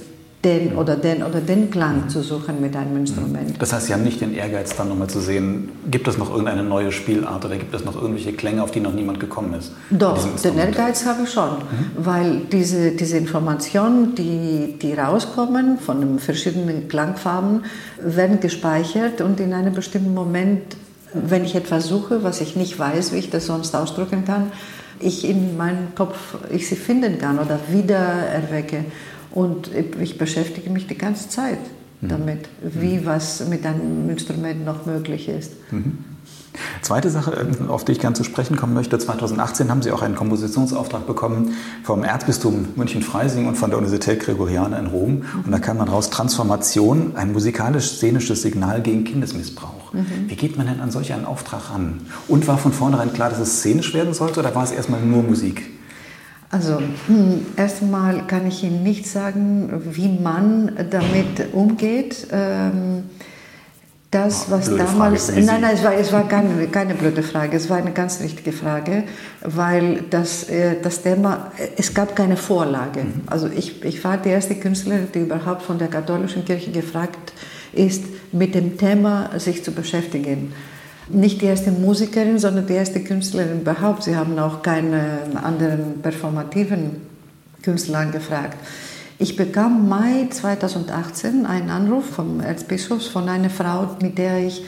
den 0.46 0.76
oder 0.76 0.96
den 0.96 1.24
oder 1.24 1.40
den 1.40 1.70
Klang 1.70 2.08
zu 2.08 2.22
suchen 2.22 2.60
mit 2.60 2.76
einem 2.76 2.96
Instrument. 2.96 3.60
Das 3.60 3.72
heißt, 3.72 3.86
Sie 3.86 3.92
haben 3.92 4.04
nicht 4.04 4.20
den 4.20 4.32
Ehrgeiz, 4.32 4.76
dann 4.76 4.88
nochmal 4.88 5.08
zu 5.08 5.18
sehen, 5.18 5.70
gibt 5.90 6.06
es 6.06 6.16
noch 6.18 6.30
irgendeine 6.30 6.62
neue 6.62 6.92
Spielart 6.92 7.44
oder 7.44 7.56
gibt 7.56 7.74
es 7.74 7.84
noch 7.84 7.96
irgendwelche 7.96 8.32
Klänge, 8.32 8.62
auf 8.62 8.70
die 8.70 8.80
noch 8.80 8.92
niemand 8.92 9.18
gekommen 9.18 9.54
ist? 9.54 9.72
Doch, 9.90 10.24
den 10.42 10.56
Ehrgeiz 10.56 11.04
habe 11.04 11.24
ich 11.24 11.30
schon, 11.30 11.50
mhm. 11.50 11.90
weil 11.96 12.40
diese, 12.52 12.92
diese 12.92 13.18
Informationen, 13.18 14.14
die, 14.14 14.78
die 14.80 14.94
rauskommen 14.94 15.78
von 15.78 16.00
den 16.00 16.18
verschiedenen 16.20 16.86
Klangfarben, 16.86 17.64
werden 18.00 18.38
gespeichert 18.38 19.20
und 19.20 19.40
in 19.40 19.52
einem 19.52 19.74
bestimmten 19.74 20.14
Moment, 20.14 20.76
wenn 21.12 21.44
ich 21.44 21.56
etwas 21.56 21.88
suche, 21.88 22.22
was 22.22 22.40
ich 22.40 22.54
nicht 22.54 22.78
weiß, 22.78 23.12
wie 23.12 23.18
ich 23.18 23.30
das 23.30 23.46
sonst 23.46 23.74
ausdrücken 23.74 24.24
kann, 24.24 24.52
ich 25.00 25.28
in 25.28 25.56
meinem 25.56 25.94
Kopf 25.94 26.16
ich 26.50 26.68
sie 26.68 26.76
finden 26.76 27.18
kann 27.18 27.38
oder 27.38 27.58
wieder 27.70 27.96
erwecke. 27.96 28.84
Und 29.36 29.70
ich 30.00 30.16
beschäftige 30.16 30.70
mich 30.70 30.86
die 30.86 30.96
ganze 30.96 31.28
Zeit 31.28 31.58
mhm. 32.00 32.08
damit, 32.08 32.48
wie 32.62 32.96
mhm. 32.96 33.04
was 33.04 33.46
mit 33.46 33.66
einem 33.66 34.08
Instrument 34.08 34.64
noch 34.64 34.86
möglich 34.86 35.28
ist. 35.28 35.52
Mhm. 35.70 35.98
Zweite 36.80 37.10
Sache, 37.10 37.32
ähm, 37.32 37.68
auf 37.68 37.84
die 37.84 37.92
ich 37.92 38.00
gerne 38.00 38.16
zu 38.16 38.24
sprechen 38.24 38.56
kommen 38.56 38.72
möchte. 38.72 38.98
2018 38.98 39.68
haben 39.68 39.82
Sie 39.82 39.92
auch 39.92 40.00
einen 40.00 40.14
Kompositionsauftrag 40.14 41.06
bekommen 41.06 41.54
vom 41.82 42.02
Erzbistum 42.02 42.68
München-Freising 42.76 43.46
und 43.46 43.56
von 43.56 43.68
der 43.68 43.78
Universität 43.78 44.20
Gregoriana 44.20 44.78
in 44.78 44.86
Rom. 44.86 45.24
Und 45.44 45.52
da 45.52 45.58
kam 45.58 45.76
man 45.76 45.88
raus, 45.88 46.08
Transformation, 46.08 47.12
ein 47.14 47.32
musikalisch-szenisches 47.32 48.40
Signal 48.40 48.80
gegen 48.80 49.04
Kindesmissbrauch. 49.04 49.92
Mhm. 49.92 50.06
Wie 50.28 50.36
geht 50.36 50.56
man 50.56 50.66
denn 50.66 50.80
an 50.80 50.90
solch 50.90 51.12
einen 51.12 51.26
Auftrag 51.26 51.70
ran? 51.70 52.00
Und 52.26 52.48
war 52.48 52.56
von 52.56 52.72
vornherein 52.72 53.12
klar, 53.12 53.28
dass 53.28 53.38
es 53.38 53.58
szenisch 53.58 53.92
werden 53.92 54.14
sollte 54.14 54.40
oder 54.40 54.54
war 54.54 54.64
es 54.64 54.72
erstmal 54.72 55.02
nur 55.02 55.22
Musik? 55.22 55.75
Also 56.50 56.78
hm, 57.06 57.46
erstmal 57.56 58.26
kann 58.26 58.46
ich 58.46 58.62
Ihnen 58.62 58.82
nicht 58.82 59.06
sagen, 59.06 59.82
wie 59.90 60.08
man 60.08 60.72
damit 60.90 61.52
umgeht. 61.52 62.28
Ähm, 62.30 63.04
das, 64.10 64.50
was 64.50 64.66
blöde 64.66 64.84
damals. 64.84 65.26
Frage, 65.26 65.42
nein, 65.42 65.60
nein, 65.60 65.74
es 65.74 65.82
war, 65.84 65.94
es 65.94 66.12
war 66.12 66.28
keine, 66.28 66.68
keine 66.68 66.94
blöde 66.94 67.22
Frage, 67.22 67.56
es 67.56 67.68
war 67.68 67.78
eine 67.78 67.92
ganz 67.92 68.20
richtige 68.20 68.52
Frage, 68.52 69.04
weil 69.42 70.04
das, 70.10 70.44
äh, 70.44 70.76
das 70.80 71.02
Thema, 71.02 71.50
es 71.76 71.92
gab 71.92 72.14
keine 72.14 72.36
Vorlage. 72.36 73.00
Mhm. 73.00 73.22
Also 73.26 73.48
ich, 73.48 73.84
ich 73.84 74.02
war 74.04 74.16
die 74.16 74.30
erste 74.30 74.54
Künstlerin, 74.54 75.08
die 75.12 75.20
überhaupt 75.20 75.62
von 75.62 75.78
der 75.78 75.88
katholischen 75.88 76.44
Kirche 76.44 76.70
gefragt 76.70 77.32
ist, 77.72 78.04
mit 78.32 78.54
dem 78.54 78.78
Thema 78.78 79.38
sich 79.38 79.64
zu 79.64 79.72
beschäftigen 79.72 80.52
nicht 81.08 81.40
die 81.40 81.46
erste 81.46 81.70
Musikerin, 81.70 82.38
sondern 82.38 82.66
die 82.66 82.74
erste 82.74 83.00
Künstlerin 83.00 83.60
überhaupt. 83.60 84.02
Sie 84.02 84.16
haben 84.16 84.38
auch 84.38 84.62
keine 84.62 85.20
anderen 85.42 86.02
performativen 86.02 87.02
Künstler 87.62 87.98
angefragt. 87.98 88.56
Ich 89.18 89.36
bekam 89.36 89.88
Mai 89.88 90.26
2018 90.30 91.46
einen 91.46 91.70
Anruf 91.70 92.04
vom 92.04 92.40
Erzbischof 92.40 93.02
von 93.10 93.28
einer 93.28 93.50
Frau, 93.50 93.96
mit 94.02 94.18
der 94.18 94.38
ich 94.38 94.62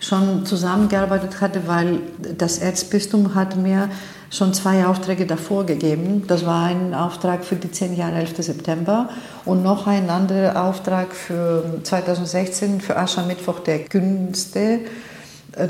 schon 0.00 0.44
zusammengearbeitet 0.44 1.40
hatte, 1.40 1.68
weil 1.68 2.00
das 2.36 2.58
Erzbistum 2.58 3.36
hat 3.36 3.56
mir 3.56 3.88
schon 4.30 4.52
zwei 4.54 4.86
Aufträge 4.86 5.26
davor 5.26 5.64
gegeben. 5.66 6.24
Das 6.26 6.44
war 6.44 6.64
ein 6.64 6.94
Auftrag 6.94 7.44
für 7.44 7.54
die 7.54 7.70
10 7.70 7.94
Jahre 7.94 8.16
11. 8.16 8.38
September 8.38 9.10
und 9.44 9.62
noch 9.62 9.86
ein 9.86 10.10
anderer 10.10 10.64
Auftrag 10.64 11.14
für 11.14 11.78
2016 11.84 12.80
für 12.80 12.96
Aschermittwoch 12.96 13.60
der 13.60 13.84
Künste 13.84 14.80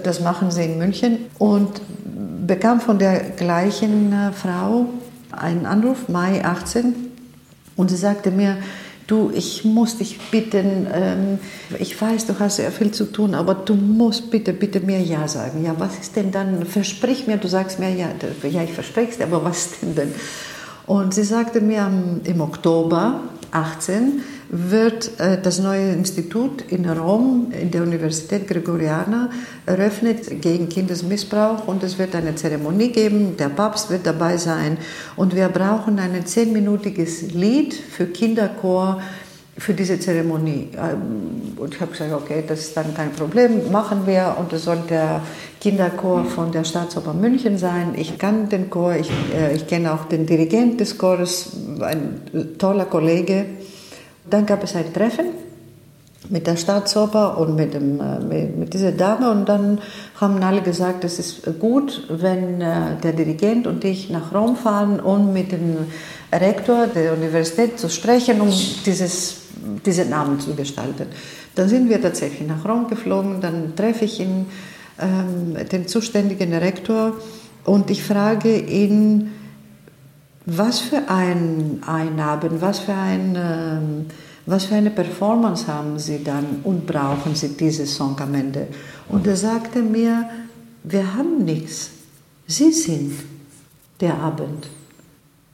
das 0.03 0.20
machen 0.20 0.51
sie 0.51 0.64
in 0.64 0.78
München 0.78 1.18
und 1.39 1.80
bekam 2.47 2.80
von 2.80 2.99
der 2.99 3.20
gleichen 3.20 4.12
äh, 4.12 4.33
Frau 4.33 4.87
einen 5.30 5.66
Anruf, 5.66 6.09
Mai 6.09 6.45
18, 6.45 6.95
und 7.76 7.91
sie 7.91 7.97
sagte 7.97 8.30
mir, 8.30 8.59
du, 9.07 9.30
ich 9.35 9.64
muss 9.64 9.99
dich 9.99 10.18
bitten, 10.30 10.87
ähm, 10.93 11.39
ich 11.78 12.01
weiß, 12.01 12.26
du 12.26 12.39
hast 12.39 12.57
sehr 12.57 12.70
viel 12.70 12.91
zu 12.91 13.07
tun, 13.07 13.35
aber 13.35 13.55
du 13.55 13.74
musst 13.74 14.30
bitte, 14.30 14.53
bitte 14.53 14.80
mir 14.80 15.01
Ja 15.01 15.26
sagen. 15.26 15.64
Ja, 15.64 15.74
was 15.78 15.99
ist 15.99 16.16
denn 16.16 16.30
dann, 16.30 16.64
versprich 16.66 17.26
mir, 17.26 17.37
du 17.39 17.49
sagst 17.49 17.78
mir 17.78 17.91
Ja, 17.91 18.09
ja, 18.49 18.62
ich 18.62 18.72
verspreche 18.72 19.12
es 19.12 19.20
aber 19.20 19.45
was 19.45 19.80
denn 19.80 19.95
denn? 19.95 20.14
Und 20.87 21.14
sie 21.14 21.24
sagte 21.24 21.61
mir 21.61 21.91
im 22.24 22.41
Oktober 22.41 23.20
18, 23.53 24.22
wird 24.55 25.18
äh, 25.18 25.40
das 25.40 25.59
neue 25.61 25.92
Institut 25.92 26.62
in 26.68 26.88
Rom, 26.88 27.53
in 27.59 27.70
der 27.70 27.82
Universität 27.82 28.46
Gregoriana, 28.46 29.30
eröffnet 29.64 30.42
gegen 30.42 30.68
Kindesmissbrauch 30.68 31.66
und 31.66 31.82
es 31.82 31.98
wird 31.98 32.14
eine 32.14 32.34
Zeremonie 32.34 32.92
geben, 32.92 33.38
der 33.38 33.48
Papst 33.48 33.90
wird 33.90 34.07
dabei 34.07 34.36
sein 34.36 34.76
und 35.16 35.34
wir 35.34 35.48
brauchen 35.48 35.98
ein 35.98 36.26
zehnminütiges 36.26 37.32
Lied 37.32 37.72
für 37.72 38.05
Kinderchor 38.07 39.00
für 39.57 39.72
diese 39.72 39.98
Zeremonie. 39.98 40.68
Ähm, 40.76 41.57
und 41.57 41.74
ich 41.74 41.80
habe 41.80 41.92
gesagt, 41.92 42.12
okay, 42.12 42.44
das 42.46 42.61
ist 42.61 42.76
dann 42.76 42.94
kein 42.94 43.12
Problem, 43.12 43.70
machen 43.70 44.07
wir. 44.07 44.36
Und 44.38 44.53
es 44.53 44.64
soll 44.64 44.78
der 44.88 45.22
Kinderchor 45.61 46.24
von 46.24 46.53
der 46.53 46.64
Staatsoper 46.64 47.14
München 47.14 47.59
sein. 47.59 47.94
Ich 47.96 48.18
kann 48.18 48.48
den 48.48 48.70
Chor, 48.70 48.96
ich, 48.96 49.11
äh, 49.34 49.55
ich 49.55 49.66
kenne 49.66 49.92
auch 49.92 50.07
den 50.07 50.26
Dirigent 50.26 50.80
des 50.80 50.96
Chores, 50.98 51.50
ein 51.80 52.22
toller 52.59 52.86
Kollege. 52.86 53.44
Dann 54.29 54.47
gab 54.47 54.62
es 54.62 54.77
ein 54.77 54.93
Treffen 54.93 55.27
mit 56.29 56.47
der 56.47 56.57
Staatsoper 56.57 57.37
und 57.39 57.57
mit, 57.57 57.75
dem, 57.75 58.01
äh, 58.01 58.47
mit, 58.47 58.73
dieser 58.73 58.93
Dame. 58.93 59.31
Und 59.31 59.49
dann 59.49 59.81
haben 60.20 60.43
alle 60.43 60.62
gesagt, 60.62 61.05
es 61.05 61.18
ist 61.18 61.59
gut, 61.59 62.07
wenn 62.09 62.61
äh, 62.61 62.97
der 63.03 63.12
Dirigent 63.12 63.66
und 63.66 63.85
ich 63.85 64.11
nach 64.11 64.33
Rom 64.33 64.57
fahren, 64.57 65.01
um 65.01 65.33
mit 65.33 65.53
dem 65.53 65.77
Rektor 66.33 66.87
der 66.87 67.12
Universität 67.12 67.79
zu 67.79 67.89
sprechen, 67.89 68.41
um 68.41 68.49
dieses, 68.87 69.43
diesen 69.85 70.11
Namen 70.11 70.41
zu 70.41 70.55
gestalten. 70.55 71.07
Dann 71.55 71.68
sind 71.68 71.91
wir 71.91 72.01
tatsächlich 72.01 72.49
nach 72.49 72.64
Rom 72.64 72.89
geflogen, 72.89 73.41
dann 73.41 73.77
treffe 73.77 74.07
ich 74.07 74.20
ihn, 74.20 74.47
ähm, 74.99 75.57
den 75.70 75.87
zuständigen 75.87 76.55
Rektor 76.55 77.14
und 77.64 77.91
ich 77.91 78.03
frage 78.03 78.57
ihn, 78.57 79.33
was 80.47 80.80
für 80.80 81.09
ein 81.09 81.82
Einabend, 81.86 82.61
was 82.61 82.80
für 82.80 82.95
ein... 82.95 83.36
Ähm, 83.36 84.07
was 84.45 84.64
für 84.64 84.74
eine 84.74 84.90
Performance 84.90 85.68
haben 85.68 85.99
Sie 85.99 86.24
dann 86.24 86.62
und 86.64 86.84
brauchen 86.84 87.34
Sie 87.34 87.51
diese 87.51 87.86
Song 87.86 88.18
am 88.18 88.34
Ende? 88.34 88.66
Und 89.09 89.26
er 89.26 89.36
sagte 89.36 89.82
mir, 89.82 90.28
wir 90.82 91.14
haben 91.14 91.45
nichts. 91.45 91.90
Sie 92.47 92.72
sind 92.72 93.12
der 94.01 94.14
Abend. 94.18 94.68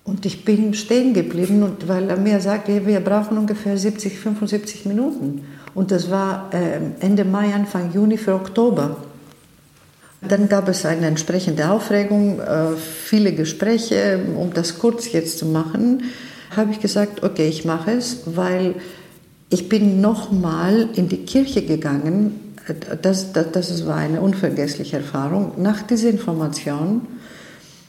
Und 0.05 0.25
ich 0.25 0.43
bin 0.43 0.73
stehen 0.73 1.13
geblieben, 1.13 1.63
und 1.63 1.87
weil 1.87 2.09
er 2.09 2.17
mir 2.17 2.41
sagte, 2.41 2.87
wir 2.87 3.01
brauchen 3.01 3.37
ungefähr 3.37 3.77
70, 3.77 4.19
75 4.19 4.87
Minuten. 4.87 5.45
Und 5.75 5.91
das 5.91 6.11
war 6.11 6.49
äh, 6.55 6.81
Ende 7.01 7.27
Mai, 7.27 7.53
Anfang 7.55 7.93
Juni 7.93 8.17
für 8.17 8.35
Oktober. 8.35 8.97
Dann 10.21 10.49
gab 10.49 10.69
es 10.69 10.85
eine 10.85 11.07
entsprechende 11.07 11.71
Aufregung, 11.71 12.41
äh, 12.41 12.77
viele 12.77 13.33
Gespräche, 13.33 14.21
um 14.37 14.53
das 14.53 14.79
kurz 14.79 15.13
jetzt 15.13 15.39
zu 15.39 15.47
machen 15.47 16.03
habe 16.57 16.73
ich 16.73 16.81
gesagt, 16.81 17.23
okay, 17.23 17.49
ich 17.49 17.65
mache 17.65 17.93
es, 17.93 18.23
weil 18.27 18.75
ich 19.51 19.69
bin 19.69 20.01
nochmal 20.01 20.89
in 20.95 21.09
die 21.09 21.25
Kirche 21.25 21.63
gegangen. 21.63 22.55
Das, 23.03 23.33
das, 23.33 23.53
das 23.53 23.87
war 23.87 23.97
eine 23.97 24.21
unvergessliche 24.21 24.99
Erfahrung. 24.99 25.53
Nach 25.57 25.83
dieser 25.83 26.11
Information 26.11 27.03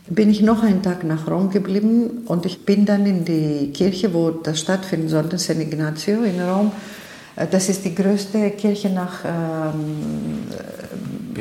bin 0.08 0.30
ich 0.30 0.42
noch 0.42 0.64
einen 0.64 0.82
Tag 0.82 1.04
nach 1.04 1.28
Rom 1.28 1.50
geblieben 1.50 2.24
und 2.26 2.46
ich 2.46 2.66
bin 2.66 2.86
dann 2.86 3.06
in 3.06 3.26
die 3.26 3.72
Kirche, 3.74 4.14
wo 4.14 4.32
das 4.32 4.60
stattfinden 4.60 5.10
sollte, 5.10 5.38
San 5.38 5.60
Ignazio 5.60 6.24
in 6.24 6.40
Rom. 6.40 6.72
Das 7.52 7.70
ist 7.70 7.86
die 7.86 7.94
größte 7.94 8.52
Kirche 8.52 8.90
nach, 8.90 9.24
ähm, 9.26 10.48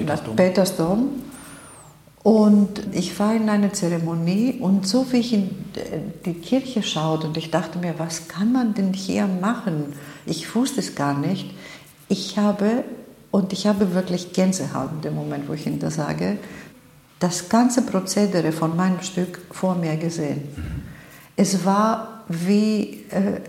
Petersdom. 0.00 0.36
Petersdom. 0.36 1.08
Und 2.22 2.82
ich 2.92 3.18
war 3.18 3.34
in 3.34 3.48
einer 3.48 3.72
Zeremonie 3.72 4.58
und 4.60 4.86
so 4.86 5.10
wie 5.12 5.18
ich 5.18 5.32
in 5.32 5.50
die 6.26 6.34
Kirche 6.34 6.82
schaute 6.82 7.26
und 7.26 7.36
ich 7.36 7.50
dachte 7.50 7.78
mir, 7.78 7.94
was 7.98 8.28
kann 8.28 8.52
man 8.52 8.74
denn 8.74 8.92
hier 8.92 9.26
machen? 9.26 9.94
Ich 10.26 10.54
wusste 10.54 10.80
es 10.80 10.94
gar 10.94 11.16
nicht. 11.16 11.54
Ich 12.08 12.36
habe, 12.36 12.84
und 13.30 13.52
ich 13.52 13.66
habe 13.66 13.94
wirklich 13.94 14.32
Gänsehaut 14.32 14.90
in 14.92 15.00
dem 15.00 15.14
Moment, 15.14 15.48
wo 15.48 15.54
ich 15.54 15.66
Ihnen 15.66 15.78
das 15.78 15.94
sage, 15.94 16.38
das 17.18 17.48
ganze 17.48 17.82
Prozedere 17.82 18.52
von 18.52 18.76
meinem 18.76 19.00
Stück 19.02 19.40
vor 19.50 19.74
mir 19.74 19.96
gesehen. 19.96 20.42
Es 21.36 21.64
war 21.64 22.24
wie, 22.28 23.04
äh, 23.10 23.40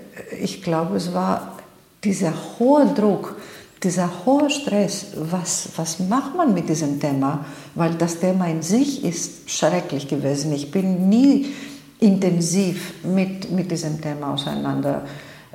ich 0.42 0.62
glaube, 0.64 0.98
es 0.98 1.14
war 1.14 1.58
dieser 2.04 2.34
hohe 2.58 2.86
Druck, 2.94 3.36
dieser 3.84 4.26
hohe 4.26 4.50
Stress, 4.50 5.08
was, 5.16 5.70
was 5.76 6.00
macht 6.00 6.36
man 6.36 6.54
mit 6.54 6.68
diesem 6.70 7.00
Thema? 7.00 7.46
Weil 7.76 7.96
das 7.96 8.20
Thema 8.20 8.48
in 8.48 8.62
sich 8.62 9.04
ist 9.04 9.50
schrecklich 9.50 10.08
gewesen. 10.08 10.52
Ich 10.54 10.72
bin 10.72 11.08
nie 11.10 11.54
intensiv 12.00 12.94
mit, 13.04 13.52
mit 13.52 13.72
diesem 13.72 14.02
Thema 14.02 14.34
auseinander 14.34 15.04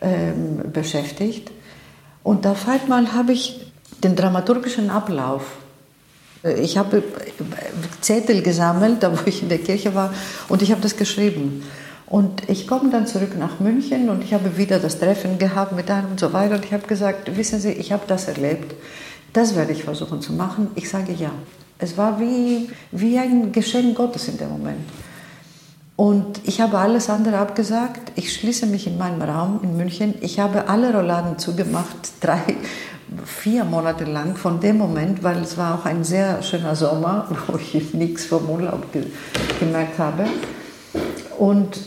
ähm, 0.00 0.72
beschäftigt. 0.72 1.50
Und 2.22 2.46
auf 2.46 2.68
einmal 2.68 3.12
habe 3.12 3.32
ich 3.32 3.72
den 4.02 4.16
dramaturgischen 4.16 4.90
Ablauf. 4.90 5.42
Äh, 6.42 6.60
ich 6.60 6.78
habe 6.78 7.02
Zettel 8.00 8.42
gesammelt, 8.42 8.96
da 9.02 9.12
wo 9.12 9.20
ich 9.26 9.42
in 9.42 9.48
der 9.48 9.58
Kirche 9.58 9.94
war, 9.94 10.12
und 10.48 10.62
ich 10.62 10.70
habe 10.70 10.80
das 10.80 10.96
geschrieben. 10.96 11.62
Und 12.06 12.48
ich 12.48 12.66
komme 12.66 12.90
dann 12.90 13.06
zurück 13.06 13.38
nach 13.38 13.60
München 13.60 14.10
und 14.10 14.22
ich 14.22 14.34
habe 14.34 14.56
wieder 14.58 14.78
das 14.78 14.98
Treffen 14.98 15.38
gehabt 15.38 15.72
mit 15.72 15.90
einem 15.90 16.10
und 16.10 16.20
so 16.20 16.32
weiter. 16.32 16.56
Und 16.56 16.64
ich 16.64 16.72
habe 16.72 16.86
gesagt, 16.86 17.36
wissen 17.36 17.60
Sie, 17.60 17.72
ich 17.72 17.92
habe 17.92 18.04
das 18.06 18.28
erlebt. 18.28 18.74
Das 19.32 19.56
werde 19.56 19.72
ich 19.72 19.84
versuchen 19.84 20.20
zu 20.20 20.32
machen. 20.32 20.70
Ich 20.74 20.88
sage 20.88 21.12
ja. 21.12 21.30
Es 21.78 21.96
war 21.98 22.20
wie, 22.20 22.70
wie 22.92 23.18
ein 23.18 23.50
Geschenk 23.52 23.96
Gottes 23.96 24.28
in 24.28 24.38
dem 24.38 24.50
Moment. 24.50 24.78
Und 25.96 26.40
ich 26.44 26.60
habe 26.60 26.78
alles 26.78 27.08
andere 27.08 27.38
abgesagt. 27.38 28.12
Ich 28.16 28.32
schließe 28.32 28.66
mich 28.66 28.86
in 28.86 28.98
meinem 28.98 29.22
Raum 29.22 29.60
in 29.62 29.76
München. 29.76 30.14
Ich 30.20 30.38
habe 30.40 30.68
alle 30.68 30.92
Rolladen 30.92 31.38
zugemacht, 31.38 31.96
drei, 32.20 32.42
vier 33.24 33.64
Monate 33.64 34.04
lang 34.04 34.36
von 34.36 34.60
dem 34.60 34.78
Moment, 34.78 35.22
weil 35.22 35.38
es 35.38 35.56
war 35.56 35.78
auch 35.78 35.84
ein 35.84 36.04
sehr 36.04 36.42
schöner 36.42 36.76
Sommer, 36.76 37.28
wo 37.46 37.58
ich 37.58 37.94
nichts 37.94 38.24
vom 38.24 38.48
Urlaub 38.48 38.92
ge 38.92 39.06
gemerkt 39.58 39.98
habe. 39.98 40.26
Und 41.38 41.78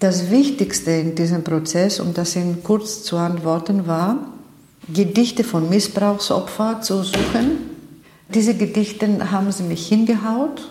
das 0.00 0.30
Wichtigste 0.30 0.90
in 0.92 1.14
diesem 1.14 1.44
Prozess, 1.44 2.00
um 2.00 2.14
das 2.14 2.34
Ihnen 2.34 2.62
kurz 2.64 3.02
zu 3.02 3.18
antworten, 3.18 3.86
war, 3.86 4.16
Gedichte 4.92 5.44
von 5.44 5.68
Missbrauchsopfern 5.68 6.82
zu 6.82 7.02
suchen. 7.02 7.70
Diese 8.32 8.54
Gedichte 8.54 9.30
haben 9.30 9.52
sie 9.52 9.62
mich 9.62 9.86
hingehaut. 9.86 10.68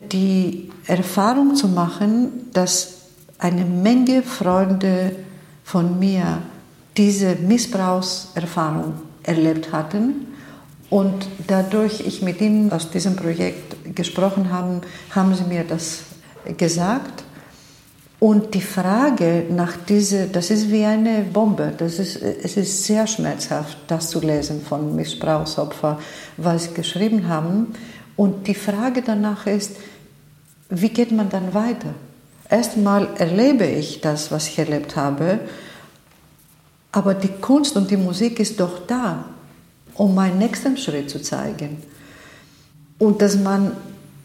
Die 0.00 0.70
Erfahrung 0.86 1.56
zu 1.56 1.68
machen, 1.68 2.50
dass 2.52 3.00
eine 3.38 3.64
Menge 3.64 4.22
Freunde 4.22 5.16
von 5.64 5.98
mir 5.98 6.38
diese 6.96 7.34
Missbrauchserfahrung 7.34 8.94
erlebt 9.22 9.72
hatten 9.72 10.26
und 10.88 11.26
dadurch 11.46 12.00
ich 12.06 12.22
mit 12.22 12.40
ihnen 12.40 12.72
aus 12.72 12.90
diesem 12.90 13.16
Projekt 13.16 13.94
gesprochen 13.96 14.52
habe, 14.52 14.82
haben 15.14 15.34
sie 15.34 15.44
mir 15.44 15.64
das 15.64 16.00
gesagt. 16.56 17.24
Und 18.20 18.52
die 18.52 18.60
Frage 18.60 19.46
nach 19.48 19.78
dieser, 19.78 20.26
das 20.26 20.50
ist 20.50 20.70
wie 20.70 20.84
eine 20.84 21.22
Bombe, 21.22 21.72
das 21.76 21.98
ist, 21.98 22.16
es 22.16 22.58
ist 22.58 22.84
sehr 22.84 23.06
schmerzhaft, 23.06 23.78
das 23.86 24.10
zu 24.10 24.20
lesen 24.20 24.60
von 24.60 24.94
Missbrauchsopfern, 24.94 25.96
was 26.36 26.64
sie 26.64 26.74
geschrieben 26.74 27.28
haben. 27.28 27.68
Und 28.16 28.46
die 28.46 28.54
Frage 28.54 29.00
danach 29.00 29.46
ist, 29.46 29.72
wie 30.68 30.90
geht 30.90 31.12
man 31.12 31.30
dann 31.30 31.54
weiter? 31.54 31.94
Erstmal 32.50 33.08
erlebe 33.16 33.64
ich 33.64 34.02
das, 34.02 34.30
was 34.30 34.48
ich 34.48 34.58
erlebt 34.58 34.96
habe, 34.96 35.40
aber 36.92 37.14
die 37.14 37.28
Kunst 37.28 37.74
und 37.76 37.90
die 37.90 37.96
Musik 37.96 38.38
ist 38.38 38.60
doch 38.60 38.86
da, 38.86 39.24
um 39.94 40.14
meinen 40.14 40.38
nächsten 40.38 40.76
Schritt 40.76 41.08
zu 41.08 41.22
zeigen. 41.22 41.82
Und 42.98 43.22
dass 43.22 43.36
man 43.36 43.72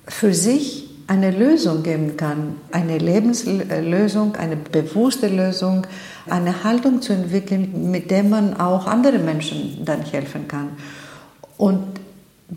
für 0.08 0.34
sich 0.34 0.85
eine 1.08 1.32
Lösung 1.32 1.84
geben 1.84 2.18
kann, 2.18 2.56
eine 2.72 2.98
Lebenslösung, 2.98 4.36
eine 4.36 4.56
bewusste 4.56 5.28
Lösung, 5.28 5.86
eine 6.28 6.64
Haltung 6.64 7.02
zu 7.02 7.14
entwickeln, 7.14 7.92
mit 7.92 8.10
der 8.10 8.24
man 8.24 8.56
auch 8.56 8.88
andere 8.88 9.20
Menschen 9.20 9.86
dann 9.86 10.02
helfen 10.02 10.48
kann. 10.48 10.70
Und 11.58 11.84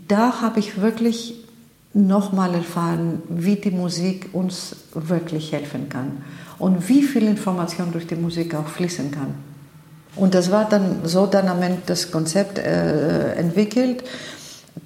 da 0.07 0.41
habe 0.41 0.59
ich 0.59 0.81
wirklich 0.81 1.35
nochmal 1.93 2.53
erfahren, 2.55 3.21
wie 3.29 3.55
die 3.55 3.71
Musik 3.71 4.29
uns 4.33 4.75
wirklich 4.93 5.51
helfen 5.51 5.89
kann 5.89 6.23
und 6.57 6.87
wie 6.89 7.03
viel 7.03 7.23
Information 7.23 7.91
durch 7.91 8.07
die 8.07 8.15
Musik 8.15 8.55
auch 8.55 8.67
fließen 8.67 9.11
kann. 9.11 9.35
Und 10.15 10.33
das 10.33 10.51
war 10.51 10.67
dann 10.67 11.01
so 11.03 11.27
dann 11.27 11.47
am 11.47 11.61
Ende 11.61 11.81
das 11.85 12.11
Konzept 12.11 12.57
äh, 12.57 13.33
entwickelt 13.35 14.03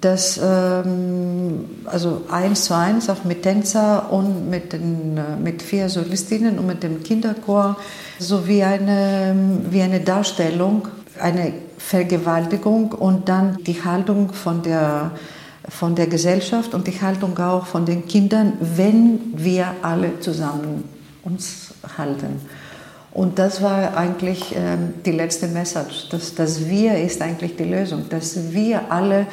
das 0.00 0.40
ähm, 0.42 1.64
also 1.84 2.22
eins 2.30 2.64
zu 2.64 2.74
eins 2.74 3.08
auch 3.08 3.24
mit 3.24 3.42
Tänzer 3.42 4.10
und 4.12 4.48
mit, 4.50 4.72
den, 4.72 5.16
äh, 5.16 5.36
mit 5.36 5.62
vier 5.62 5.88
Solistinnen 5.88 6.58
und 6.58 6.66
mit 6.66 6.82
dem 6.82 7.02
Kinderchor 7.02 7.76
sowie 8.18 8.62
eine, 8.62 9.34
wie 9.70 9.82
eine 9.82 10.00
Darstellung, 10.00 10.88
eine 11.20 11.52
Vergewaltigung 11.78 12.92
und 12.92 13.28
dann 13.28 13.58
die 13.64 13.84
Haltung 13.84 14.32
von 14.32 14.62
der, 14.62 15.12
von 15.68 15.94
der 15.94 16.06
Gesellschaft 16.06 16.74
und 16.74 16.86
die 16.86 17.00
Haltung 17.00 17.38
auch 17.38 17.66
von 17.66 17.84
den 17.86 18.06
Kindern, 18.06 18.54
wenn 18.60 19.20
wir 19.34 19.74
alle 19.82 20.20
zusammen 20.20 20.84
uns 21.22 21.74
halten. 21.96 22.40
Und 23.12 23.38
das 23.38 23.62
war 23.62 23.96
eigentlich 23.96 24.56
äh, 24.56 24.76
die 25.06 25.12
letzte 25.12 25.46
Message, 25.46 26.08
dass 26.08 26.34
das 26.34 26.68
Wir 26.68 26.98
ist 26.98 27.22
eigentlich 27.22 27.56
die 27.56 27.64
Lösung, 27.64 28.08
dass 28.08 28.52
wir 28.52 28.90
alle 28.90 29.26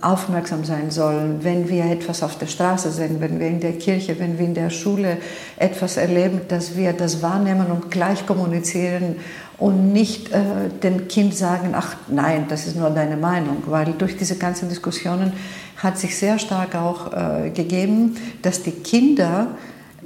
aufmerksam 0.00 0.64
sein 0.64 0.90
sollen, 0.90 1.44
wenn 1.44 1.68
wir 1.68 1.84
etwas 1.84 2.24
auf 2.24 2.36
der 2.36 2.48
Straße 2.48 2.90
sehen, 2.90 3.20
wenn 3.20 3.38
wir 3.38 3.46
in 3.46 3.60
der 3.60 3.74
Kirche, 3.74 4.18
wenn 4.18 4.38
wir 4.38 4.44
in 4.44 4.54
der 4.54 4.70
Schule 4.70 5.18
etwas 5.56 5.96
erleben, 5.96 6.40
dass 6.48 6.76
wir 6.76 6.92
das 6.92 7.22
wahrnehmen 7.22 7.68
und 7.68 7.92
gleich 7.92 8.26
kommunizieren 8.26 9.16
und 9.56 9.92
nicht 9.92 10.32
äh, 10.32 10.68
dem 10.82 11.06
Kind 11.06 11.36
sagen, 11.36 11.74
ach 11.74 11.94
nein, 12.08 12.46
das 12.48 12.66
ist 12.66 12.76
nur 12.76 12.90
deine 12.90 13.16
Meinung, 13.16 13.58
weil 13.66 13.92
durch 13.96 14.16
diese 14.16 14.36
ganzen 14.36 14.68
Diskussionen 14.68 15.32
hat 15.76 15.96
sich 15.96 16.18
sehr 16.18 16.40
stark 16.40 16.74
auch 16.74 17.12
äh, 17.12 17.50
gegeben, 17.50 18.16
dass 18.42 18.64
die 18.64 18.72
Kinder, 18.72 19.48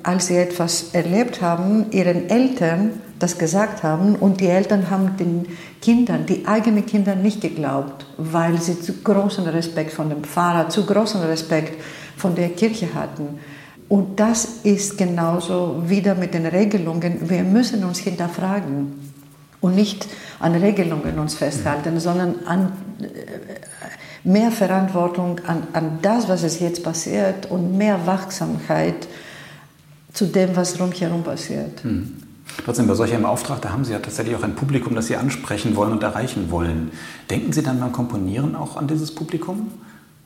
als 0.02 0.26
sie 0.26 0.36
etwas 0.36 0.90
erlebt 0.92 1.40
haben, 1.40 1.86
ihren 1.92 2.28
Eltern 2.28 3.00
das 3.18 3.38
gesagt 3.38 3.82
haben 3.82 4.16
und 4.16 4.40
die 4.40 4.48
Eltern 4.48 4.90
haben 4.90 5.16
den 5.16 5.46
Kindern, 5.80 6.26
die 6.26 6.46
eigenen 6.46 6.86
Kinder 6.86 7.14
nicht 7.14 7.40
geglaubt, 7.40 8.06
weil 8.16 8.60
sie 8.60 8.80
zu 8.80 8.94
großen 8.94 9.44
Respekt 9.46 9.92
von 9.92 10.08
dem 10.08 10.24
Pfarrer, 10.24 10.68
zu 10.68 10.84
großen 10.84 11.22
Respekt 11.22 11.80
von 12.16 12.34
der 12.34 12.50
Kirche 12.50 12.94
hatten. 12.94 13.38
Und 13.88 14.20
das 14.20 14.44
ist 14.64 14.98
genauso 14.98 15.82
wieder 15.86 16.14
mit 16.14 16.34
den 16.34 16.46
Regelungen. 16.46 17.30
Wir 17.30 17.42
müssen 17.42 17.84
uns 17.84 17.98
hinterfragen 17.98 19.12
und 19.60 19.74
nicht 19.74 20.06
an 20.40 20.54
Regelungen 20.54 21.18
uns 21.18 21.34
festhalten, 21.34 21.98
sondern 21.98 22.46
an 22.46 22.72
äh, 23.00 24.28
mehr 24.28 24.50
Verantwortung 24.50 25.40
an, 25.46 25.68
an 25.72 25.98
das, 26.02 26.28
was 26.28 26.42
es 26.42 26.60
jetzt 26.60 26.82
passiert 26.82 27.50
und 27.50 27.76
mehr 27.78 28.06
Wachsamkeit 28.06 29.08
zu 30.12 30.26
dem, 30.26 30.54
was 30.54 30.78
rumherum 30.78 31.22
passiert. 31.22 31.82
Hm. 31.82 32.27
Trotzdem, 32.64 32.86
bei 32.86 32.94
solch 32.94 33.14
einem 33.14 33.24
Auftrag, 33.24 33.62
da 33.62 33.70
haben 33.70 33.84
Sie 33.84 33.92
ja 33.92 33.98
tatsächlich 33.98 34.36
auch 34.36 34.42
ein 34.42 34.54
Publikum, 34.54 34.94
das 34.94 35.06
Sie 35.06 35.16
ansprechen 35.16 35.76
wollen 35.76 35.92
und 35.92 36.02
erreichen 36.02 36.50
wollen. 36.50 36.90
Denken 37.30 37.52
Sie 37.52 37.62
dann 37.62 37.80
beim 37.80 37.92
Komponieren 37.92 38.56
auch 38.56 38.76
an 38.76 38.88
dieses 38.88 39.14
Publikum? 39.14 39.70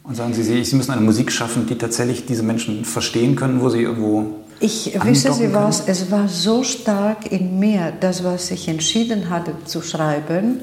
Und 0.02 0.16
sagen 0.16 0.34
Sie, 0.34 0.42
Sie 0.64 0.76
müssen 0.76 0.90
eine 0.90 1.00
Musik 1.00 1.30
schaffen, 1.30 1.66
die 1.66 1.76
tatsächlich 1.76 2.26
diese 2.26 2.42
Menschen 2.42 2.84
verstehen 2.84 3.36
können, 3.36 3.60
wo 3.60 3.68
sie 3.68 3.82
irgendwo. 3.82 4.34
Ich 4.58 4.98
wisse 5.04 5.32
Sie 5.32 5.52
was, 5.52 5.86
es 5.86 6.10
war 6.10 6.28
so 6.28 6.64
stark 6.64 7.30
in 7.30 7.58
mir, 7.58 7.92
das, 8.00 8.24
was 8.24 8.50
ich 8.50 8.68
entschieden 8.68 9.30
hatte 9.30 9.52
zu 9.64 9.82
schreiben, 9.82 10.60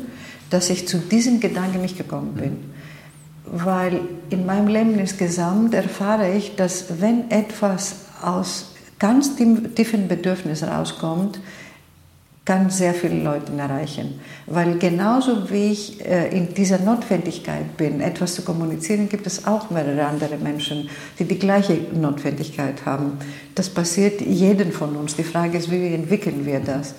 dass 0.50 0.70
ich 0.70 0.88
zu 0.88 0.98
diesem 0.98 1.40
Gedanken 1.40 1.82
nicht 1.82 1.98
gekommen 1.98 2.34
bin. 2.34 2.52
Mhm. 2.52 3.66
Weil 3.66 4.02
in 4.30 4.46
meinem 4.46 4.68
Leben 4.68 5.00
insgesamt 5.00 5.74
erfahre 5.74 6.34
ich, 6.34 6.56
dass 6.56 7.00
wenn 7.00 7.32
etwas 7.32 7.96
aus 8.22 8.72
ganz 9.00 9.36
tiefen 9.36 10.08
Bedürfnissen 10.08 10.70
rauskommt, 10.70 11.40
kann 12.50 12.72
sehr 12.72 12.96
viele 12.96 13.22
Leute 13.22 13.52
erreichen. 13.56 14.20
Weil 14.48 14.80
genauso 14.80 15.52
wie 15.52 15.72
ich 15.72 16.04
äh, 16.04 16.36
in 16.36 16.52
dieser 16.54 16.80
Notwendigkeit 16.80 17.78
bin, 17.78 18.02
etwas 18.02 18.34
zu 18.34 18.42
kommunizieren, 18.42 19.08
gibt 19.08 19.28
es 19.28 19.46
auch 19.46 19.70
mehrere 19.70 20.04
andere 20.06 20.36
Menschen, 20.38 20.90
die 21.20 21.26
die 21.26 21.38
gleiche 21.38 21.76
Notwendigkeit 21.94 22.86
haben. 22.88 23.20
Das 23.54 23.70
passiert 23.70 24.22
jedem 24.22 24.72
von 24.72 24.96
uns. 24.96 25.16
Die 25.16 25.24
Frage 25.24 25.60
ist, 25.60 25.70
wie 25.70 25.94
entwickeln 25.94 26.44
wir 26.44 26.60
das? 26.60 26.96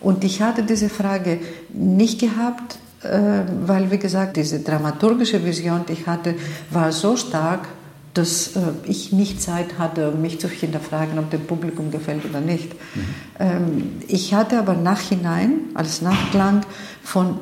Und 0.00 0.22
ich 0.22 0.42
hatte 0.42 0.62
diese 0.62 0.90
Frage 0.90 1.38
nicht 1.72 2.20
gehabt, 2.20 2.78
äh, 3.02 3.44
weil, 3.66 3.90
wie 3.90 3.98
gesagt, 3.98 4.36
diese 4.36 4.60
dramaturgische 4.60 5.42
Vision, 5.42 5.86
die 5.88 5.94
ich 5.94 6.06
hatte, 6.06 6.34
war 6.70 6.92
so 6.92 7.16
stark, 7.16 7.68
dass 8.14 8.56
äh, 8.56 8.60
ich 8.84 9.12
nicht 9.12 9.40
Zeit 9.40 9.78
hatte, 9.78 10.12
mich 10.12 10.38
zu 10.40 10.48
hinterfragen, 10.48 11.18
ob 11.18 11.30
dem 11.30 11.46
Publikum 11.46 11.90
gefällt 11.90 12.24
oder 12.24 12.40
nicht. 12.40 12.74
Mhm. 12.74 13.04
Ähm, 13.38 13.92
ich 14.06 14.34
hatte 14.34 14.58
aber 14.58 14.74
nachhinein, 14.74 15.52
als 15.74 16.02
Nachklang, 16.02 16.62
von 17.02 17.40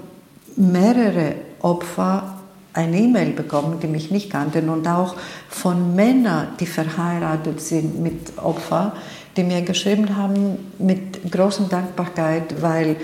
mehreren 0.57 1.35
Opfern 1.61 2.35
eine 2.73 2.99
E-Mail 3.01 3.33
bekommen, 3.33 3.81
die 3.81 3.89
mich 3.89 4.11
nicht 4.11 4.31
kannten 4.31 4.69
und 4.69 4.87
auch 4.87 5.17
von 5.49 5.97
Männern, 5.97 6.49
die 6.61 6.67
verheiratet 6.67 7.61
sind 7.61 8.01
mit 8.01 8.39
Opfern, 8.39 8.93
die 9.37 9.43
mir 9.43 9.63
geschrieben 9.63 10.17
haben 10.17 10.59
mit 10.79 11.31
großer 11.31 11.65
Dankbarkeit, 11.65 12.63
weil 12.63 12.97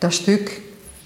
das 0.00 0.16
Stück 0.16 0.50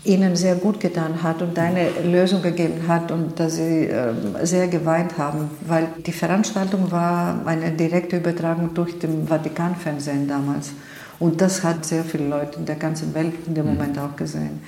ihnen 0.06 0.36
sehr 0.36 0.54
gut 0.54 0.80
getan 0.80 1.22
hat 1.22 1.42
und 1.42 1.58
eine 1.58 1.90
Lösung 2.04 2.42
gegeben 2.42 2.86
hat 2.86 3.10
und 3.10 3.38
dass 3.38 3.56
sie 3.56 3.86
äh, 3.86 4.14
sehr 4.42 4.68
geweint 4.68 5.18
haben, 5.18 5.50
weil 5.66 5.88
die 6.04 6.12
Veranstaltung 6.12 6.90
war 6.90 7.46
eine 7.46 7.72
direkte 7.72 8.18
Übertragung 8.18 8.72
durch 8.74 8.98
den 8.98 9.26
Vatikanfernsehen 9.26 10.28
damals. 10.28 10.72
Und 11.18 11.40
das 11.40 11.64
hat 11.64 11.84
sehr 11.84 12.04
viele 12.04 12.28
Leute 12.28 12.58
in 12.58 12.66
der 12.66 12.76
ganzen 12.76 13.14
Welt 13.14 13.34
in 13.46 13.54
dem 13.54 13.66
mhm. 13.66 13.74
Moment 13.74 13.98
auch 13.98 14.16
gesehen. 14.16 14.60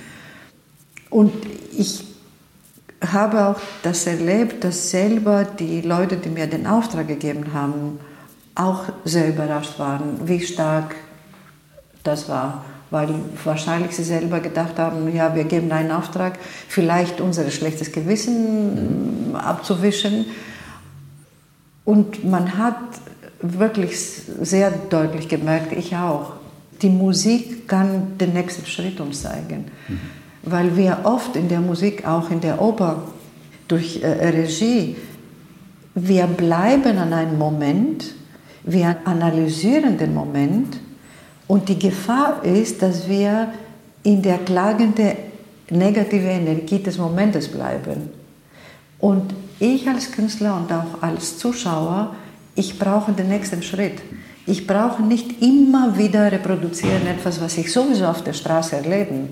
Und 1.09 1.31
ich 1.77 2.05
habe 3.01 3.47
auch 3.47 3.61
das 3.81 4.05
erlebt, 4.07 4.63
dass 4.63 4.91
selber 4.91 5.45
die 5.45 5.81
Leute, 5.81 6.17
die 6.17 6.29
mir 6.29 6.47
den 6.47 6.67
Auftrag 6.67 7.07
gegeben 7.07 7.53
haben, 7.53 7.99
auch 8.55 8.83
sehr 9.05 9.29
überrascht 9.29 9.79
waren, 9.79 10.27
wie 10.27 10.41
stark 10.41 10.95
das 12.03 12.27
war 12.27 12.65
weil 12.91 13.09
wahrscheinlich 13.43 13.95
sie 13.95 14.03
selber 14.03 14.39
gedacht 14.39 14.79
haben, 14.79 15.13
ja, 15.13 15.35
wir 15.35 15.43
geben 15.43 15.71
einen 15.71 15.91
Auftrag, 15.91 16.39
vielleicht 16.67 17.21
unser 17.21 17.49
schlechtes 17.51 17.91
Gewissen 17.91 19.35
abzuwischen. 19.35 20.25
Und 21.85 22.23
man 22.23 22.57
hat 22.57 22.77
wirklich 23.41 23.99
sehr 24.41 24.71
deutlich 24.89 25.29
gemerkt, 25.29 25.71
ich 25.71 25.95
auch, 25.95 26.33
die 26.81 26.89
Musik 26.89 27.67
kann 27.67 28.17
den 28.17 28.33
nächsten 28.33 28.65
Schritt 28.65 28.99
uns 28.99 29.21
zeigen. 29.21 29.65
Mhm. 29.87 29.99
Weil 30.43 30.77
wir 30.77 30.99
oft 31.03 31.35
in 31.35 31.49
der 31.49 31.59
Musik, 31.59 32.07
auch 32.07 32.31
in 32.31 32.41
der 32.41 32.61
Oper, 32.61 33.03
durch 33.67 34.01
äh, 34.01 34.29
Regie, 34.29 34.95
wir 35.93 36.25
bleiben 36.25 36.97
an 36.97 37.13
einem 37.13 37.37
Moment, 37.37 38.13
wir 38.63 38.97
analysieren 39.05 39.97
den 39.97 40.13
Moment 40.13 40.77
und 41.49 41.67
die 41.67 41.79
Gefahr 41.79 42.45
ist, 42.45 42.83
dass 42.83 43.09
wir 43.09 43.51
in 44.03 44.21
der 44.21 44.37
klagenden 44.37 45.13
negativen 45.71 46.29
Energie 46.29 46.77
des 46.77 46.99
Momentes 46.99 47.47
bleiben. 47.47 48.11
Und 48.99 49.33
ich 49.59 49.87
als 49.89 50.11
Künstler 50.11 50.55
und 50.55 50.71
auch 50.71 51.01
als 51.01 51.39
Zuschauer, 51.39 52.15
ich 52.53 52.77
brauche 52.77 53.13
den 53.13 53.29
nächsten 53.29 53.63
Schritt. 53.63 53.99
Ich 54.45 54.67
brauche 54.67 55.01
nicht 55.01 55.41
immer 55.41 55.97
wieder 55.97 56.31
reproduzieren 56.31 57.07
etwas, 57.07 57.41
was 57.41 57.57
ich 57.57 57.73
sowieso 57.73 58.05
auf 58.05 58.23
der 58.23 58.33
Straße 58.33 58.75
erlebe. 58.75 59.29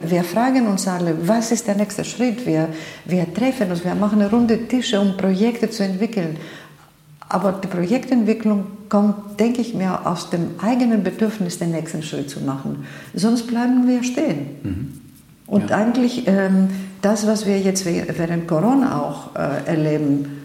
Wir 0.00 0.24
fragen 0.24 0.66
uns 0.66 0.88
alle, 0.88 1.14
was 1.28 1.52
ist 1.52 1.66
der 1.66 1.74
nächste 1.74 2.04
Schritt? 2.04 2.46
Wir, 2.46 2.70
wir 3.04 3.34
treffen 3.34 3.70
uns, 3.70 3.84
wir 3.84 3.94
machen 3.94 4.22
runde 4.22 4.66
Tische, 4.66 4.98
um 4.98 5.14
Projekte 5.14 5.68
zu 5.68 5.84
entwickeln. 5.84 6.38
Aber 7.30 7.52
die 7.52 7.68
Projektentwicklung 7.68 8.66
kommt, 8.88 9.38
denke 9.38 9.60
ich 9.60 9.72
mir, 9.72 10.06
aus 10.06 10.30
dem 10.30 10.50
eigenen 10.60 11.04
Bedürfnis, 11.04 11.58
den 11.58 11.70
nächsten 11.70 12.02
Schritt 12.02 12.28
zu 12.28 12.40
machen. 12.40 12.84
Sonst 13.14 13.46
bleiben 13.46 13.86
wir 13.86 14.02
stehen. 14.02 14.46
Mhm. 14.62 15.00
Und 15.46 15.70
ja. 15.70 15.76
eigentlich 15.76 16.26
ähm, 16.26 16.68
das, 17.02 17.26
was 17.26 17.46
wir 17.46 17.58
jetzt 17.58 17.86
während 17.86 18.46
Corona 18.46 19.00
auch 19.00 19.36
äh, 19.36 19.66
erleben, 19.66 20.42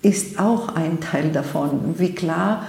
ist 0.00 0.38
auch 0.38 0.74
ein 0.76 1.00
Teil 1.00 1.30
davon. 1.32 1.96
Wie 1.98 2.14
klar 2.14 2.64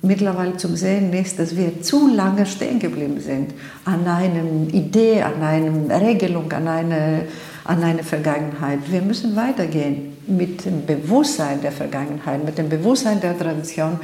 mittlerweile 0.00 0.56
zum 0.56 0.74
Sehen 0.74 1.12
ist, 1.12 1.38
dass 1.38 1.54
wir 1.54 1.82
zu 1.82 2.08
lange 2.08 2.46
stehen 2.46 2.78
geblieben 2.78 3.20
sind 3.20 3.52
an 3.84 4.06
einer 4.06 4.42
Idee, 4.72 5.22
an 5.22 5.42
einer 5.42 6.00
Regelung, 6.00 6.50
an 6.52 6.66
einer 6.66 7.20
an 7.66 7.82
eine 7.82 8.02
Vergangenheit. 8.02 8.78
Wir 8.90 9.02
müssen 9.02 9.36
weitergehen 9.36 10.15
mit 10.28 10.64
dem 10.64 10.86
Bewusstsein 10.86 11.60
der 11.60 11.72
Vergangenheit, 11.72 12.44
mit 12.44 12.58
dem 12.58 12.68
Bewusstsein 12.68 13.20
der 13.20 13.38
Tradition. 13.38 14.00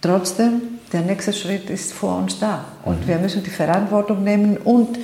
Trotzdem, 0.00 0.62
der 0.92 1.00
nächste 1.00 1.32
Schritt 1.32 1.70
ist 1.70 1.92
vor 1.92 2.18
uns 2.18 2.38
da. 2.38 2.64
Und 2.84 3.02
mhm. 3.02 3.08
wir 3.08 3.18
müssen 3.18 3.42
die 3.42 3.50
Verantwortung 3.50 4.22
nehmen 4.22 4.56
und 4.58 4.98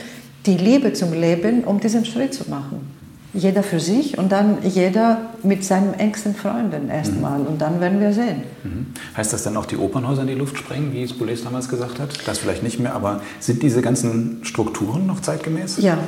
die 0.46 0.56
Liebe 0.56 0.92
zum 0.92 1.12
Leben, 1.12 1.64
um 1.64 1.80
diesen 1.80 2.04
Schritt 2.04 2.34
zu 2.34 2.48
machen. 2.50 3.00
Jeder 3.32 3.62
für 3.62 3.78
sich 3.78 4.18
und 4.18 4.32
dann 4.32 4.58
jeder 4.62 5.30
mit 5.44 5.64
seinen 5.64 5.94
engsten 5.94 6.34
Freunden 6.34 6.90
erstmal. 6.90 7.38
Mhm. 7.38 7.46
Und 7.46 7.60
dann 7.60 7.80
werden 7.80 8.00
wir 8.00 8.12
sehen. 8.12 8.42
Mhm. 8.64 8.86
Heißt 9.16 9.32
das 9.32 9.44
dann 9.44 9.56
auch 9.56 9.66
die 9.66 9.76
Opernhäuser 9.76 10.22
in 10.22 10.28
die 10.28 10.34
Luft 10.34 10.58
sprengen, 10.58 10.92
wie 10.92 11.02
es 11.02 11.12
Boulez 11.12 11.44
damals 11.44 11.68
gesagt 11.68 12.00
hat? 12.00 12.10
Das 12.26 12.38
vielleicht 12.38 12.62
nicht 12.62 12.80
mehr, 12.80 12.94
aber 12.94 13.20
sind 13.38 13.62
diese 13.62 13.82
ganzen 13.82 14.44
Strukturen 14.44 15.06
noch 15.06 15.20
zeitgemäß? 15.20 15.78
Ja, 15.80 15.98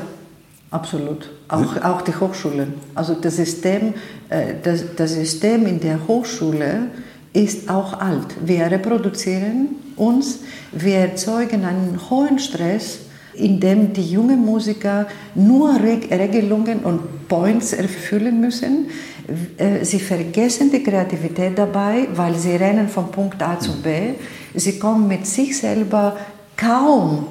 Absolut. 0.73 1.31
Auch, 1.49 1.77
auch 1.85 2.01
die 2.01 2.15
Hochschulen. 2.15 2.73
Also 2.95 3.15
das 3.15 3.37
System, 3.37 3.93
äh, 4.31 4.55
das, 4.63 4.85
das 4.97 5.13
System 5.13 5.67
in 5.67 5.79
der 5.81 6.09
Hochschule 6.09 6.89
ist 7.35 7.69
auch 7.69 8.01
alt. 8.01 8.29
Wir 8.43 8.71
reproduzieren 8.71 9.77
uns, 9.97 10.41
wir 10.73 10.97
erzeugen 10.97 11.67
einen 11.67 12.01
hohen 12.09 12.39
Stress, 12.39 13.01
in 13.35 13.61
dem 13.61 13.93
die 13.93 14.11
jungen 14.11 14.41
Musiker 14.41 15.07
nur 15.35 15.79
Regelungen 15.79 16.81
und 16.81 17.29
Points 17.29 17.75
erfüllen 17.75 18.41
müssen. 18.41 18.87
Äh, 19.59 19.85
sie 19.85 20.01
vergessen 20.01 20.71
die 20.73 20.83
Kreativität 20.83 21.59
dabei, 21.59 22.09
weil 22.15 22.35
sie 22.37 22.57
rennen 22.57 22.89
von 22.89 23.11
Punkt 23.11 23.43
A 23.43 23.61
zu 23.61 23.73
B. 23.83 24.15
Sie 24.55 24.79
kommen 24.79 25.07
mit 25.07 25.27
sich 25.27 25.59
selber 25.59 26.17
kaum 26.57 27.27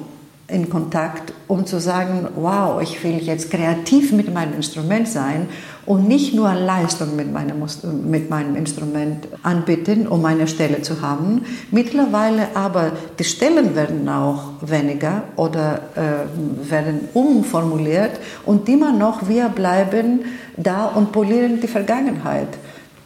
in 0.52 0.68
Kontakt, 0.70 1.32
um 1.48 1.66
zu 1.66 1.80
sagen, 1.80 2.28
wow, 2.36 2.80
ich 2.80 3.02
will 3.02 3.18
jetzt 3.18 3.50
kreativ 3.50 4.12
mit 4.12 4.32
meinem 4.32 4.54
Instrument 4.54 5.08
sein 5.08 5.48
und 5.84 6.06
nicht 6.06 6.34
nur 6.34 6.52
Leistung 6.54 7.16
mit 7.16 7.32
meinem, 7.32 7.64
mit 8.08 8.30
meinem 8.30 8.54
Instrument 8.54 9.26
anbieten, 9.42 10.06
um 10.06 10.24
eine 10.24 10.46
Stelle 10.46 10.82
zu 10.82 11.02
haben. 11.02 11.44
Mittlerweile 11.70 12.54
aber 12.54 12.92
die 13.18 13.24
Stellen 13.24 13.74
werden 13.74 14.08
auch 14.08 14.52
weniger 14.60 15.24
oder 15.36 15.80
äh, 15.96 16.70
werden 16.70 17.08
umformuliert 17.14 18.12
und 18.46 18.68
immer 18.68 18.92
noch 18.92 19.28
wir 19.28 19.48
bleiben 19.48 20.20
da 20.56 20.86
und 20.86 21.10
polieren 21.12 21.60
die 21.60 21.68
Vergangenheit. 21.68 22.48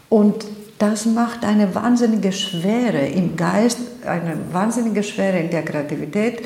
Und 0.09 0.44
das 0.78 1.07
macht 1.07 1.44
eine 1.44 1.74
wahnsinnige 1.74 2.32
Schwere 2.32 3.07
im 3.07 3.36
Geist, 3.36 3.78
eine 4.05 4.36
wahnsinnige 4.53 5.03
Schwere 5.03 5.38
in 5.38 5.51
der 5.51 5.62
Kreativität. 5.62 6.42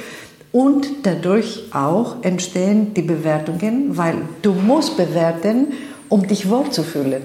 Und 0.52 1.04
dadurch 1.04 1.64
auch 1.72 2.16
entstehen 2.22 2.92
die 2.94 3.02
Bewertungen, 3.02 3.96
weil 3.96 4.16
du 4.42 4.52
musst 4.52 4.96
bewerten, 4.96 5.68
um 6.08 6.26
dich 6.26 6.50
wohlzufühlen. 6.50 7.22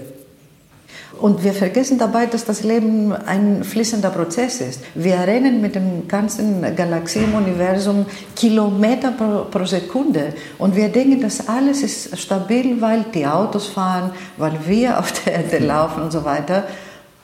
Und 1.20 1.44
wir 1.44 1.54
vergessen 1.54 1.98
dabei, 1.98 2.26
dass 2.26 2.44
das 2.44 2.64
Leben 2.64 3.14
ein 3.14 3.64
fließender 3.64 4.10
Prozess 4.10 4.60
ist. 4.60 4.82
Wir 4.96 5.16
rennen 5.16 5.62
mit 5.62 5.76
dem 5.76 6.08
ganzen 6.08 6.76
Galaxie 6.76 7.20
im 7.20 7.34
Universum 7.36 8.06
Kilometer 8.36 9.12
pro, 9.12 9.46
pro, 9.50 9.66
Sekunde. 9.66 10.34
Und 10.58 10.76
wir 10.76 10.90
denken, 10.90 11.22
dass 11.22 11.48
alles 11.48 11.84
ist 11.84 12.20
stabil, 12.20 12.82
weil 12.82 13.06
die 13.14 13.26
Autos 13.26 13.68
fahren, 13.68 14.12
weil 14.38 14.60
wir 14.68 15.00
auf 15.00 15.14
der 15.24 15.36
Erde 15.36 15.60
laufen 15.60 16.04
und 16.04 16.12
so 16.12 16.26
weiter. 16.26 16.68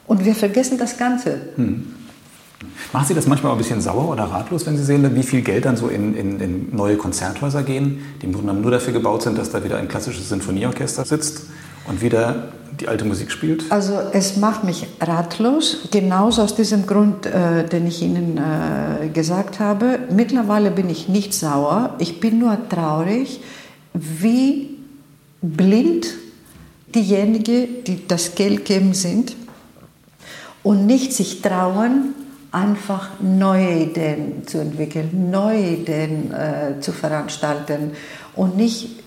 Und 0.08 0.24
wir 0.24 0.36
vergessen 0.36 0.78
das 0.78 0.98
Ganze. 0.98 1.42
Hm. 1.58 1.94
Machen 2.94 3.08
Sie 3.08 3.14
das 3.14 3.28
manchmal 3.28 3.52
auch 3.52 3.56
ein 3.56 3.60
bisschen 3.60 3.82
sauer 3.82 4.10
oder 4.10 4.24
ratlos, 4.24 4.66
wenn 4.66 4.78
Sie 4.78 4.84
sehen, 4.84 5.16
wie 5.16 5.24
viel 5.24 5.42
Geld 5.42 5.66
dann 5.66 5.78
so 5.78 5.88
in, 5.88 6.16
in, 6.16 6.40
in 6.40 6.76
neue 6.76 6.98
Konzerthäuser 6.98 7.64
gehen, 7.64 8.02
die 8.22 8.26
im 8.26 8.34
Grunde 8.34 8.54
nur 8.54 8.72
dafür 8.72 8.94
gebaut 8.94 9.24
sind, 9.24 9.38
dass 9.38 9.52
da 9.52 9.64
wieder 9.64 9.78
ein 9.78 9.88
klassisches 9.88 10.30
Sinfonieorchester 10.30 11.06
sitzt 11.06 11.44
und 11.88 12.02
wieder 12.02 12.50
die 12.80 12.88
alte 12.88 13.06
Musik 13.06 13.32
spielt? 13.32 13.72
Also 13.72 14.00
es 14.14 14.38
macht 14.38 14.64
mich 14.64 14.88
ratlos, 15.00 15.88
genauso 15.92 16.42
aus 16.42 16.56
diesem 16.56 16.86
Grund, 16.86 17.26
äh, 17.26 17.66
den 17.68 17.88
ich 17.88 18.02
Ihnen 18.02 18.38
äh, 18.38 19.10
gesagt 19.10 19.60
habe. 19.60 20.00
Mittlerweile 20.10 20.72
bin 20.72 20.90
ich 20.90 21.08
nicht 21.08 21.34
sauer, 21.34 21.96
ich 22.00 22.20
bin 22.20 22.40
nur 22.40 22.58
traurig, 22.70 23.42
wie 23.94 24.78
blind 25.42 26.08
diejenigen, 26.94 27.84
die 27.86 28.08
das 28.08 28.36
Geld 28.36 28.66
geben, 28.66 28.94
sind 28.94 29.36
und 30.64 30.86
nicht 30.86 31.14
sich 31.14 31.42
trauen, 31.42 32.14
einfach 32.52 33.10
neue 33.22 33.84
Ideen 33.84 34.46
zu 34.46 34.60
entwickeln, 34.60 35.30
neue 35.32 35.68
Ideen 35.70 36.34
äh, 36.34 36.80
zu 36.82 36.92
veranstalten 36.92 37.92
und 38.36 38.58
nicht 38.58 39.02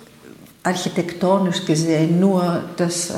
architektonisch 0.63 1.67
gesehen 1.67 2.21
nur 2.21 2.63
das, 2.77 3.11
äh, 3.11 3.15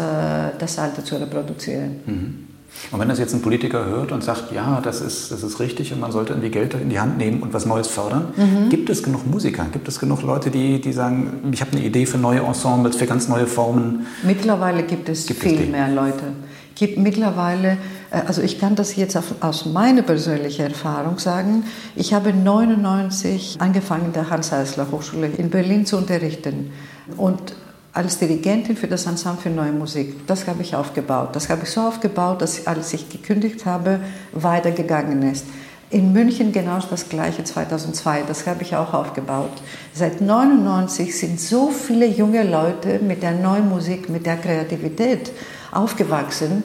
das 0.59 0.79
Alte 0.79 1.05
zu 1.05 1.16
reproduzieren. 1.16 2.01
Mhm. 2.05 2.47
Und 2.91 3.01
wenn 3.01 3.09
das 3.09 3.18
jetzt 3.18 3.35
ein 3.35 3.41
Politiker 3.41 3.87
hört 3.87 4.12
und 4.12 4.22
sagt, 4.22 4.53
ja, 4.53 4.81
das 4.83 5.01
ist, 5.01 5.33
das 5.33 5.43
ist 5.43 5.61
richtig 5.61 5.93
und 5.93 6.01
man 6.01 6.12
sollte 6.12 6.33
irgendwie 6.33 6.51
Geld 6.51 6.74
in 6.74 6.91
die 6.91 7.01
Hand 7.01 7.16
nehmen 7.16 7.43
und 7.43 7.55
was 7.55 7.64
Neues 7.64 7.87
fördern, 7.87 8.29
mhm. 8.37 8.68
gibt 8.68 8.91
es 8.91 9.03
genug 9.03 9.27
Musiker? 9.27 9.66
Gibt 9.72 9.89
es 9.89 9.99
genug 9.99 10.22
Leute, 10.22 10.51
die, 10.51 10.81
die 10.81 10.93
sagen, 10.93 11.51
ich 11.53 11.61
habe 11.61 11.72
eine 11.72 11.83
Idee 11.83 12.05
für 12.05 12.18
neue 12.18 12.41
Ensembles, 12.41 12.97
für 12.97 13.07
ganz 13.07 13.29
neue 13.29 13.47
Formen? 13.47 14.07
Mittlerweile 14.24 14.83
gibt 14.83 15.09
es 15.09 15.27
gibt 15.27 15.41
viel 15.43 15.61
es 15.61 15.68
mehr 15.68 15.89
Leute. 15.89 16.24
Gibt 16.77 16.99
mittlerweile, 16.99 17.79
äh, 18.11 18.20
also 18.27 18.43
ich 18.43 18.61
kann 18.61 18.77
das 18.77 18.95
jetzt 18.97 19.18
aus 19.41 19.66
meiner 19.66 20.03
persönlichen 20.03 20.66
Erfahrung 20.66 21.18
sagen, 21.18 21.64
ich 21.97 22.14
habe 22.14 22.33
99 22.33 23.57
angefangen, 23.59 24.12
der 24.12 24.31
Hans-Eisler 24.31 24.87
Hochschule 24.93 25.29
in 25.39 25.51
Berlin 25.51 25.87
zu 25.87 25.97
unterrichten. 25.97 26.70
Und 27.16 27.57
als 27.97 28.18
Dirigentin 28.18 28.77
für 28.77 28.89
das 28.89 29.07
Ensemble 29.07 29.41
für 29.41 29.49
Neue 29.49 29.72
Musik. 29.72 30.27
Das 30.27 30.47
habe 30.47 30.61
ich 30.61 30.77
aufgebaut. 30.77 31.31
Das 31.33 31.49
habe 31.49 31.62
ich 31.62 31.70
so 31.70 31.81
aufgebaut, 31.81 32.43
dass 32.43 32.66
als 32.66 32.93
ich 32.93 33.09
gekündigt 33.09 33.64
habe, 33.64 34.01
weitergegangen 34.35 35.22
ist. 35.22 35.47
In 35.89 36.12
München 36.12 36.53
genau 36.53 36.79
das 36.91 37.09
gleiche 37.09 37.45
2002, 37.45 38.24
das 38.29 38.47
habe 38.47 38.62
ich 38.62 38.77
auch 38.77 38.93
aufgebaut. 38.93 39.53
Seit 39.95 40.20
1999 40.20 41.18
sind 41.18 41.41
so 41.41 41.70
viele 41.70 42.07
junge 42.07 42.43
Leute 42.43 42.99
mit 42.99 43.22
der 43.22 43.33
neuen 43.33 43.68
Musik, 43.68 44.11
mit 44.11 44.27
der 44.27 44.37
Kreativität 44.37 45.31
aufgewachsen. 45.77 46.62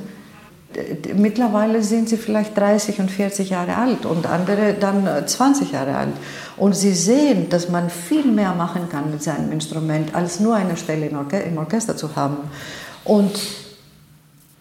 Mittlerweile 1.16 1.84
sind 1.84 2.08
sie 2.08 2.16
vielleicht 2.16 2.58
30 2.58 3.00
und 3.00 3.12
40 3.12 3.50
Jahre 3.50 3.76
alt 3.76 4.06
und 4.06 4.26
andere 4.26 4.74
dann 4.74 5.28
20 5.28 5.74
Jahre 5.74 5.96
alt. 5.96 6.14
Und 6.56 6.76
sie 6.76 6.94
sehen, 6.94 7.50
dass 7.50 7.68
man 7.70 7.90
viel 7.90 8.26
mehr 8.26 8.54
machen 8.54 8.88
kann 8.90 9.12
mit 9.12 9.22
seinem 9.22 9.52
Instrument, 9.52 10.16
als 10.16 10.40
nur 10.40 10.56
eine 10.56 10.78
Stelle 10.78 11.08
im, 11.08 11.18
Orche 11.18 11.38
im 11.38 11.58
Orchester 11.58 11.98
zu 11.98 12.16
haben. 12.16 12.38
Und 13.04 13.38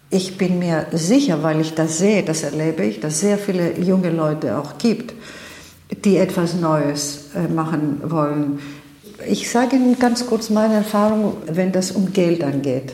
ich 0.09 0.37
bin 0.37 0.59
mir 0.59 0.87
sicher, 0.91 1.41
weil 1.41 1.61
ich 1.61 1.73
das 1.73 1.97
sehe, 1.97 2.23
das 2.23 2.43
erlebe 2.43 2.83
ich, 2.83 2.99
dass 2.99 3.21
sehr 3.21 3.37
viele 3.37 3.79
junge 3.79 4.09
Leute 4.09 4.57
auch 4.57 4.77
gibt, 4.77 5.13
die 6.03 6.17
etwas 6.17 6.55
Neues 6.55 7.29
äh, 7.33 7.47
machen 7.47 8.01
wollen. 8.03 8.59
Ich 9.27 9.49
sage 9.49 9.77
Ihnen 9.77 9.97
ganz 9.99 10.25
kurz 10.25 10.49
meine 10.49 10.75
Erfahrung, 10.75 11.37
wenn 11.45 11.71
das 11.71 11.91
um 11.91 12.11
Geld 12.11 12.43
angeht. 12.43 12.93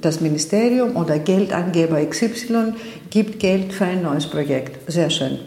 Das 0.00 0.20
Ministerium 0.20 0.96
oder 0.96 1.18
Geldangeber 1.18 2.04
XY 2.04 2.74
gibt 3.10 3.38
Geld 3.38 3.72
für 3.72 3.84
ein 3.84 4.02
neues 4.02 4.26
Projekt. 4.26 4.90
Sehr 4.90 5.10
schön 5.10 5.38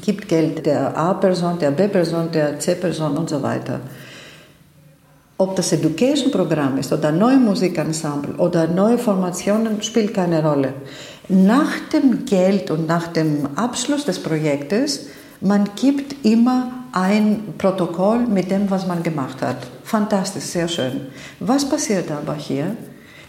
gibt 0.00 0.28
Geld 0.28 0.66
der 0.66 0.96
A-Person, 0.96 1.58
der 1.58 1.70
B-Person, 1.70 2.30
der 2.32 2.58
C-Person 2.58 3.16
und 3.16 3.30
so 3.30 3.42
weiter. 3.42 3.80
Ob 5.36 5.56
das 5.56 5.72
Education-Programm 5.72 6.78
ist 6.78 6.92
oder 6.92 7.10
neue 7.10 7.38
Musikensemble 7.38 8.36
oder 8.36 8.68
neue 8.68 8.98
Formationen, 8.98 9.82
spielt 9.82 10.14
keine 10.14 10.42
Rolle. 10.42 10.74
Nach 11.28 11.72
dem 11.92 12.24
Geld 12.24 12.70
und 12.70 12.86
nach 12.86 13.08
dem 13.08 13.48
Abschluss 13.56 14.04
des 14.04 14.20
Projektes, 14.20 15.06
man 15.40 15.70
gibt 15.74 16.24
immer 16.24 16.72
ein 16.92 17.54
Protokoll 17.58 18.20
mit 18.20 18.50
dem, 18.50 18.70
was 18.70 18.86
man 18.86 19.02
gemacht 19.02 19.42
hat. 19.42 19.56
Fantastisch, 19.82 20.44
sehr 20.44 20.68
schön. 20.68 21.08
Was 21.40 21.68
passiert 21.68 22.10
aber 22.12 22.34
hier? 22.34 22.76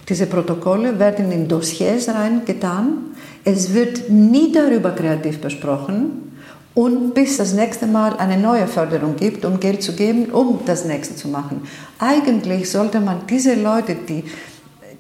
Diese 0.08 0.28
Protokolle 0.28 1.00
werden 1.00 1.32
in 1.32 1.48
Dossiers 1.48 2.10
reingetan. 2.10 3.16
Es 3.44 3.74
wird 3.74 4.10
nie 4.10 4.52
darüber 4.52 4.92
kreativ 4.92 5.40
besprochen 5.42 6.32
und 6.76 7.14
bis 7.14 7.38
das 7.38 7.54
nächste 7.54 7.88
Mal 7.88 8.18
eine 8.18 8.38
neue 8.38 8.68
Förderung 8.68 9.16
gibt, 9.16 9.46
um 9.46 9.60
Geld 9.60 9.82
zu 9.82 9.94
geben, 9.94 10.26
um 10.32 10.60
das 10.66 10.86
nächste 10.86 11.16
zu 11.16 11.28
machen. 11.30 11.62
Eigentlich 11.98 12.70
sollte 12.70 13.00
man 13.00 13.22
diese 13.28 13.56
Leute, 13.56 13.96
die 14.08 14.24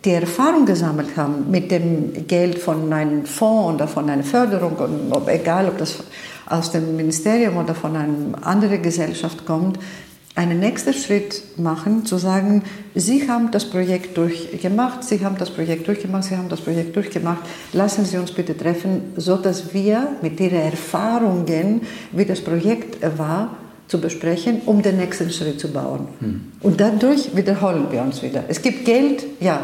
die 0.04 0.12
Erfahrung 0.12 0.66
gesammelt 0.66 1.18
haben 1.18 1.50
mit 1.50 1.72
dem 1.72 2.28
Geld 2.28 2.60
von 2.60 2.94
einem 2.94 3.26
Fonds 3.26 3.76
oder 3.76 3.88
von 3.88 4.10
einer 4.10 4.24
Förderung, 4.24 4.78
egal 5.28 5.68
ob 5.68 5.80
das 5.80 5.96
aus 6.46 6.72
dem 6.72 6.96
Ministerium 6.96 7.58
oder 7.58 7.74
von 7.74 7.96
einer 7.96 8.14
anderen 8.42 8.82
Gesellschaft 8.82 9.46
kommt, 9.46 9.80
einen 10.36 10.60
nächsten 10.60 10.94
Schritt 10.94 11.42
machen, 11.58 12.06
zu 12.06 12.18
sagen, 12.18 12.64
Sie 12.94 13.30
haben 13.30 13.52
das 13.52 13.66
Projekt 13.66 14.18
durchgemacht, 14.18 15.04
Sie 15.04 15.24
haben 15.24 15.38
das 15.38 15.50
Projekt 15.50 15.88
durchgemacht, 15.88 16.26
Sie 16.26 16.36
haben 16.36 16.50
das 16.50 16.60
Projekt 16.60 16.96
durchgemacht, 16.96 17.40
lassen 17.72 18.04
Sie 18.04 18.18
uns 18.18 18.32
bitte 18.34 18.56
treffen, 18.56 19.14
so 19.16 19.38
dass 19.38 19.74
wir 19.74 20.10
mit 20.22 20.40
Ihren 20.40 20.60
Erfahrungen, 20.60 21.82
wie 22.12 22.26
das 22.26 22.42
Projekt 22.42 22.98
war, 23.18 23.56
zu 23.88 24.02
besprechen, 24.02 24.62
um 24.66 24.82
den 24.82 24.98
nächsten 24.98 25.30
Schritt 25.30 25.60
zu 25.60 25.70
bauen. 25.72 26.08
Hm. 26.20 26.42
Und 26.62 26.82
dadurch 26.82 27.36
wiederholen 27.36 27.86
wir 27.92 28.02
uns 28.02 28.22
wieder. 28.22 28.44
Es 28.48 28.62
gibt 28.62 28.84
Geld, 28.84 29.26
ja, 29.40 29.62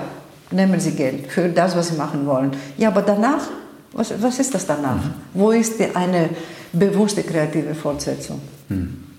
nehmen 0.51 0.80
Sie 0.80 0.91
Geld 0.91 1.28
für 1.28 1.49
das, 1.49 1.76
was 1.76 1.89
Sie 1.89 1.95
machen 1.95 2.26
wollen. 2.26 2.51
Ja, 2.78 2.89
aber 2.89 3.01
danach, 3.01 3.47
was, 3.93 4.13
was 4.22 4.39
ist 4.39 4.53
das 4.53 4.65
danach? 4.65 5.03
Hm. 5.03 5.13
Wo 5.34 5.51
ist 5.51 5.80
die, 5.80 5.93
eine 5.95 6.30
bewusste 6.72 7.24
kreative 7.24 7.74
Fortsetzung? 7.74 8.39
Hm. 8.69 9.11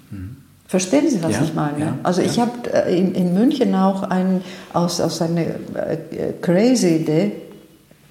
Verstehen 0.72 1.10
Sie, 1.10 1.22
was 1.22 1.32
ja, 1.32 1.42
ich 1.42 1.52
meine? 1.52 1.78
Ja, 1.78 1.98
also 2.02 2.22
ich 2.22 2.40
habe 2.40 2.52
äh, 2.72 2.98
in, 2.98 3.14
in, 3.14 3.34
München 3.34 3.74
auch 3.74 4.04
ein, 4.04 4.40
aus, 4.72 5.02
aus 5.02 5.20
einer 5.20 5.42
äh, 5.42 6.32
crazy 6.40 6.96
Idee, 6.96 7.32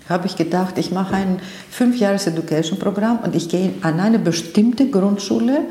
habe 0.08 0.28
ich 0.28 0.36
gedacht, 0.36 0.78
ich 0.78 0.92
mache 0.92 1.16
ein 1.16 1.40
fünfjahres 1.72 2.28
Education-Programm 2.28 3.22
und 3.24 3.36
ich 3.36 3.50
gehe 3.50 3.72
an 3.82 4.00
eine 4.00 4.20
bestimmte 4.20 4.92
Grundschule 4.92 5.62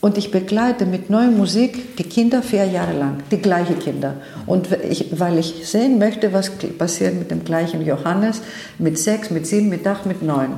und 0.00 0.16
ich 0.16 0.30
begleite 0.30 0.86
mit 0.86 1.10
neuer 1.10 1.30
Musik 1.30 1.98
die 1.98 2.04
Kinder 2.04 2.40
vier 2.42 2.64
Jahre 2.64 2.98
lang, 2.98 3.18
die 3.30 3.36
gleichen 3.36 3.78
Kinder. 3.78 4.14
Und 4.46 4.68
ich, 4.88 5.20
weil 5.20 5.36
ich 5.36 5.68
sehen 5.68 5.98
möchte, 5.98 6.32
was 6.32 6.52
passiert 6.78 7.16
mit 7.16 7.30
dem 7.30 7.44
gleichen 7.44 7.84
Johannes, 7.84 8.40
mit 8.78 8.98
sechs, 8.98 9.28
mit 9.28 9.46
sieben, 9.46 9.68
mit 9.68 9.86
acht, 9.86 10.06
mit 10.06 10.22
neun. 10.22 10.54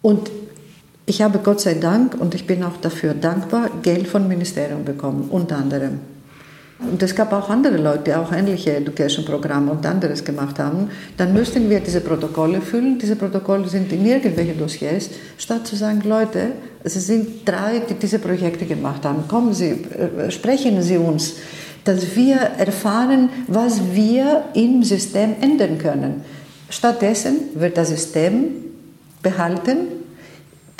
Und 0.00 0.30
ich 1.10 1.22
habe 1.22 1.40
Gott 1.40 1.60
sei 1.60 1.74
Dank, 1.74 2.14
und 2.20 2.36
ich 2.36 2.46
bin 2.46 2.62
auch 2.62 2.76
dafür 2.80 3.14
dankbar, 3.14 3.68
Geld 3.82 4.06
vom 4.06 4.28
Ministerium 4.28 4.84
bekommen, 4.84 5.26
unter 5.28 5.56
anderem. 5.56 5.98
Und 6.78 7.02
es 7.02 7.16
gab 7.16 7.32
auch 7.32 7.50
andere 7.50 7.78
Leute, 7.78 8.04
die 8.06 8.14
auch 8.14 8.32
ähnliche 8.32 8.76
Education-Programme 8.76 9.72
und 9.72 9.84
anderes 9.84 10.24
gemacht 10.24 10.60
haben. 10.60 10.88
Dann 11.16 11.34
müssten 11.34 11.68
wir 11.68 11.80
diese 11.80 12.00
Protokolle 12.00 12.60
füllen. 12.60 12.96
Diese 12.98 13.16
Protokolle 13.16 13.68
sind 13.68 13.92
in 13.92 14.06
irgendwelchen 14.06 14.56
Dossiers, 14.56 15.10
statt 15.36 15.66
zu 15.66 15.74
sagen, 15.74 16.00
Leute, 16.04 16.52
es 16.84 16.94
sind 16.94 17.46
drei, 17.46 17.80
die 17.80 17.94
diese 17.94 18.20
Projekte 18.20 18.64
gemacht 18.64 19.04
haben. 19.04 19.26
Kommen 19.26 19.52
Sie, 19.52 19.70
äh, 19.72 20.30
sprechen 20.30 20.80
Sie 20.80 20.96
uns, 20.96 21.34
dass 21.84 22.14
wir 22.14 22.36
erfahren, 22.36 23.30
was 23.48 23.80
wir 23.92 24.44
im 24.54 24.84
System 24.84 25.34
ändern 25.40 25.76
können. 25.76 26.22
Stattdessen 26.70 27.36
wird 27.56 27.76
das 27.76 27.88
System 27.88 28.52
behalten 29.22 29.99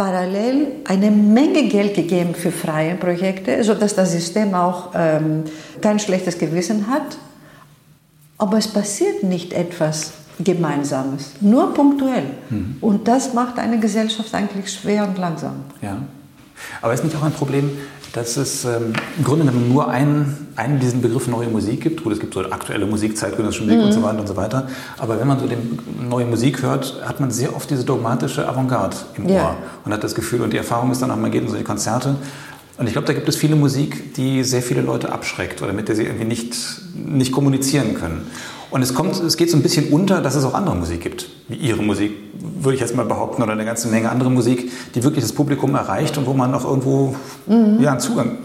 parallel 0.01 0.69
eine 0.89 1.11
Menge 1.11 1.69
Geld 1.69 1.95
gegeben 1.95 2.35
für 2.35 2.51
freie 2.51 2.95
Projekte, 2.95 3.63
sodass 3.63 3.95
das 3.95 4.13
System 4.13 4.55
auch 4.55 4.93
ähm, 4.95 5.45
kein 5.83 5.99
schlechtes 5.99 6.39
Gewissen 6.39 6.87
hat. 6.87 7.19
Aber 8.39 8.57
es 8.57 8.67
passiert 8.67 9.23
nicht 9.25 9.53
etwas 9.53 10.13
Gemeinsames, 10.39 11.33
nur 11.43 11.75
punktuell. 11.75 12.25
Mhm. 12.49 12.79
Und 12.81 13.09
das 13.09 13.35
macht 13.35 13.59
eine 13.59 13.79
Gesellschaft 13.79 14.35
eigentlich 14.35 14.73
schwer 14.73 15.07
und 15.07 15.19
langsam. 15.19 15.57
Ja. 15.83 15.99
Aber 16.81 16.95
ist 16.95 17.05
nicht 17.05 17.15
auch 17.17 17.23
ein 17.23 17.33
Problem, 17.33 17.71
dass 18.13 18.37
es 18.37 18.65
ähm, 18.65 18.93
im 19.17 19.25
Grunde 19.25 19.45
genommen 19.45 19.69
nur 19.69 19.89
einen, 19.89 20.49
einen 20.57 20.81
diesen 20.81 21.01
Begriff 21.01 21.29
neue 21.29 21.49
Musik 21.49 21.83
gibt. 21.83 22.03
Gut, 22.03 22.13
es 22.13 22.21
gibt 22.21 22.35
so 22.35 22.41
aktuelle 22.41 22.87
Musik, 22.87 23.17
zeitgenössische 23.17 23.65
Musik 23.65 23.79
mhm. 23.79 23.85
und 23.87 23.93
so 23.93 24.03
weiter 24.03 24.21
und 24.21 24.27
so 24.27 24.37
weiter. 24.37 24.69
Aber 24.99 25.21
wenn 25.21 25.29
man 25.29 25.39
so 25.39 25.47
den 25.47 25.79
neue 26.09 26.27
Musik 26.27 26.63
hört, 26.63 27.01
hat 27.07 27.21
man 27.21 27.31
sehr 27.31 27.55
oft 27.55 27.71
diese 27.71 27.85
dogmatische 27.85 28.49
Avantgarde 28.49 28.97
im 29.17 29.29
ja. 29.29 29.43
Ohr 29.43 29.57
und 29.85 29.93
hat 29.93 30.03
das 30.03 30.15
Gefühl 30.15 30.41
und 30.41 30.53
die 30.53 30.59
Erfahrung 30.59 30.91
ist 30.91 31.03
dann 31.03 31.11
auch, 31.11 31.17
man 31.17 31.31
geht 31.31 31.43
in 31.43 31.49
solche 31.49 31.65
Konzerte 31.65 32.17
und 32.81 32.87
ich 32.87 32.95
glaube, 32.95 33.07
da 33.07 33.13
gibt 33.13 33.29
es 33.29 33.37
viele 33.37 33.57
Musik, 33.57 34.15
die 34.15 34.43
sehr 34.43 34.63
viele 34.63 34.81
Leute 34.81 35.13
abschreckt 35.13 35.61
oder 35.61 35.75
mit 35.75 35.89
der 35.89 35.97
sie 35.97 36.05
irgendwie 36.05 36.25
nicht, 36.25 36.57
nicht 36.95 37.31
kommunizieren 37.31 37.95
können. 37.95 38.23
Und 38.71 38.83
es, 38.83 38.95
kommt, 38.95 39.21
es 39.21 39.37
geht 39.37 39.51
so 39.51 39.57
ein 39.57 39.63
bisschen 39.63 39.89
unter, 39.93 40.21
dass 40.21 40.35
es 40.35 40.45
auch 40.45 40.55
andere 40.55 40.77
Musik 40.77 41.01
gibt, 41.01 41.29
wie 41.49 41.57
Ihre 41.57 41.83
Musik, 41.83 42.13
würde 42.61 42.75
ich 42.75 42.81
jetzt 42.81 42.95
mal 42.95 43.05
behaupten, 43.05 43.43
oder 43.43 43.53
eine 43.53 43.65
ganze 43.65 43.89
Menge 43.89 44.11
andere 44.11 44.31
Musik, 44.31 44.71
die 44.95 45.03
wirklich 45.03 45.25
das 45.25 45.33
Publikum 45.33 45.75
erreicht 45.75 46.17
und 46.19 46.27
wo 46.27 46.35
man 46.35 46.55
auch 46.55 46.65
irgendwo 46.65 47.15
mhm. 47.47 47.79
ja, 47.81 47.91
einen 47.91 48.01
Zugang, 48.01 48.39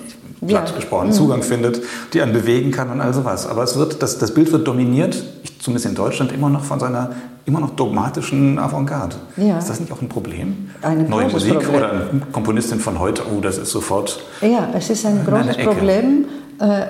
platt 0.46 0.70
ja. 0.70 0.76
gesprochen, 0.76 1.08
mhm. 1.08 1.14
Zugang 1.14 1.44
findet, 1.44 1.82
die 2.14 2.22
einen 2.22 2.34
bewegen 2.34 2.72
kann 2.72 2.90
und 2.90 3.02
all 3.02 3.14
sowas. 3.14 3.48
Aber 3.48 3.64
es 3.64 3.78
wird, 3.78 4.02
das, 4.02 4.18
das 4.18 4.34
Bild 4.34 4.52
wird 4.52 4.68
dominiert, 4.68 5.24
zumindest 5.60 5.86
in 5.86 5.96
Deutschland, 5.96 6.32
immer 6.32 6.50
noch 6.50 6.64
von 6.64 6.80
seiner 6.80 7.12
immer 7.46 7.60
noch 7.60 7.72
dogmatischen 7.72 8.58
Avantgarde. 8.58 9.18
Ja. 9.38 9.60
Ist 9.60 9.70
das 9.70 9.80
nicht 9.80 9.92
auch 9.92 10.02
ein 10.02 10.10
Problem? 10.10 10.70
Ein 10.82 11.08
Neue 11.08 11.30
Musik 11.30 11.54
Problem. 11.54 11.76
oder 11.76 11.92
eine 11.92 12.22
Komponistin 12.32 12.80
von 12.80 13.00
heute, 13.00 13.22
oh, 13.32 13.40
das 13.40 13.58
ist 13.58 13.70
sofort. 13.70 14.20
Ja, 14.42 14.70
es 14.74 14.90
ist 14.90 15.06
ein 15.06 15.24
großes 15.26 15.58
Problem 15.58 16.26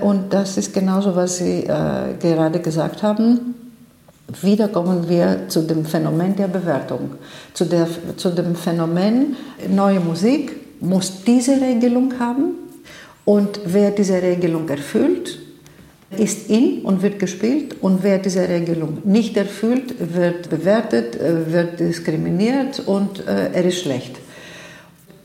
und 0.01 0.33
das 0.33 0.57
ist 0.57 0.73
genauso, 0.73 1.15
was 1.15 1.37
Sie 1.37 1.63
äh, 1.63 2.13
gerade 2.19 2.59
gesagt 2.59 3.01
haben. 3.03 3.55
Wieder 4.41 4.67
kommen 4.69 5.07
wir 5.07 5.47
zu 5.47 5.61
dem 5.61 5.85
Phänomen 5.85 6.35
der 6.35 6.47
Bewertung, 6.47 7.11
zu, 7.53 7.65
der, 7.65 7.87
zu 8.17 8.29
dem 8.31 8.55
Phänomen, 8.55 9.35
neue 9.69 9.99
Musik 9.99 10.81
muss 10.81 11.23
diese 11.23 11.61
Regelung 11.61 12.19
haben 12.19 12.55
und 13.23 13.59
wer 13.65 13.91
diese 13.91 14.21
Regelung 14.21 14.67
erfüllt, 14.67 15.39
ist 16.17 16.49
in 16.49 16.81
und 16.83 17.01
wird 17.01 17.19
gespielt 17.19 17.75
und 17.81 18.03
wer 18.03 18.19
diese 18.19 18.47
Regelung 18.47 18.99
nicht 19.03 19.35
erfüllt, 19.37 19.95
wird 20.13 20.49
bewertet, 20.49 21.15
äh, 21.15 21.51
wird 21.51 21.79
diskriminiert 21.79 22.81
und 22.85 23.27
äh, 23.27 23.51
er 23.53 23.65
ist 23.65 23.81
schlecht. 23.81 24.15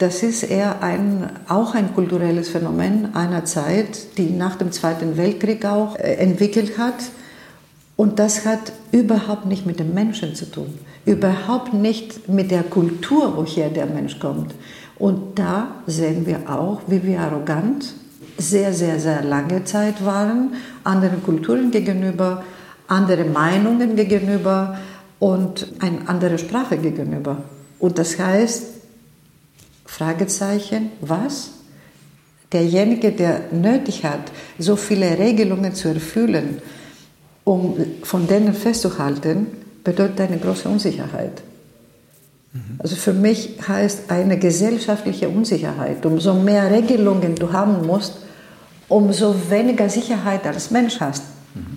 Das 0.00 0.22
ist 0.22 0.44
eher 0.44 0.82
ein, 0.82 1.28
auch 1.46 1.74
ein 1.74 1.94
kulturelles 1.94 2.48
Phänomen 2.48 3.14
einer 3.14 3.44
Zeit, 3.44 4.16
die 4.16 4.30
nach 4.30 4.56
dem 4.56 4.72
Zweiten 4.72 5.18
Weltkrieg 5.18 5.66
auch 5.66 5.94
äh, 5.96 6.14
entwickelt 6.14 6.78
hat. 6.78 6.94
Und 7.96 8.18
das 8.18 8.46
hat 8.46 8.72
überhaupt 8.92 9.44
nicht 9.44 9.66
mit 9.66 9.78
dem 9.78 9.92
Menschen 9.92 10.34
zu 10.34 10.50
tun, 10.50 10.72
überhaupt 11.04 11.74
nicht 11.74 12.30
mit 12.30 12.50
der 12.50 12.62
Kultur, 12.62 13.36
woher 13.36 13.68
der 13.68 13.84
Mensch 13.84 14.18
kommt. 14.18 14.54
Und 14.98 15.38
da 15.38 15.68
sehen 15.86 16.24
wir 16.24 16.48
auch, 16.48 16.80
wie 16.86 17.02
wir 17.02 17.20
arrogant 17.20 17.92
sehr, 18.38 18.72
sehr, 18.72 18.98
sehr 18.98 19.22
lange 19.22 19.64
Zeit 19.64 20.02
waren, 20.02 20.54
anderen 20.82 21.22
Kulturen 21.22 21.70
gegenüber, 21.70 22.42
andere 22.88 23.26
Meinungen 23.26 23.96
gegenüber 23.96 24.78
und 25.18 25.66
eine 25.80 26.08
andere 26.08 26.38
Sprache 26.38 26.78
gegenüber. 26.78 27.42
Und 27.78 27.98
das 27.98 28.18
heißt, 28.18 28.79
Fragezeichen, 30.00 30.92
was? 31.02 31.50
Derjenige, 32.50 33.12
der 33.12 33.52
nötig 33.52 34.02
hat, 34.02 34.32
so 34.58 34.74
viele 34.74 35.18
Regelungen 35.18 35.74
zu 35.74 35.88
erfüllen, 35.88 36.62
um 37.44 37.76
von 38.02 38.26
denen 38.26 38.54
festzuhalten, 38.54 39.48
bedeutet 39.84 40.22
eine 40.22 40.38
große 40.38 40.66
Unsicherheit. 40.70 41.42
Also 42.78 42.96
für 42.96 43.12
mich 43.12 43.58
heißt 43.68 44.10
eine 44.10 44.38
gesellschaftliche 44.38 45.28
Unsicherheit, 45.28 46.06
umso 46.06 46.32
mehr 46.32 46.70
Regelungen 46.70 47.34
du 47.34 47.52
haben 47.52 47.86
musst, 47.86 48.14
umso 48.88 49.34
weniger 49.50 49.90
Sicherheit 49.90 50.46
als 50.46 50.70
Mensch 50.70 50.98
hast. 50.98 51.24
Mhm. 51.54 51.76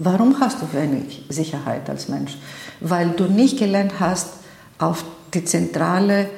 Warum 0.00 0.40
hast 0.40 0.58
du 0.60 0.66
wenig 0.76 1.24
Sicherheit 1.28 1.88
als 1.88 2.08
Mensch? 2.08 2.36
Weil 2.80 3.10
du 3.10 3.26
nicht 3.26 3.60
gelernt 3.60 4.00
hast, 4.00 4.30
auf 4.78 5.04
die 5.32 5.44
zentrale 5.44 6.28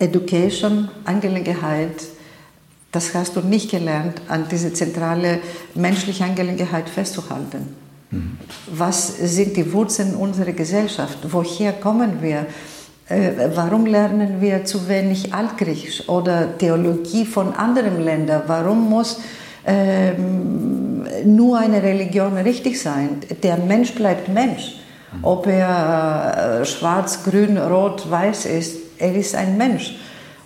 Education-Angelegenheit, 0.00 2.02
das 2.90 3.14
hast 3.14 3.36
du 3.36 3.40
nicht 3.40 3.70
gelernt, 3.70 4.20
an 4.28 4.46
diese 4.50 4.72
zentrale 4.72 5.38
menschliche 5.74 6.24
Angelegenheit 6.24 6.88
festzuhalten. 6.88 7.76
Mhm. 8.10 8.38
Was 8.66 9.16
sind 9.16 9.56
die 9.56 9.72
Wurzeln 9.72 10.16
unserer 10.16 10.52
Gesellschaft? 10.52 11.18
Woher 11.30 11.72
kommen 11.74 12.20
wir? 12.20 12.46
Äh, 13.08 13.50
warum 13.54 13.86
lernen 13.86 14.40
wir 14.40 14.64
zu 14.64 14.88
wenig 14.88 15.32
Altgriechisch 15.32 16.08
oder 16.08 16.58
Theologie 16.58 17.24
von 17.24 17.54
anderen 17.54 18.02
Ländern? 18.02 18.42
Warum 18.46 18.88
muss 18.88 19.20
ähm, 19.66 21.06
nur 21.24 21.58
eine 21.58 21.82
Religion 21.82 22.36
richtig 22.38 22.80
sein? 22.80 23.20
Der 23.42 23.56
Mensch 23.56 23.94
bleibt 23.94 24.28
Mensch. 24.28 24.76
Ob 25.22 25.46
er 25.46 26.60
äh, 26.60 26.64
schwarz, 26.64 27.24
grün, 27.24 27.58
rot, 27.58 28.10
weiß 28.10 28.46
ist, 28.46 28.89
er 29.00 29.14
ist 29.14 29.34
ein 29.34 29.56
Mensch. 29.56 29.96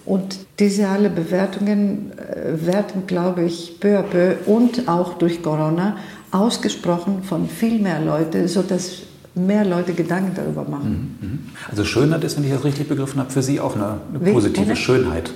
Und 0.07 0.39
diese 0.59 0.89
alle 0.89 1.09
Bewertungen 1.11 2.13
äh, 2.19 2.67
werden, 2.67 3.07
glaube 3.07 3.45
ich, 3.45 3.81
peu 3.81 3.99
à 3.99 4.03
peu 4.03 4.37
und 4.47 4.87
auch 4.89 5.15
durch 5.15 5.43
Corona 5.43 5.97
ausgesprochen 6.31 7.23
von 7.23 7.49
viel 7.49 7.79
mehr 7.79 8.01
Leuten, 8.01 8.47
sodass 8.49 9.03
mehr 9.35 9.65
Leute 9.65 9.95
Gedanken 9.95 10.33
darüber 10.35 10.65
machen. 10.65 11.17
Mhm, 11.21 11.29
mhm. 11.29 11.39
Also 11.71 11.85
Schönheit 11.85 12.23
ist, 12.25 12.37
wenn 12.37 12.45
ich 12.45 12.53
das 12.53 12.65
richtig 12.65 12.89
begriffen 12.89 13.19
habe, 13.21 13.31
für 13.31 13.43
Sie 13.43 13.61
auch 13.61 13.75
eine, 13.75 13.99
eine 14.15 14.33
positive? 14.33 14.77
Schönheit. 14.77 15.33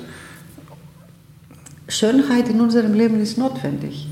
Schönheit 1.89 2.49
in 2.49 2.61
unserem 2.61 2.93
Leben 2.93 3.21
ist 3.21 3.39
notwendig. 3.39 4.07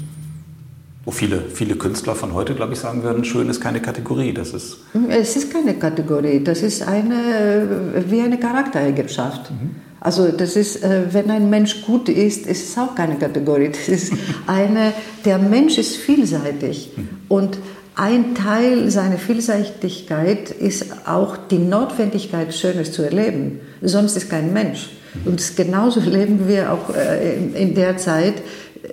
Wo 1.07 1.13
viele, 1.13 1.41
viele 1.55 1.77
Künstler 1.77 2.17
von 2.17 2.35
heute, 2.35 2.55
glaube 2.55 2.73
ich, 2.73 2.81
sagen 2.81 3.05
würden, 3.05 3.25
schön 3.25 3.49
ist 3.49 3.61
keine 3.61 3.81
Kategorie. 3.81 4.35
Das 4.35 4.53
ist 4.53 4.79
es 5.09 5.37
ist 5.37 5.53
keine 5.53 5.75
Kategorie, 5.75 6.43
das 6.43 6.63
ist 6.63 6.83
eine, 6.83 8.05
wie 8.09 8.21
eine 8.21 8.39
Charaktereigenschaft. 8.39 9.53
Mhm. 9.53 9.77
Also 10.01 10.29
das 10.33 10.57
ist, 10.57 10.83
äh, 10.83 11.03
wenn 11.13 11.31
ein 11.31 11.49
Mensch 11.49 11.83
gut 11.83 12.09
ist, 12.09 12.47
ist 12.47 12.71
es 12.71 12.77
auch 12.77 12.97
keine 12.97 13.15
Kategorie. 13.17 13.69
Das 13.69 13.89
ist 13.89 14.13
eine, 14.49 14.93
der 15.25 15.39
Mensch 15.39 15.79
ist 15.79 15.97
vielseitig. 15.97 16.91
Mhm. 16.97 17.09
Und 17.29 17.59
ein 17.95 18.35
Teil 18.35 18.91
seiner 18.91 19.19
Vielseitigkeit 19.19 20.51
ist 20.51 20.87
auch 21.07 21.37
die 21.37 21.59
Notwendigkeit, 21.59 22.53
Schönes 22.53 22.91
zu 22.93 23.03
erleben. 23.03 23.61
Sonst 23.81 24.17
ist 24.17 24.29
kein 24.29 24.53
Mensch. 24.53 24.91
Und 25.25 25.57
genauso 25.57 26.01
leben 26.01 26.47
wir 26.47 26.73
auch 26.73 26.95
äh, 26.95 27.37
in 27.55 27.75
der 27.75 27.97
Zeit, 27.97 28.35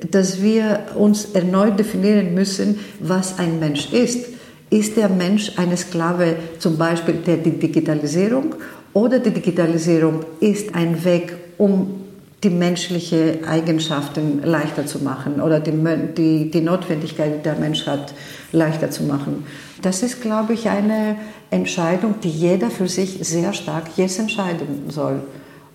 dass 0.09 0.41
wir 0.41 0.79
uns 0.95 1.25
erneut 1.33 1.79
definieren 1.79 2.33
müssen, 2.33 2.79
was 2.99 3.39
ein 3.39 3.59
Mensch 3.59 3.91
ist. 3.91 4.25
Ist 4.69 4.97
der 4.97 5.09
Mensch 5.09 5.51
eine 5.57 5.77
Sklave 5.77 6.35
zum 6.59 6.77
Beispiel 6.77 7.15
der 7.25 7.37
Digitalisierung 7.37 8.55
oder 8.93 9.19
die 9.19 9.31
Digitalisierung 9.31 10.21
ist 10.39 10.73
ein 10.75 11.03
Weg, 11.03 11.33
um 11.57 12.01
die 12.43 12.49
menschlichen 12.49 13.45
Eigenschaften 13.45 14.41
leichter 14.43 14.85
zu 14.85 14.99
machen 14.99 15.41
oder 15.41 15.59
die, 15.59 15.71
die, 16.17 16.51
die 16.51 16.61
Notwendigkeit, 16.61 17.39
die 17.39 17.43
der 17.43 17.55
Mensch 17.55 17.87
hat, 17.87 18.13
leichter 18.51 18.91
zu 18.91 19.03
machen. 19.03 19.45
Das 19.81 20.03
ist, 20.03 20.21
glaube 20.21 20.53
ich, 20.53 20.69
eine 20.69 21.15
Entscheidung, 21.49 22.15
die 22.21 22.29
jeder 22.29 22.69
für 22.69 22.87
sich 22.87 23.19
sehr 23.21 23.53
stark 23.53 23.97
jetzt 23.97 24.19
entscheiden 24.19 24.89
soll, 24.89 25.21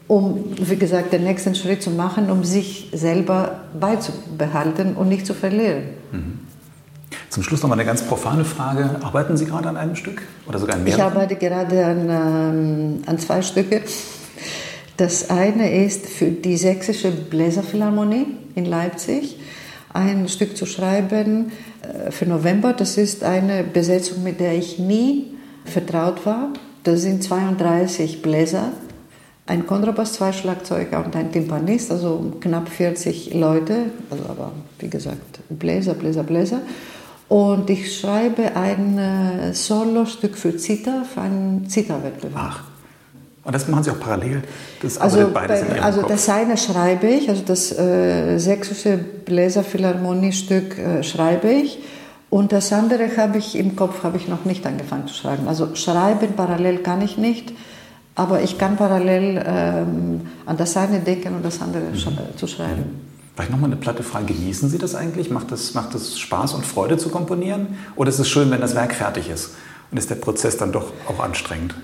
um, 0.09 0.45
wie 0.59 0.77
gesagt, 0.77 1.13
den 1.13 1.25
nächsten 1.25 1.55
Schritt 1.55 1.83
zu 1.83 1.91
machen, 1.91 2.31
um 2.31 2.43
sich 2.43 2.89
selber 2.93 3.61
beizubehalten 3.79 4.97
und 4.97 5.09
nicht 5.09 5.27
zu 5.27 5.35
verlieren. 5.35 5.85
Mhm. 6.11 6.39
Zum 7.31 7.43
Schluss 7.43 7.63
noch 7.63 7.69
mal 7.69 7.75
eine 7.75 7.85
ganz 7.85 8.03
profane 8.03 8.45
Frage. 8.45 8.97
Arbeiten 9.03 9.37
Sie 9.37 9.45
gerade 9.45 9.69
an 9.69 9.77
einem 9.77 9.97
Stück 9.97 10.23
oder 10.47 10.59
sogar 10.59 10.77
an 10.77 10.85
mehreren? 10.85 10.99
Ich 10.99 11.05
arbeite 11.05 11.37
gerade 11.37 11.85
an, 11.85 12.09
ähm, 12.09 13.03
an 13.07 13.19
zwei 13.19 13.43
Stücke. 13.43 13.83
Das 14.97 15.31
eine 15.31 15.85
ist 15.85 16.07
für 16.07 16.31
die 16.31 16.57
Sächsische 16.57 17.11
Bläserphilharmonie 17.11 18.27
in 18.55 18.65
Leipzig 18.65 19.39
ein 19.93 20.29
Stück 20.29 20.57
zu 20.57 20.67
schreiben 20.67 21.53
äh, 21.83 22.11
für 22.11 22.27
November. 22.27 22.73
Das 22.73 22.97
ist 22.97 23.23
eine 23.25 23.63
Besetzung, 23.63 24.23
mit 24.23 24.41
der 24.41 24.55
ich 24.55 24.79
nie 24.79 25.37
vertraut 25.65 26.25
war. 26.27 26.53
Das 26.83 27.03
sind 27.03 27.23
32 27.23 28.23
Bläser, 28.23 28.73
ein 29.49 29.67
Kontrabass, 29.67 30.13
zwei 30.13 30.33
Schlagzeuger 30.33 31.05
und 31.05 31.17
ein 31.17 31.33
Timpanist, 31.33 31.91
also 31.91 32.33
knapp 32.41 32.69
40 32.69 33.35
Leute, 33.35 33.87
also 34.11 34.25
aber 34.29 34.53
wie 34.79 34.89
gesagt 34.89 35.41
Bläser, 35.49 35.95
Bläser, 35.95 36.23
Bläser. 36.23 36.61
Und 37.29 37.69
ich 37.69 37.99
schreibe 37.99 38.57
ein 38.57 38.99
äh, 38.99 39.53
Solostück 39.53 40.37
für 40.37 40.57
Zither, 40.57 41.05
für 41.05 41.21
einen 41.21 41.69
Zitherwettbewerb. 41.69 42.35
Ach. 42.37 42.65
Und 43.45 43.55
das 43.55 43.67
machen 43.69 43.83
Sie 43.83 43.91
auch 43.91 44.01
parallel? 44.01 44.43
Das 44.83 44.99
also, 44.99 45.31
beides 45.33 45.63
bei, 45.63 45.81
also 45.81 46.03
das 46.03 46.29
eine 46.29 46.57
schreibe 46.57 47.07
ich, 47.07 47.31
also 47.31 47.43
das 47.45 47.77
äh, 47.79 48.39
sächsische 48.39 48.99
Bläserphilharmoniestück 48.99 50.79
äh, 50.79 51.03
schreibe 51.03 51.51
ich 51.51 51.79
Und 52.31 52.53
das 52.53 52.73
andere 52.73 53.17
habe 53.17 53.39
ich 53.39 53.57
im 53.57 53.75
Kopf, 53.75 54.03
habe 54.03 54.19
ich 54.19 54.29
noch 54.29 54.45
nicht 54.45 54.67
angefangen 54.67 55.07
zu 55.09 55.15
schreiben. 55.15 55.49
Also 55.49 55.75
schreiben 55.75 56.35
parallel 56.37 56.79
kann 56.79 57.01
ich 57.01 57.17
nicht, 57.17 57.53
aber 58.19 58.43
ich 58.43 58.59
kann 58.59 58.77
parallel 58.77 59.43
ähm, 59.47 60.21
an 60.45 60.57
das 60.57 60.77
eine 60.77 60.99
denken 60.99 61.37
und 61.37 61.45
das 61.45 61.63
andere 61.63 61.85
mhm. 61.85 62.37
zu 62.37 62.47
schreiben. 62.49 62.85
Vielleicht 63.35 63.53
nochmal 63.53 63.71
eine 63.71 63.81
platte 63.81 64.03
Frage. 64.03 64.35
Genießen 64.35 64.69
Sie 64.69 64.79
das 64.79 64.97
eigentlich? 64.97 65.31
Macht 65.31 65.53
es 65.53 65.75
macht 65.75 65.95
das 65.95 66.19
Spaß 66.19 66.55
und 66.55 66.67
Freude 66.67 66.99
zu 66.99 67.11
komponieren? 67.11 67.79
Oder 67.95 68.09
ist 68.09 68.19
es 68.19 68.29
schön, 68.29 68.51
wenn 68.51 68.61
das 68.61 68.75
Werk 68.75 68.93
fertig 68.93 69.31
ist? 69.31 69.51
Und 69.93 69.99
ist 69.99 70.11
der 70.11 70.17
Prozess 70.17 70.57
dann 70.57 70.73
doch 70.73 70.93
auch 71.07 71.21
anstrengend? 71.21 71.77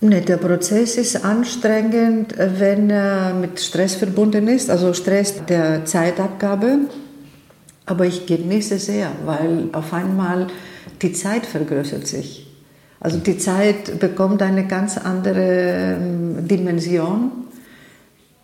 Nee, 0.00 0.20
der 0.20 0.36
Prozess 0.36 0.96
ist 0.96 1.24
anstrengend, 1.24 2.34
wenn 2.38 2.88
er 2.88 3.34
mit 3.34 3.60
Stress 3.60 3.96
verbunden 3.96 4.46
ist, 4.46 4.70
also 4.70 4.94
Stress 4.94 5.44
der 5.44 5.84
Zeitabgabe. 5.84 6.78
Aber 7.84 8.06
ich 8.06 8.26
genieße 8.26 8.78
sehr, 8.78 9.10
weil 9.26 9.70
auf 9.72 9.92
einmal 9.92 10.46
die 11.02 11.12
Zeit 11.12 11.46
vergrößert 11.46 12.06
sich. 12.06 12.49
Also 13.00 13.18
die 13.18 13.38
Zeit 13.38 13.98
bekommt 13.98 14.42
eine 14.42 14.66
ganz 14.66 14.98
andere 14.98 15.96
ähm, 15.98 16.46
Dimension, 16.46 17.32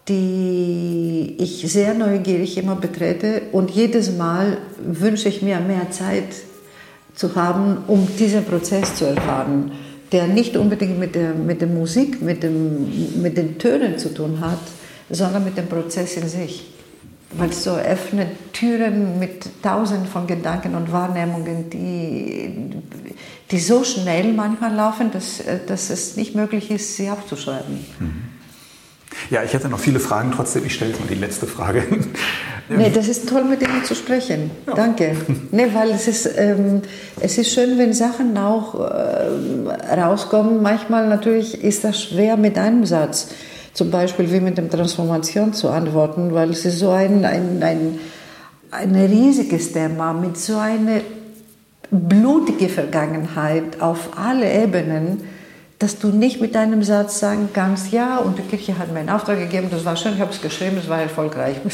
die 0.09 1.37
ich 1.39 1.71
sehr 1.71 1.95
neugierig 1.95 2.57
immer 2.57 2.77
betrete. 2.77 3.43
Und 3.53 3.71
jedes 3.71 4.17
Mal 4.17 4.59
wünsche 4.79 5.29
ich 5.29 5.43
mir 5.43 5.61
mehr 5.61 5.91
Zeit 5.91 6.35
zu 7.15 7.35
haben, 7.35 7.79
um 7.87 8.09
diesen 8.19 8.45
Prozess 8.45 8.97
zu 8.97 9.05
erfahren 9.05 9.73
der 10.13 10.27
nicht 10.27 10.57
unbedingt 10.57 10.99
mit 10.99 11.15
der, 11.15 11.35
mit 11.35 11.61
der 11.61 11.69
Musik, 11.69 12.23
mit, 12.23 12.43
dem, 12.43 13.23
mit 13.23 13.37
den 13.37 13.59
Tönen 13.59 13.99
zu 13.99 14.15
tun 14.15 14.41
hat, 14.41 14.61
sondern 15.11 15.45
mit 15.45 15.57
dem 15.57 15.67
Prozess 15.67 16.17
in 16.17 16.29
sich. 16.29 16.76
Weil 17.33 17.51
es 17.51 17.65
so 17.65 17.75
öffnet 17.75 18.53
Türen 18.53 19.19
mit 19.19 19.63
tausenden 19.63 20.07
von 20.07 20.27
Gedanken 20.27 20.75
und 20.75 20.93
Wahrnehmungen, 20.93 21.69
die, 21.71 22.71
die 23.51 23.59
so 23.59 23.83
schnell 23.83 24.33
manchmal 24.33 24.73
laufen, 24.73 25.11
dass, 25.11 25.43
dass 25.67 25.91
es 25.91 26.17
nicht 26.17 26.35
möglich 26.35 26.71
ist, 26.71 26.97
sie 26.97 27.11
aufzuschreiben. 27.11 27.85
Mhm. 27.99 28.37
Ja, 29.31 29.43
ich 29.43 29.53
hätte 29.55 29.69
noch 29.69 29.79
viele 29.79 29.99
Fragen, 29.99 30.33
trotzdem, 30.33 30.65
ich 30.67 30.75
stelle 30.75 30.93
jetzt 30.93 31.01
mal 31.01 31.09
die 31.09 31.15
letzte 31.15 31.47
Frage. 31.47 31.85
Nee, 32.69 32.91
das 32.93 33.07
ist 33.07 33.29
toll, 33.29 33.45
mit 33.45 33.63
Ihnen 33.63 33.85
zu 33.85 33.95
sprechen. 33.95 34.51
Ja. 34.67 34.75
Danke. 34.75 35.17
Nee, 35.53 35.69
weil 35.73 35.91
es 35.91 36.09
ist, 36.09 36.29
ähm, 36.37 36.83
es 37.21 37.39
ist 37.39 37.53
schön, 37.53 37.79
wenn 37.79 37.93
Sachen 37.93 38.37
auch 38.37 38.75
äh, 38.75 39.95
rauskommen. 39.95 40.63
Manchmal 40.63 41.09
natürlich 41.09 41.63
ist 41.63 41.85
das 41.85 42.03
schwer 42.03 42.37
mit 42.37 42.59
einem 42.59 42.85
Satz, 42.85 43.29
zum 43.77 43.91
Beispiel 43.91 44.33
wie 44.33 44.41
mit 44.41 44.57
dem 44.59 44.71
Transformation 44.71 45.53
zu 45.53 45.69
antworten, 45.69 46.33
weil 46.33 46.51
es 46.51 46.65
ist 46.65 46.79
so 46.79 46.91
ein, 46.91 47.25
ein, 47.25 47.63
ein, 47.63 47.99
ein 48.71 48.95
riesiges 48.95 49.73
Thema 49.73 50.13
mit 50.13 50.39
so 50.39 50.57
einer 50.57 51.01
blutige 51.91 52.69
Vergangenheit 52.69 53.81
auf 53.81 54.11
alle 54.17 54.51
Ebenen 54.51 55.23
dass 55.79 55.99
du 55.99 56.09
nicht 56.09 56.41
mit 56.41 56.55
deinem 56.55 56.83
Satz 56.83 57.19
sagen 57.19 57.51
kannst, 57.53 57.93
ja, 57.93 58.19
und 58.19 58.39
die 58.39 58.43
Kirche 58.43 58.79
hat 58.79 58.93
mir 58.93 59.01
einen 59.01 59.11
Auftrag 59.11 59.39
gegeben, 59.39 59.69
das 59.71 59.85
war 59.85 59.97
schön, 59.97 60.15
ich 60.15 60.21
habe 60.21 60.33
es 60.33 60.41
geschrieben, 60.41 60.79
es 60.79 60.89
war 60.89 61.01
erfolgreich. 61.01 61.57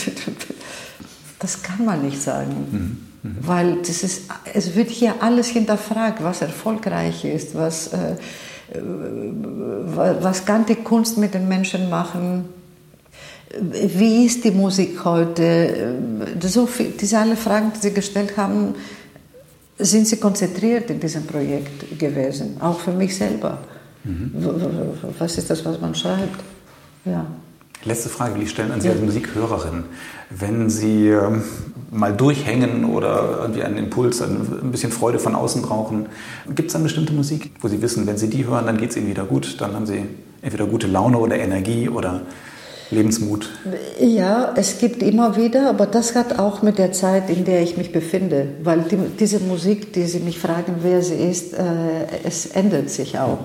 Das 1.38 1.60
kann 1.60 1.84
man 1.84 2.02
nicht 2.02 2.22
sagen, 2.22 3.00
mhm. 3.24 3.30
Mhm. 3.30 3.36
weil 3.40 3.76
das 3.78 4.04
ist, 4.04 4.30
es 4.54 4.76
wird 4.76 4.90
hier 4.90 5.14
alles 5.22 5.48
hinterfragt, 5.48 6.22
was 6.22 6.40
erfolgreich 6.40 7.24
ist, 7.24 7.56
was, 7.56 7.88
äh, 7.88 8.14
was 8.74 10.44
kann 10.44 10.66
die 10.66 10.76
Kunst 10.76 11.18
mit 11.18 11.34
den 11.34 11.48
Menschen 11.48 11.90
machen, 11.90 12.44
wie 13.60 14.24
ist 14.26 14.44
die 14.44 14.50
Musik 14.50 15.04
heute, 15.04 15.98
so 16.40 16.66
viel, 16.66 16.92
diese 16.98 17.18
alle 17.18 17.36
Fragen, 17.36 17.72
die 17.74 17.80
Sie 17.80 17.92
gestellt 17.92 18.36
haben, 18.36 18.74
sind 19.78 20.06
Sie 20.06 20.16
konzentriert 20.16 20.90
in 20.90 21.00
diesem 21.00 21.26
Projekt 21.26 21.98
gewesen, 21.98 22.56
auch 22.60 22.80
für 22.80 22.92
mich 22.92 23.14
selber. 23.16 23.58
Mhm. 24.04 24.32
Was 25.18 25.38
ist 25.38 25.50
das, 25.50 25.64
was 25.64 25.80
man 25.80 25.94
schreibt? 25.94 26.40
Ja. 27.04 27.26
Letzte 27.84 28.08
Frage 28.08 28.36
will 28.36 28.42
ich 28.42 28.50
stellen 28.50 28.70
an 28.72 28.80
Sie 28.80 28.88
als 28.88 29.00
Musikhörerin. 29.00 29.84
Wenn 30.30 30.70
Sie 30.70 31.08
ähm, 31.08 31.42
mal 31.92 32.14
durchhängen 32.14 32.86
oder 32.86 33.38
irgendwie 33.42 33.62
einen 33.62 33.76
Impuls, 33.76 34.22
ein 34.22 34.70
bisschen 34.72 34.90
Freude 34.90 35.18
von 35.18 35.34
außen 35.34 35.60
brauchen, 35.60 36.06
gibt 36.54 36.70
es 36.70 36.74
eine 36.74 36.84
bestimmte 36.84 37.12
Musik, 37.12 37.50
wo 37.60 37.68
Sie 37.68 37.82
wissen, 37.82 38.06
wenn 38.06 38.16
Sie 38.16 38.30
die 38.30 38.46
hören, 38.46 38.64
dann 38.64 38.78
geht 38.78 38.90
es 38.90 38.96
Ihnen 38.96 39.08
wieder 39.08 39.24
gut, 39.24 39.60
dann 39.60 39.74
haben 39.74 39.86
Sie 39.86 40.06
entweder 40.40 40.66
gute 40.66 40.86
Laune 40.86 41.18
oder 41.18 41.36
Energie 41.36 41.90
oder 41.90 42.22
Lebensmut? 42.90 43.50
Ja, 44.00 44.52
es 44.56 44.78
gibt 44.78 45.02
immer 45.02 45.36
wieder, 45.36 45.68
aber 45.68 45.86
das 45.86 46.14
hat 46.14 46.38
auch 46.38 46.62
mit 46.62 46.78
der 46.78 46.92
Zeit, 46.92 47.28
in 47.28 47.44
der 47.44 47.62
ich 47.62 47.76
mich 47.76 47.92
befinde, 47.92 48.48
weil 48.62 48.82
die, 48.82 48.96
diese 49.18 49.40
Musik, 49.40 49.92
die 49.92 50.04
Sie 50.04 50.20
mich 50.20 50.38
fragen, 50.38 50.76
wer 50.82 51.02
sie 51.02 51.14
ist, 51.14 51.52
äh, 51.52 51.64
es 52.24 52.46
ändert 52.46 52.88
sich 52.90 53.18
auch. 53.18 53.38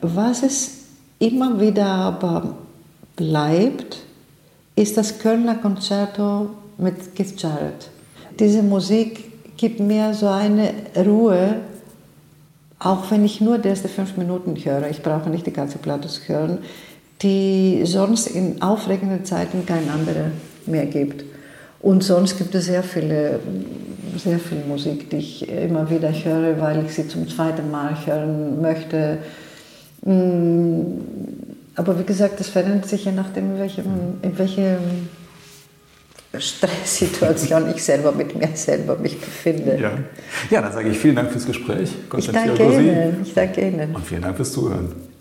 Was 0.00 0.42
es 0.42 0.70
immer 1.18 1.60
wieder 1.60 1.86
aber 1.86 2.56
bleibt, 3.16 3.98
ist 4.76 4.96
das 4.96 5.18
Kölner 5.18 5.56
Concerto 5.56 6.50
mit 6.78 7.14
Keith 7.14 7.40
Jarrett. 7.40 7.90
Diese 8.38 8.62
Musik 8.62 9.56
gibt 9.56 9.80
mir 9.80 10.14
so 10.14 10.28
eine 10.28 10.72
Ruhe, 10.96 11.56
auch 12.78 13.10
wenn 13.10 13.24
ich 13.24 13.40
nur 13.40 13.58
die 13.58 13.68
ersten 13.68 13.88
fünf 13.88 14.16
Minuten 14.16 14.54
höre. 14.56 14.88
Ich 14.90 15.02
brauche 15.02 15.30
nicht 15.30 15.46
die 15.46 15.52
ganze 15.52 15.78
Platte 15.78 16.08
zu 16.08 16.20
hören, 16.28 16.58
die 17.22 17.82
sonst 17.84 18.26
in 18.26 18.60
aufregenden 18.60 19.24
Zeiten 19.24 19.64
kein 19.64 19.88
anderer 19.88 20.30
mehr 20.66 20.86
gibt. 20.86 21.24
Und 21.80 22.04
sonst 22.04 22.36
gibt 22.36 22.54
es 22.54 22.66
sehr 22.66 22.82
viele, 22.82 23.40
sehr 24.16 24.38
viel 24.38 24.62
Musik, 24.68 25.08
die 25.10 25.16
ich 25.16 25.48
immer 25.48 25.88
wieder 25.88 26.10
höre, 26.12 26.60
weil 26.60 26.84
ich 26.84 26.94
sie 26.94 27.08
zum 27.08 27.28
zweiten 27.28 27.70
Mal 27.70 27.96
hören 28.06 28.60
möchte 28.60 29.18
Mm, 30.06 31.00
aber 31.74 31.98
wie 31.98 32.04
gesagt, 32.04 32.38
das 32.38 32.48
verändert 32.48 32.86
sich 32.86 33.04
je 33.04 33.12
nachdem, 33.12 33.52
in, 33.52 33.58
welchem, 33.58 33.84
in 34.22 34.38
welcher 34.38 34.78
Stresssituation 36.40 37.70
ich 37.74 37.82
selber 37.82 38.12
mit 38.12 38.36
mir 38.36 38.48
selber 38.54 38.96
mich 38.96 39.18
befinde. 39.18 39.78
Ja, 39.80 39.92
ja 40.50 40.62
dann 40.62 40.72
sage 40.72 40.88
ich 40.90 40.98
vielen 40.98 41.16
Dank 41.16 41.30
fürs 41.30 41.46
Gespräch. 41.46 41.90
Ich 42.16 42.30
danke 42.30 42.62
Ihnen. 42.62 43.22
Ich 43.22 43.34
danke 43.34 43.60
Ihnen. 43.60 43.94
Und 43.94 44.06
vielen 44.06 44.22
Dank 44.22 44.36
fürs 44.36 44.52
Zuhören. 44.52 45.15